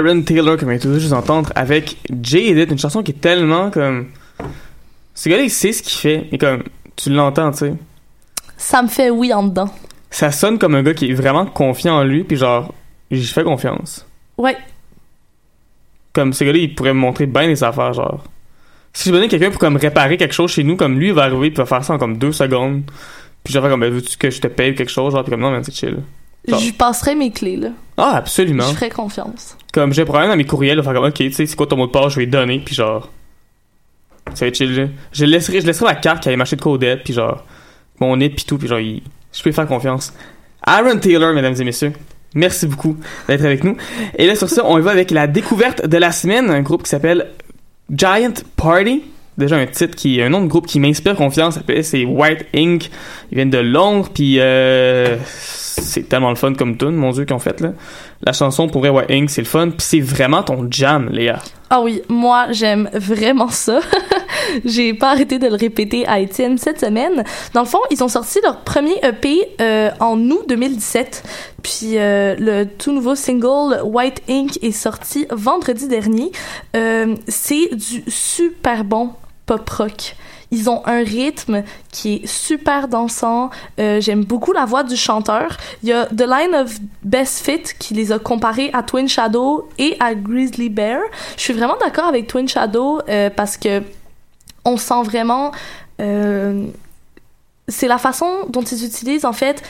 Aaron 0.00 0.22
Taylor, 0.22 0.56
comme 0.56 0.78
tout 0.78 0.94
juste 0.94 1.10
d'entendre, 1.10 1.52
avec 1.54 1.96
Jaded, 2.22 2.70
une 2.70 2.78
chanson 2.78 3.02
qui 3.02 3.12
est 3.12 3.20
tellement 3.20 3.70
comme. 3.70 4.08
Ce 5.14 5.28
gars-là, 5.28 5.42
il 5.42 5.50
sait 5.50 5.72
ce 5.72 5.82
qu'il 5.82 5.98
fait, 5.98 6.28
et 6.32 6.38
comme. 6.38 6.62
Tu 6.96 7.10
l'entends, 7.10 7.50
tu 7.52 7.58
sais. 7.58 7.74
Ça 8.56 8.82
me 8.82 8.88
fait 8.88 9.10
oui 9.10 9.32
en 9.32 9.42
dedans. 9.44 9.70
Ça 10.10 10.30
sonne 10.30 10.58
comme 10.58 10.74
un 10.74 10.82
gars 10.82 10.92
qui 10.92 11.10
est 11.10 11.14
vraiment 11.14 11.46
confiant 11.46 11.96
en 11.96 12.04
lui, 12.04 12.24
puis 12.24 12.36
genre, 12.36 12.74
j'y 13.10 13.26
fais 13.26 13.44
confiance. 13.44 14.06
Ouais, 14.36 14.56
Comme 16.12 16.32
ce 16.32 16.44
gars-là, 16.44 16.58
il 16.58 16.74
pourrait 16.74 16.94
me 16.94 16.98
montrer 16.98 17.26
bien 17.26 17.46
des 17.46 17.62
affaires, 17.62 17.92
genre. 17.92 18.24
Si 18.92 19.08
je 19.08 19.14
donnais 19.14 19.28
quelqu'un 19.28 19.50
pour 19.50 19.60
comme 19.60 19.76
réparer 19.76 20.16
quelque 20.16 20.34
chose 20.34 20.50
chez 20.50 20.64
nous, 20.64 20.76
comme 20.76 20.98
lui, 20.98 21.08
il 21.08 21.14
va 21.14 21.22
arriver, 21.22 21.50
puis 21.50 21.58
va 21.58 21.66
faire 21.66 21.84
ça 21.84 21.94
en 21.94 21.98
comme 21.98 22.18
deux 22.18 22.32
secondes. 22.32 22.82
Puis 23.44 23.54
je 23.54 23.58
vais 23.58 23.68
comme, 23.68 23.80
ben, 23.80 23.92
veux-tu 23.92 24.16
que 24.16 24.30
je 24.30 24.40
te 24.40 24.48
paye 24.48 24.74
quelque 24.74 24.90
chose? 24.90 25.12
Genre, 25.12 25.22
puis 25.22 25.30
comme, 25.30 25.40
non, 25.40 25.50
mais 25.52 25.62
c'est 25.62 25.74
chill. 25.74 25.98
Genre. 26.46 26.58
je 26.58 26.72
passerai 26.72 27.14
mes 27.14 27.30
clés, 27.30 27.56
là. 27.56 27.68
Ah, 27.96 28.16
absolument. 28.16 28.66
Je 28.68 28.74
ferai 28.74 28.90
confiance. 28.90 29.56
Comme 29.72 29.92
j'ai 29.92 30.02
un 30.02 30.06
problème 30.06 30.28
dans 30.30 30.36
mes 30.36 30.44
courriels, 30.44 30.82
faire 30.82 30.92
comme, 30.94 31.04
ok, 31.04 31.14
tu 31.14 31.32
sais, 31.32 31.46
c'est 31.46 31.56
quoi 31.56 31.66
ton 31.66 31.76
mot 31.76 31.86
de 31.86 31.92
passe, 31.92 32.12
je 32.14 32.18
vais 32.20 32.26
donner, 32.26 32.60
puis 32.64 32.74
genre. 32.74 33.10
Ça 34.34 34.44
va 34.44 34.48
être 34.48 34.56
chill, 34.56 34.74
là. 34.76 34.86
Je 35.12 35.24
laisserai, 35.24 35.60
je 35.60 35.66
laisserai 35.66 35.86
la 35.86 35.94
carte 35.94 36.22
qui 36.22 36.28
allait 36.28 36.36
m'acheter 36.36 36.56
de 36.56 36.60
codette, 36.62 37.02
puis 37.04 37.12
genre, 37.14 37.44
mon 38.00 38.16
nez, 38.16 38.30
puis 38.30 38.44
tout, 38.44 38.58
puis 38.58 38.68
genre, 38.68 38.80
il- 38.80 39.02
je 39.32 39.42
peux 39.42 39.52
faire 39.52 39.66
confiance. 39.66 40.12
Aaron 40.64 40.98
Taylor, 40.98 41.32
mesdames 41.32 41.54
et 41.58 41.64
messieurs. 41.64 41.92
Merci 42.34 42.66
beaucoup 42.66 42.96
d'être 43.28 43.44
avec 43.44 43.64
nous. 43.64 43.76
Et 44.16 44.26
là, 44.26 44.36
sur 44.36 44.48
ça, 44.48 44.62
on 44.64 44.78
y 44.78 44.82
va 44.82 44.90
avec 44.92 45.10
la 45.10 45.26
découverte 45.26 45.86
de 45.86 45.96
la 45.96 46.12
semaine, 46.12 46.48
un 46.50 46.62
groupe 46.62 46.84
qui 46.84 46.90
s'appelle 46.90 47.28
Giant 47.90 48.34
Party 48.56 49.02
déjà 49.40 49.56
un 49.56 49.66
titre 49.66 49.96
qui, 49.96 50.22
un 50.22 50.30
de 50.30 50.46
groupe 50.46 50.66
qui 50.66 50.78
m'inspire 50.78 51.16
confiance. 51.16 51.58
C'est 51.82 52.04
White 52.04 52.46
Ink. 52.54 52.90
Ils 53.32 53.34
viennent 53.34 53.50
de 53.50 53.58
Londres, 53.58 54.08
puis 54.14 54.38
euh, 54.38 55.16
c'est 55.24 56.08
tellement 56.08 56.30
le 56.30 56.36
fun 56.36 56.54
comme 56.54 56.76
tune, 56.76 56.94
mon 56.94 57.10
dieu, 57.10 57.24
qu'ils 57.24 57.34
ont 57.34 57.40
fait 57.40 57.60
là. 57.60 57.72
La 58.24 58.32
chanson 58.32 58.68
pour 58.68 58.82
White 58.82 59.10
Ink, 59.10 59.30
c'est 59.30 59.40
le 59.40 59.46
fun, 59.46 59.70
puis 59.70 59.80
c'est 59.80 60.00
vraiment 60.00 60.42
ton 60.42 60.66
jam, 60.70 61.08
Léa. 61.10 61.38
Ah 61.70 61.80
oui, 61.80 62.02
moi 62.08 62.48
j'aime 62.50 62.90
vraiment 62.92 63.48
ça. 63.48 63.80
J'ai 64.64 64.94
pas 64.94 65.12
arrêté 65.12 65.38
de 65.38 65.46
le 65.46 65.54
répéter 65.54 66.06
à 66.06 66.18
Étienne 66.18 66.58
cette 66.58 66.80
semaine. 66.80 67.24
Dans 67.54 67.60
le 67.60 67.66
fond, 67.66 67.78
ils 67.90 68.02
ont 68.02 68.08
sorti 68.08 68.40
leur 68.42 68.60
premier 68.60 68.96
EP 69.04 69.38
euh, 69.60 69.90
en 70.00 70.18
août 70.18 70.42
2017. 70.48 71.22
Puis 71.62 71.98
euh, 71.98 72.34
le 72.38 72.64
tout 72.64 72.92
nouveau 72.92 73.14
single 73.14 73.80
White 73.84 74.22
Ink 74.28 74.58
est 74.62 74.72
sorti 74.72 75.26
vendredi 75.30 75.86
dernier. 75.86 76.32
C'est 77.28 77.70
du 77.72 78.02
super 78.08 78.84
bon 78.84 79.10
pop 79.50 79.68
rock. 79.70 80.14
Ils 80.52 80.70
ont 80.70 80.80
un 80.86 81.02
rythme 81.02 81.64
qui 81.90 82.14
est 82.14 82.26
super 82.26 82.86
dansant. 82.86 83.50
Euh, 83.80 84.00
J'aime 84.00 84.24
beaucoup 84.24 84.52
la 84.52 84.64
voix 84.64 84.84
du 84.84 84.96
chanteur. 84.96 85.56
Il 85.82 85.88
y 85.88 85.92
a 85.92 86.06
The 86.06 86.22
Line 86.22 86.54
of 86.54 86.78
Best 87.02 87.44
Fit 87.44 87.62
qui 87.80 87.94
les 87.94 88.12
a 88.12 88.20
comparés 88.20 88.70
à 88.72 88.84
Twin 88.84 89.08
Shadow 89.08 89.68
et 89.78 89.96
à 89.98 90.14
Grizzly 90.14 90.68
Bear. 90.68 91.00
Je 91.36 91.42
suis 91.42 91.52
vraiment 91.52 91.76
d'accord 91.80 92.04
avec 92.04 92.28
Twin 92.28 92.48
Shadow 92.48 93.00
euh, 93.08 93.28
parce 93.28 93.56
que 93.56 93.82
on 94.64 94.76
sent 94.76 95.02
vraiment 95.02 95.50
euh, 96.00 96.66
c'est 97.66 97.88
la 97.88 97.98
façon 97.98 98.46
dont 98.48 98.62
ils 98.62 98.84
utilisent 98.84 99.24
en 99.24 99.32
fait 99.32 99.62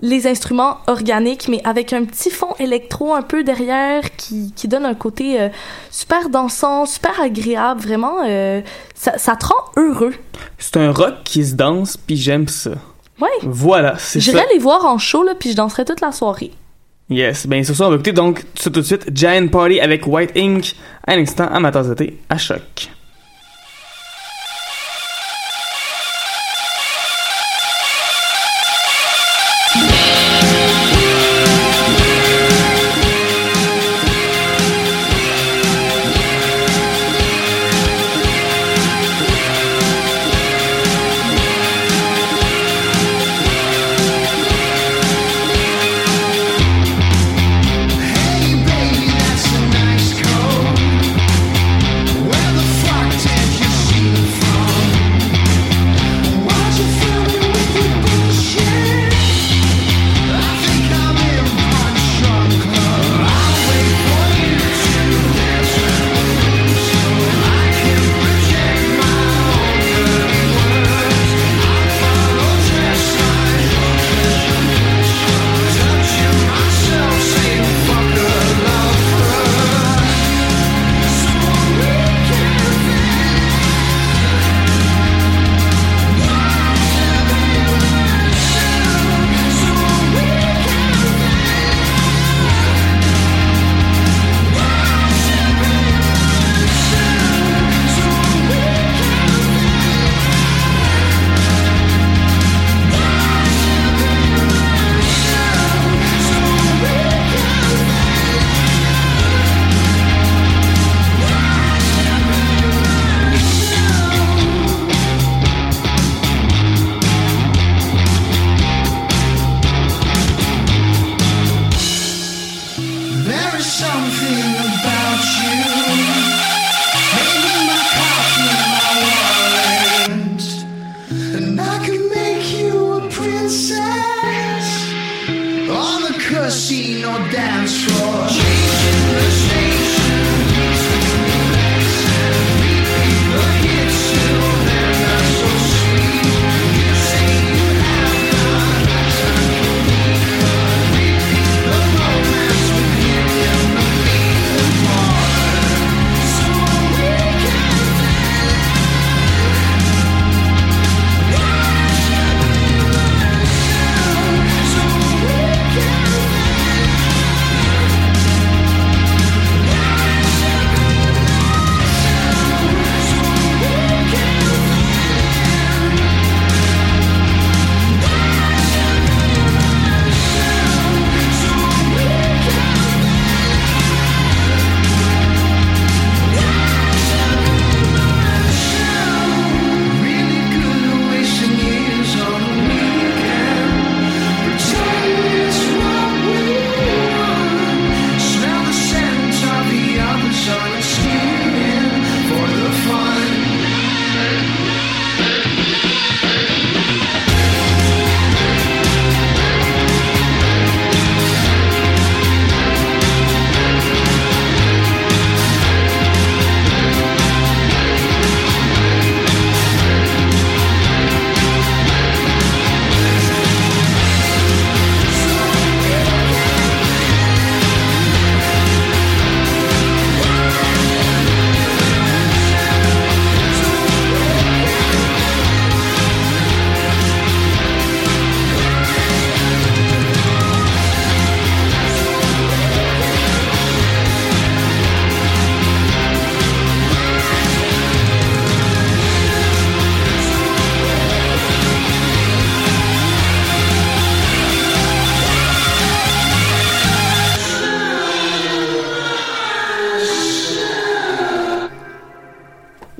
les 0.00 0.26
instruments 0.26 0.78
organiques 0.86 1.48
mais 1.48 1.60
avec 1.64 1.92
un 1.92 2.04
petit 2.04 2.30
fond 2.30 2.54
électro 2.60 3.14
un 3.14 3.22
peu 3.22 3.42
derrière 3.42 4.02
qui, 4.16 4.52
qui 4.54 4.68
donne 4.68 4.84
un 4.84 4.94
côté 4.94 5.40
euh, 5.40 5.48
super 5.90 6.28
dansant 6.28 6.86
super 6.86 7.20
agréable 7.20 7.80
vraiment 7.80 8.18
euh, 8.26 8.60
ça, 8.94 9.18
ça 9.18 9.34
te 9.36 9.46
rend 9.46 9.64
heureux 9.76 10.14
C'est 10.58 10.76
un 10.76 10.92
rock 10.92 11.14
qui 11.24 11.44
se 11.44 11.54
danse, 11.54 11.96
puis 11.96 12.16
j'aime 12.16 12.46
ça. 12.48 12.70
ouais 13.20 13.28
Voilà, 13.42 13.96
c'est 13.98 14.20
ça. 14.20 14.30
j'irais 14.30 14.46
les 14.52 14.58
voir 14.60 14.84
en 14.86 14.98
show 14.98 15.24
là 15.24 15.34
puis 15.38 15.50
je 15.50 15.56
danserais 15.56 15.84
toute 15.84 16.00
la 16.00 16.12
soirée 16.12 16.52
Yes, 17.10 17.46
ben 17.46 17.64
ce 17.64 17.72
soir 17.72 17.88
on 17.88 17.92
va 17.92 17.96
écouter 17.96 18.12
donc 18.12 18.44
tout 18.62 18.68
de 18.70 18.82
suite 18.82 19.06
Giant 19.14 19.48
Party 19.48 19.80
avec 19.80 20.06
White 20.06 20.32
Ink 20.36 20.74
à 21.06 21.16
l'instant 21.16 21.46
à 21.48 21.58
ma 21.58 21.72
tasse 21.72 21.88
de 21.88 21.94
thé 21.94 22.18
à 22.28 22.36
choc. 22.36 22.90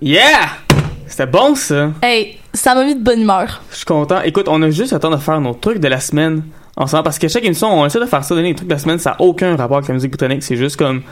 Yeah! 0.08 0.52
C'était 1.06 1.26
bon, 1.26 1.54
ça. 1.54 1.90
Hey, 2.00 2.38
ça 2.54 2.74
m'a 2.74 2.82
mis 2.86 2.94
de 2.94 3.02
bonne 3.04 3.20
humeur. 3.20 3.60
Je 3.70 3.76
suis 3.76 3.84
content. 3.84 4.22
Écoute, 4.22 4.46
on 4.48 4.62
a 4.62 4.70
juste 4.70 4.94
le 4.94 4.98
temps 4.98 5.10
de 5.10 5.18
faire 5.18 5.38
nos 5.38 5.52
trucs 5.52 5.80
de 5.80 5.88
la 5.88 6.00
semaine 6.00 6.44
ensemble 6.78 7.02
parce 7.02 7.18
que 7.18 7.28
chaque 7.28 7.44
émission, 7.44 7.68
on 7.78 7.84
essaie 7.84 8.00
de 8.00 8.06
faire 8.06 8.24
ça, 8.24 8.34
donner 8.34 8.48
les 8.48 8.54
trucs 8.54 8.68
de 8.68 8.72
la 8.72 8.78
semaine. 8.78 8.98
Ça 8.98 9.10
n'a 9.10 9.20
aucun 9.20 9.54
rapport 9.54 9.76
avec 9.76 9.88
la 9.88 9.92
musique 9.92 10.12
britannique. 10.12 10.42
C'est 10.42 10.56
juste 10.56 10.76
comme, 10.76 11.02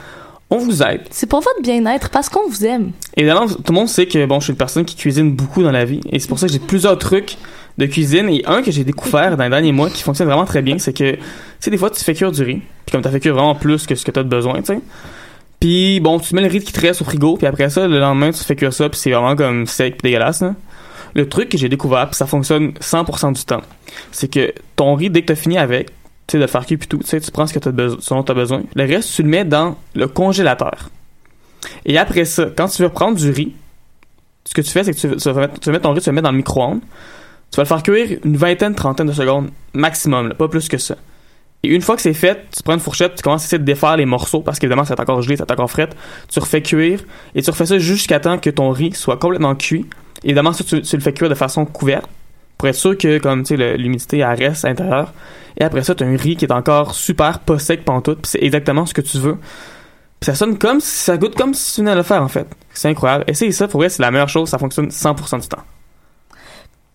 on 0.49 0.57
vous 0.57 0.81
aide. 0.81 1.01
C'est 1.11 1.29
pour 1.29 1.41
votre 1.41 1.61
bien-être, 1.61 2.09
parce 2.09 2.27
qu'on 2.27 2.49
vous 2.49 2.65
aime. 2.65 2.93
Évidemment, 3.15 3.45
tout 3.45 3.61
le 3.67 3.73
monde 3.73 3.87
sait 3.87 4.07
que 4.07 4.25
bon, 4.25 4.39
je 4.39 4.45
suis 4.45 4.53
une 4.53 4.57
personne 4.57 4.83
qui 4.83 4.95
cuisine 4.95 5.31
beaucoup 5.31 5.61
dans 5.61 5.71
la 5.71 5.85
vie 5.85 6.01
et 6.11 6.17
c'est 6.17 6.27
pour 6.27 6.39
ça 6.39 6.47
que 6.47 6.53
j'ai 6.53 6.57
plusieurs 6.57 6.97
trucs 6.97 7.37
de 7.77 7.85
cuisine 7.85 8.27
et 8.29 8.41
un 8.47 8.63
que 8.63 8.71
j'ai 8.71 8.83
découvert 8.83 9.37
dans 9.37 9.43
les 9.43 9.51
derniers 9.51 9.73
mois 9.73 9.91
qui 9.91 10.01
fonctionne 10.01 10.27
vraiment 10.27 10.45
très 10.45 10.63
bien, 10.63 10.79
c'est 10.79 10.93
que 10.93 11.11
tu 11.11 11.19
sais 11.59 11.69
des 11.69 11.77
fois 11.77 11.91
tu 11.91 12.03
fais 12.03 12.15
cuire 12.15 12.31
du 12.31 12.41
riz, 12.41 12.63
puis 12.83 12.91
comme 12.91 13.03
tu 13.03 13.09
fait 13.09 13.19
cuire 13.19 13.35
vraiment 13.35 13.53
plus 13.53 13.85
que 13.85 13.93
ce 13.93 14.03
que 14.03 14.09
tu 14.09 14.19
as 14.19 14.23
de 14.23 14.27
besoin, 14.29 14.55
tu 14.61 14.73
sais. 14.73 14.79
Puis 15.59 15.99
bon, 15.99 16.19
tu 16.19 16.35
mets 16.35 16.41
le 16.41 16.47
riz 16.47 16.61
qui 16.61 16.71
te 16.71 16.79
reste 16.79 17.01
au 17.01 17.05
frigo, 17.05 17.35
puis 17.37 17.47
après 17.47 17.69
ça 17.69 17.87
le 17.87 17.99
lendemain 17.99 18.31
tu 18.31 18.43
fais 18.43 18.55
cuire 18.55 18.73
ça, 18.73 18.89
puis 18.89 18.99
c'est 18.99 19.11
vraiment 19.11 19.35
comme 19.35 19.65
sec 19.65 19.97
puis 19.97 20.11
dégueulasse. 20.11 20.43
Le 21.15 21.27
truc 21.27 21.49
que 21.49 21.57
j'ai 21.57 21.69
découvert, 21.69 22.07
puis 22.07 22.15
ça 22.15 22.27
fonctionne 22.27 22.73
100% 22.79 23.33
du 23.33 23.43
temps, 23.43 23.61
c'est 24.11 24.27
que 24.27 24.53
ton 24.75 24.93
riz 24.95 25.09
dès 25.09 25.21
que 25.21 25.27
tu 25.27 25.33
as 25.33 25.35
fini 25.35 25.57
avec, 25.57 25.87
tu 26.27 26.33
sais 26.33 26.37
de 26.37 26.43
le 26.43 26.47
faire 26.47 26.65
cuire 26.65 26.77
puis 26.77 26.87
tout, 26.87 26.97
tu 26.97 27.07
sais 27.07 27.19
tu 27.19 27.31
prends 27.31 27.47
ce 27.47 27.53
que 27.53 27.59
tu 27.59 27.67
as 27.67 27.71
besoin, 27.71 27.97
ce 27.99 28.13
dont 28.13 28.23
tu 28.23 28.31
as 28.31 28.35
besoin. 28.35 28.63
Le 28.75 28.83
reste 28.83 29.13
tu 29.13 29.23
le 29.23 29.29
mets 29.29 29.45
dans 29.45 29.77
le 29.95 30.07
congélateur. 30.07 30.89
Et 31.85 31.97
après 31.97 32.25
ça, 32.25 32.47
quand 32.55 32.67
tu 32.67 32.83
veux 32.83 32.89
prendre 32.89 33.17
du 33.17 33.31
riz, 33.31 33.53
ce 34.45 34.53
que 34.53 34.61
tu 34.61 34.71
fais, 34.71 34.83
c'est 34.83 34.93
que 34.93 35.15
tu, 35.15 35.29
vas 35.29 35.41
mettre, 35.41 35.81
ton 35.81 35.93
riz, 35.93 36.01
tu 36.01 36.09
le 36.09 36.13
mettre 36.13 36.23
dans 36.23 36.31
le 36.31 36.37
micro-ondes. 36.37 36.79
Tu 37.51 37.57
vas 37.57 37.63
le 37.63 37.67
faire 37.67 37.83
cuire 37.83 38.19
une 38.23 38.37
vingtaine, 38.37 38.75
trentaine 38.75 39.07
de 39.07 39.13
secondes 39.13 39.49
maximum, 39.73 40.29
là, 40.29 40.35
pas 40.35 40.47
plus 40.47 40.67
que 40.69 40.77
ça. 40.77 40.95
Une 41.67 41.81
fois 41.81 41.95
que 41.95 42.01
c'est 42.01 42.13
fait, 42.13 42.45
tu 42.55 42.63
prends 42.63 42.73
une 42.73 42.79
fourchette, 42.79 43.15
tu 43.15 43.23
commences 43.23 43.43
à 43.43 43.45
essayer 43.45 43.59
de 43.59 43.63
défaire 43.65 43.97
les 43.97 44.05
morceaux 44.05 44.41
parce 44.41 44.59
qu'évidemment, 44.59 44.85
c'est 44.85 44.99
encore 44.99 45.21
gelé, 45.21 45.37
c'est 45.37 45.51
encore 45.51 45.69
frais. 45.69 45.89
Tu 46.29 46.39
refais 46.39 46.61
cuire 46.61 46.99
et 47.35 47.41
tu 47.41 47.49
refais 47.49 47.65
ça 47.65 47.77
jusqu'à 47.77 48.19
temps 48.19 48.37
que 48.37 48.49
ton 48.49 48.71
riz 48.71 48.93
soit 48.93 49.17
complètement 49.17 49.55
cuit. 49.55 49.85
Évidemment, 50.23 50.53
ça, 50.53 50.63
tu, 50.63 50.75
le 50.75 51.01
fais 51.01 51.13
cuire 51.13 51.29
de 51.29 51.35
façon 51.35 51.65
couverte 51.65 52.09
pour 52.57 52.67
être 52.67 52.75
sûr 52.75 52.97
que 52.97 53.19
comme 53.19 53.43
tu 53.43 53.55
sais 53.55 53.77
l'humidité 53.77 54.23
reste 54.25 54.65
à 54.65 54.69
l'intérieur. 54.69 55.13
Et 55.59 55.63
après 55.63 55.83
ça, 55.83 55.95
tu 55.95 56.03
as 56.03 56.07
un 56.07 56.17
riz 56.17 56.35
qui 56.35 56.45
est 56.45 56.51
encore 56.51 56.93
super 56.93 57.39
pas 57.39 57.59
sec 57.59 57.83
pantoute, 57.83 58.19
puis 58.21 58.31
c'est 58.31 58.43
exactement 58.43 58.85
ce 58.85 58.93
que 58.93 59.01
tu 59.01 59.17
veux. 59.17 59.37
Ça 60.21 60.33
sonne 60.33 60.57
comme 60.57 60.79
ça 60.79 61.17
goûte 61.17 61.35
comme 61.35 61.53
si 61.53 61.75
tu 61.75 61.81
venais 61.81 61.91
de 61.91 61.97
le 61.97 62.03
faire 62.03 62.21
en 62.21 62.27
fait. 62.27 62.47
C'est 62.73 62.89
incroyable. 62.89 63.25
Essayez 63.27 63.51
ça, 63.51 63.67
pour 63.67 63.79
vrai, 63.79 63.89
c'est 63.89 64.01
la 64.01 64.11
meilleure 64.11 64.29
chose, 64.29 64.49
ça 64.49 64.57
fonctionne 64.57 64.87
100% 64.87 65.41
du 65.41 65.47
temps. 65.47 65.63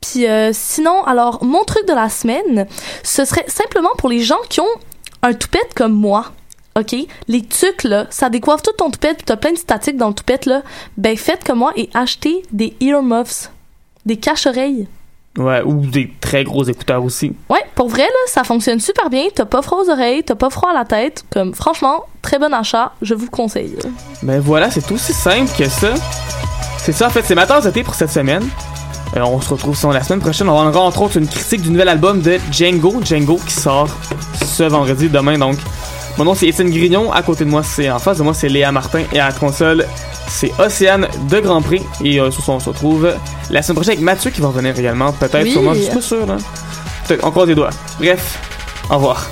Puis 0.03 0.27
euh, 0.27 0.51
sinon, 0.53 1.05
alors, 1.05 1.43
mon 1.43 1.65
truc 1.65 1.87
de 1.89 1.95
la 1.95 2.09
semaine, 2.09 2.67
ce 3.03 3.25
serait 3.25 3.45
simplement 3.49 3.91
pour 3.97 4.09
les 4.09 4.21
gens 4.21 4.41
qui 4.49 4.61
ont 4.61 4.75
un 5.23 5.33
toupette 5.33 5.73
comme 5.75 5.93
moi. 5.93 6.27
OK? 6.79 6.95
Les 7.29 7.43
tucs, 7.43 7.85
là, 7.85 8.07
ça 8.11 8.31
décoiffe 8.31 8.63
tout 8.63 8.73
ton 8.73 8.91
toupette, 8.91 9.19
puis 9.19 9.27
t'as 9.27 9.37
plein 9.37 9.53
de 9.53 9.59
statiques 9.59 9.97
dans 9.97 10.09
le 10.09 10.15
toupette, 10.15 10.47
là. 10.47 10.63
Ben, 10.97 11.17
faites 11.17 11.45
comme 11.45 11.59
moi 11.59 11.73
et 11.77 11.91
achetez 11.95 12.43
des 12.51 12.75
earmuffs. 12.81 13.51
Des 14.07 14.17
cache-oreilles. 14.17 14.89
Ouais, 15.39 15.63
ou 15.63 15.87
des 15.87 16.13
très 16.21 16.45
gros 16.45 16.65
écouteurs 16.65 17.03
aussi. 17.03 17.33
Ouais, 17.49 17.65
pour 17.75 17.89
vrai, 17.89 18.03
là, 18.03 18.19
ça 18.27 18.45
fonctionne 18.45 18.81
super 18.81 19.09
bien. 19.09 19.25
T'as 19.35 19.45
pas 19.45 19.63
froid 19.63 19.83
aux 19.83 19.91
oreilles, 19.91 20.23
t'as 20.25 20.35
pas 20.35 20.51
froid 20.51 20.71
à 20.71 20.75
la 20.75 20.85
tête. 20.85 21.25
Comme, 21.31 21.55
franchement, 21.55 22.05
très 22.21 22.39
bon 22.39 22.53
achat. 22.53 22.93
Je 23.01 23.15
vous 23.15 23.25
le 23.25 23.31
conseille. 23.31 23.77
Ben 24.23 24.41
voilà, 24.41 24.71
c'est 24.71 24.91
aussi 24.93 25.13
simple 25.13 25.51
que 25.57 25.69
ça. 25.69 25.95
C'est 26.79 26.93
ça, 26.93 27.07
en 27.07 27.11
fait, 27.11 27.23
c'est 27.23 27.35
ma 27.35 27.47
tasse 27.47 27.65
de 27.65 27.71
thé 27.71 27.83
pour 27.83 27.95
cette 27.95 28.11
semaine. 28.11 28.47
Euh, 29.17 29.21
on 29.21 29.41
se 29.41 29.51
retrouve 29.51 29.77
sinon 29.77 29.93
la 29.93 30.03
semaine 30.03 30.21
prochaine. 30.21 30.49
On 30.49 30.53
aura 30.69 30.81
entre 30.81 31.03
autres 31.03 31.19
une 31.19 31.27
critique 31.29 31.63
du 31.63 31.71
nouvel 31.71 31.89
album 31.89 32.21
de 32.21 32.39
Django. 32.51 33.01
Django 33.05 33.39
qui 33.47 33.55
sort 33.55 33.89
ce 34.45 34.63
vendredi, 34.65 35.09
demain 35.09 35.39
donc. 35.39 35.59
Mon 36.19 36.25
nom 36.25 36.35
c'est 36.35 36.47
Étienne 36.47 36.71
Grignon. 36.71 37.13
À 37.13 37.23
côté 37.23 37.45
de 37.45 37.51
moi, 37.51 37.63
c'est 37.63 37.91
en 37.91 37.99
face 37.99 38.19
de 38.19 38.23
moi, 38.23 38.35
c'est 38.35 38.49
Léa 38.49 38.71
Martin. 38.73 39.03
Et 39.13 39.21
à 39.21 39.29
la 39.29 39.33
console, 39.33 39.87
c'est 40.29 40.53
Océane 40.59 41.09
de 41.31 41.41
Grand 41.41 41.63
Prix. 41.63 41.83
Et 42.05 42.21
euh, 42.21 42.31
sur 42.31 42.45
ça, 42.45 42.53
on 42.53 42.61
se 42.61 42.69
retrouve 42.69 43.15
la 43.51 43.63
semaine 43.63 43.77
prochaine 43.77 43.93
avec 43.95 44.05
Mathieu 44.05 44.31
qui 44.31 44.41
va 44.41 44.49
revenir 44.49 44.79
également. 44.79 45.13
Peut-être, 45.13 45.45
Oui. 45.45 45.53
sûrement, 45.53 45.75
je 45.75 45.81
suis 45.81 45.93
pas 45.95 46.01
sûr. 46.01 46.27
On 47.23 47.31
croise 47.31 47.49
les 47.49 47.55
doigts. 47.55 47.71
Bref, 47.99 48.39
au 48.91 48.95
revoir. 48.95 49.27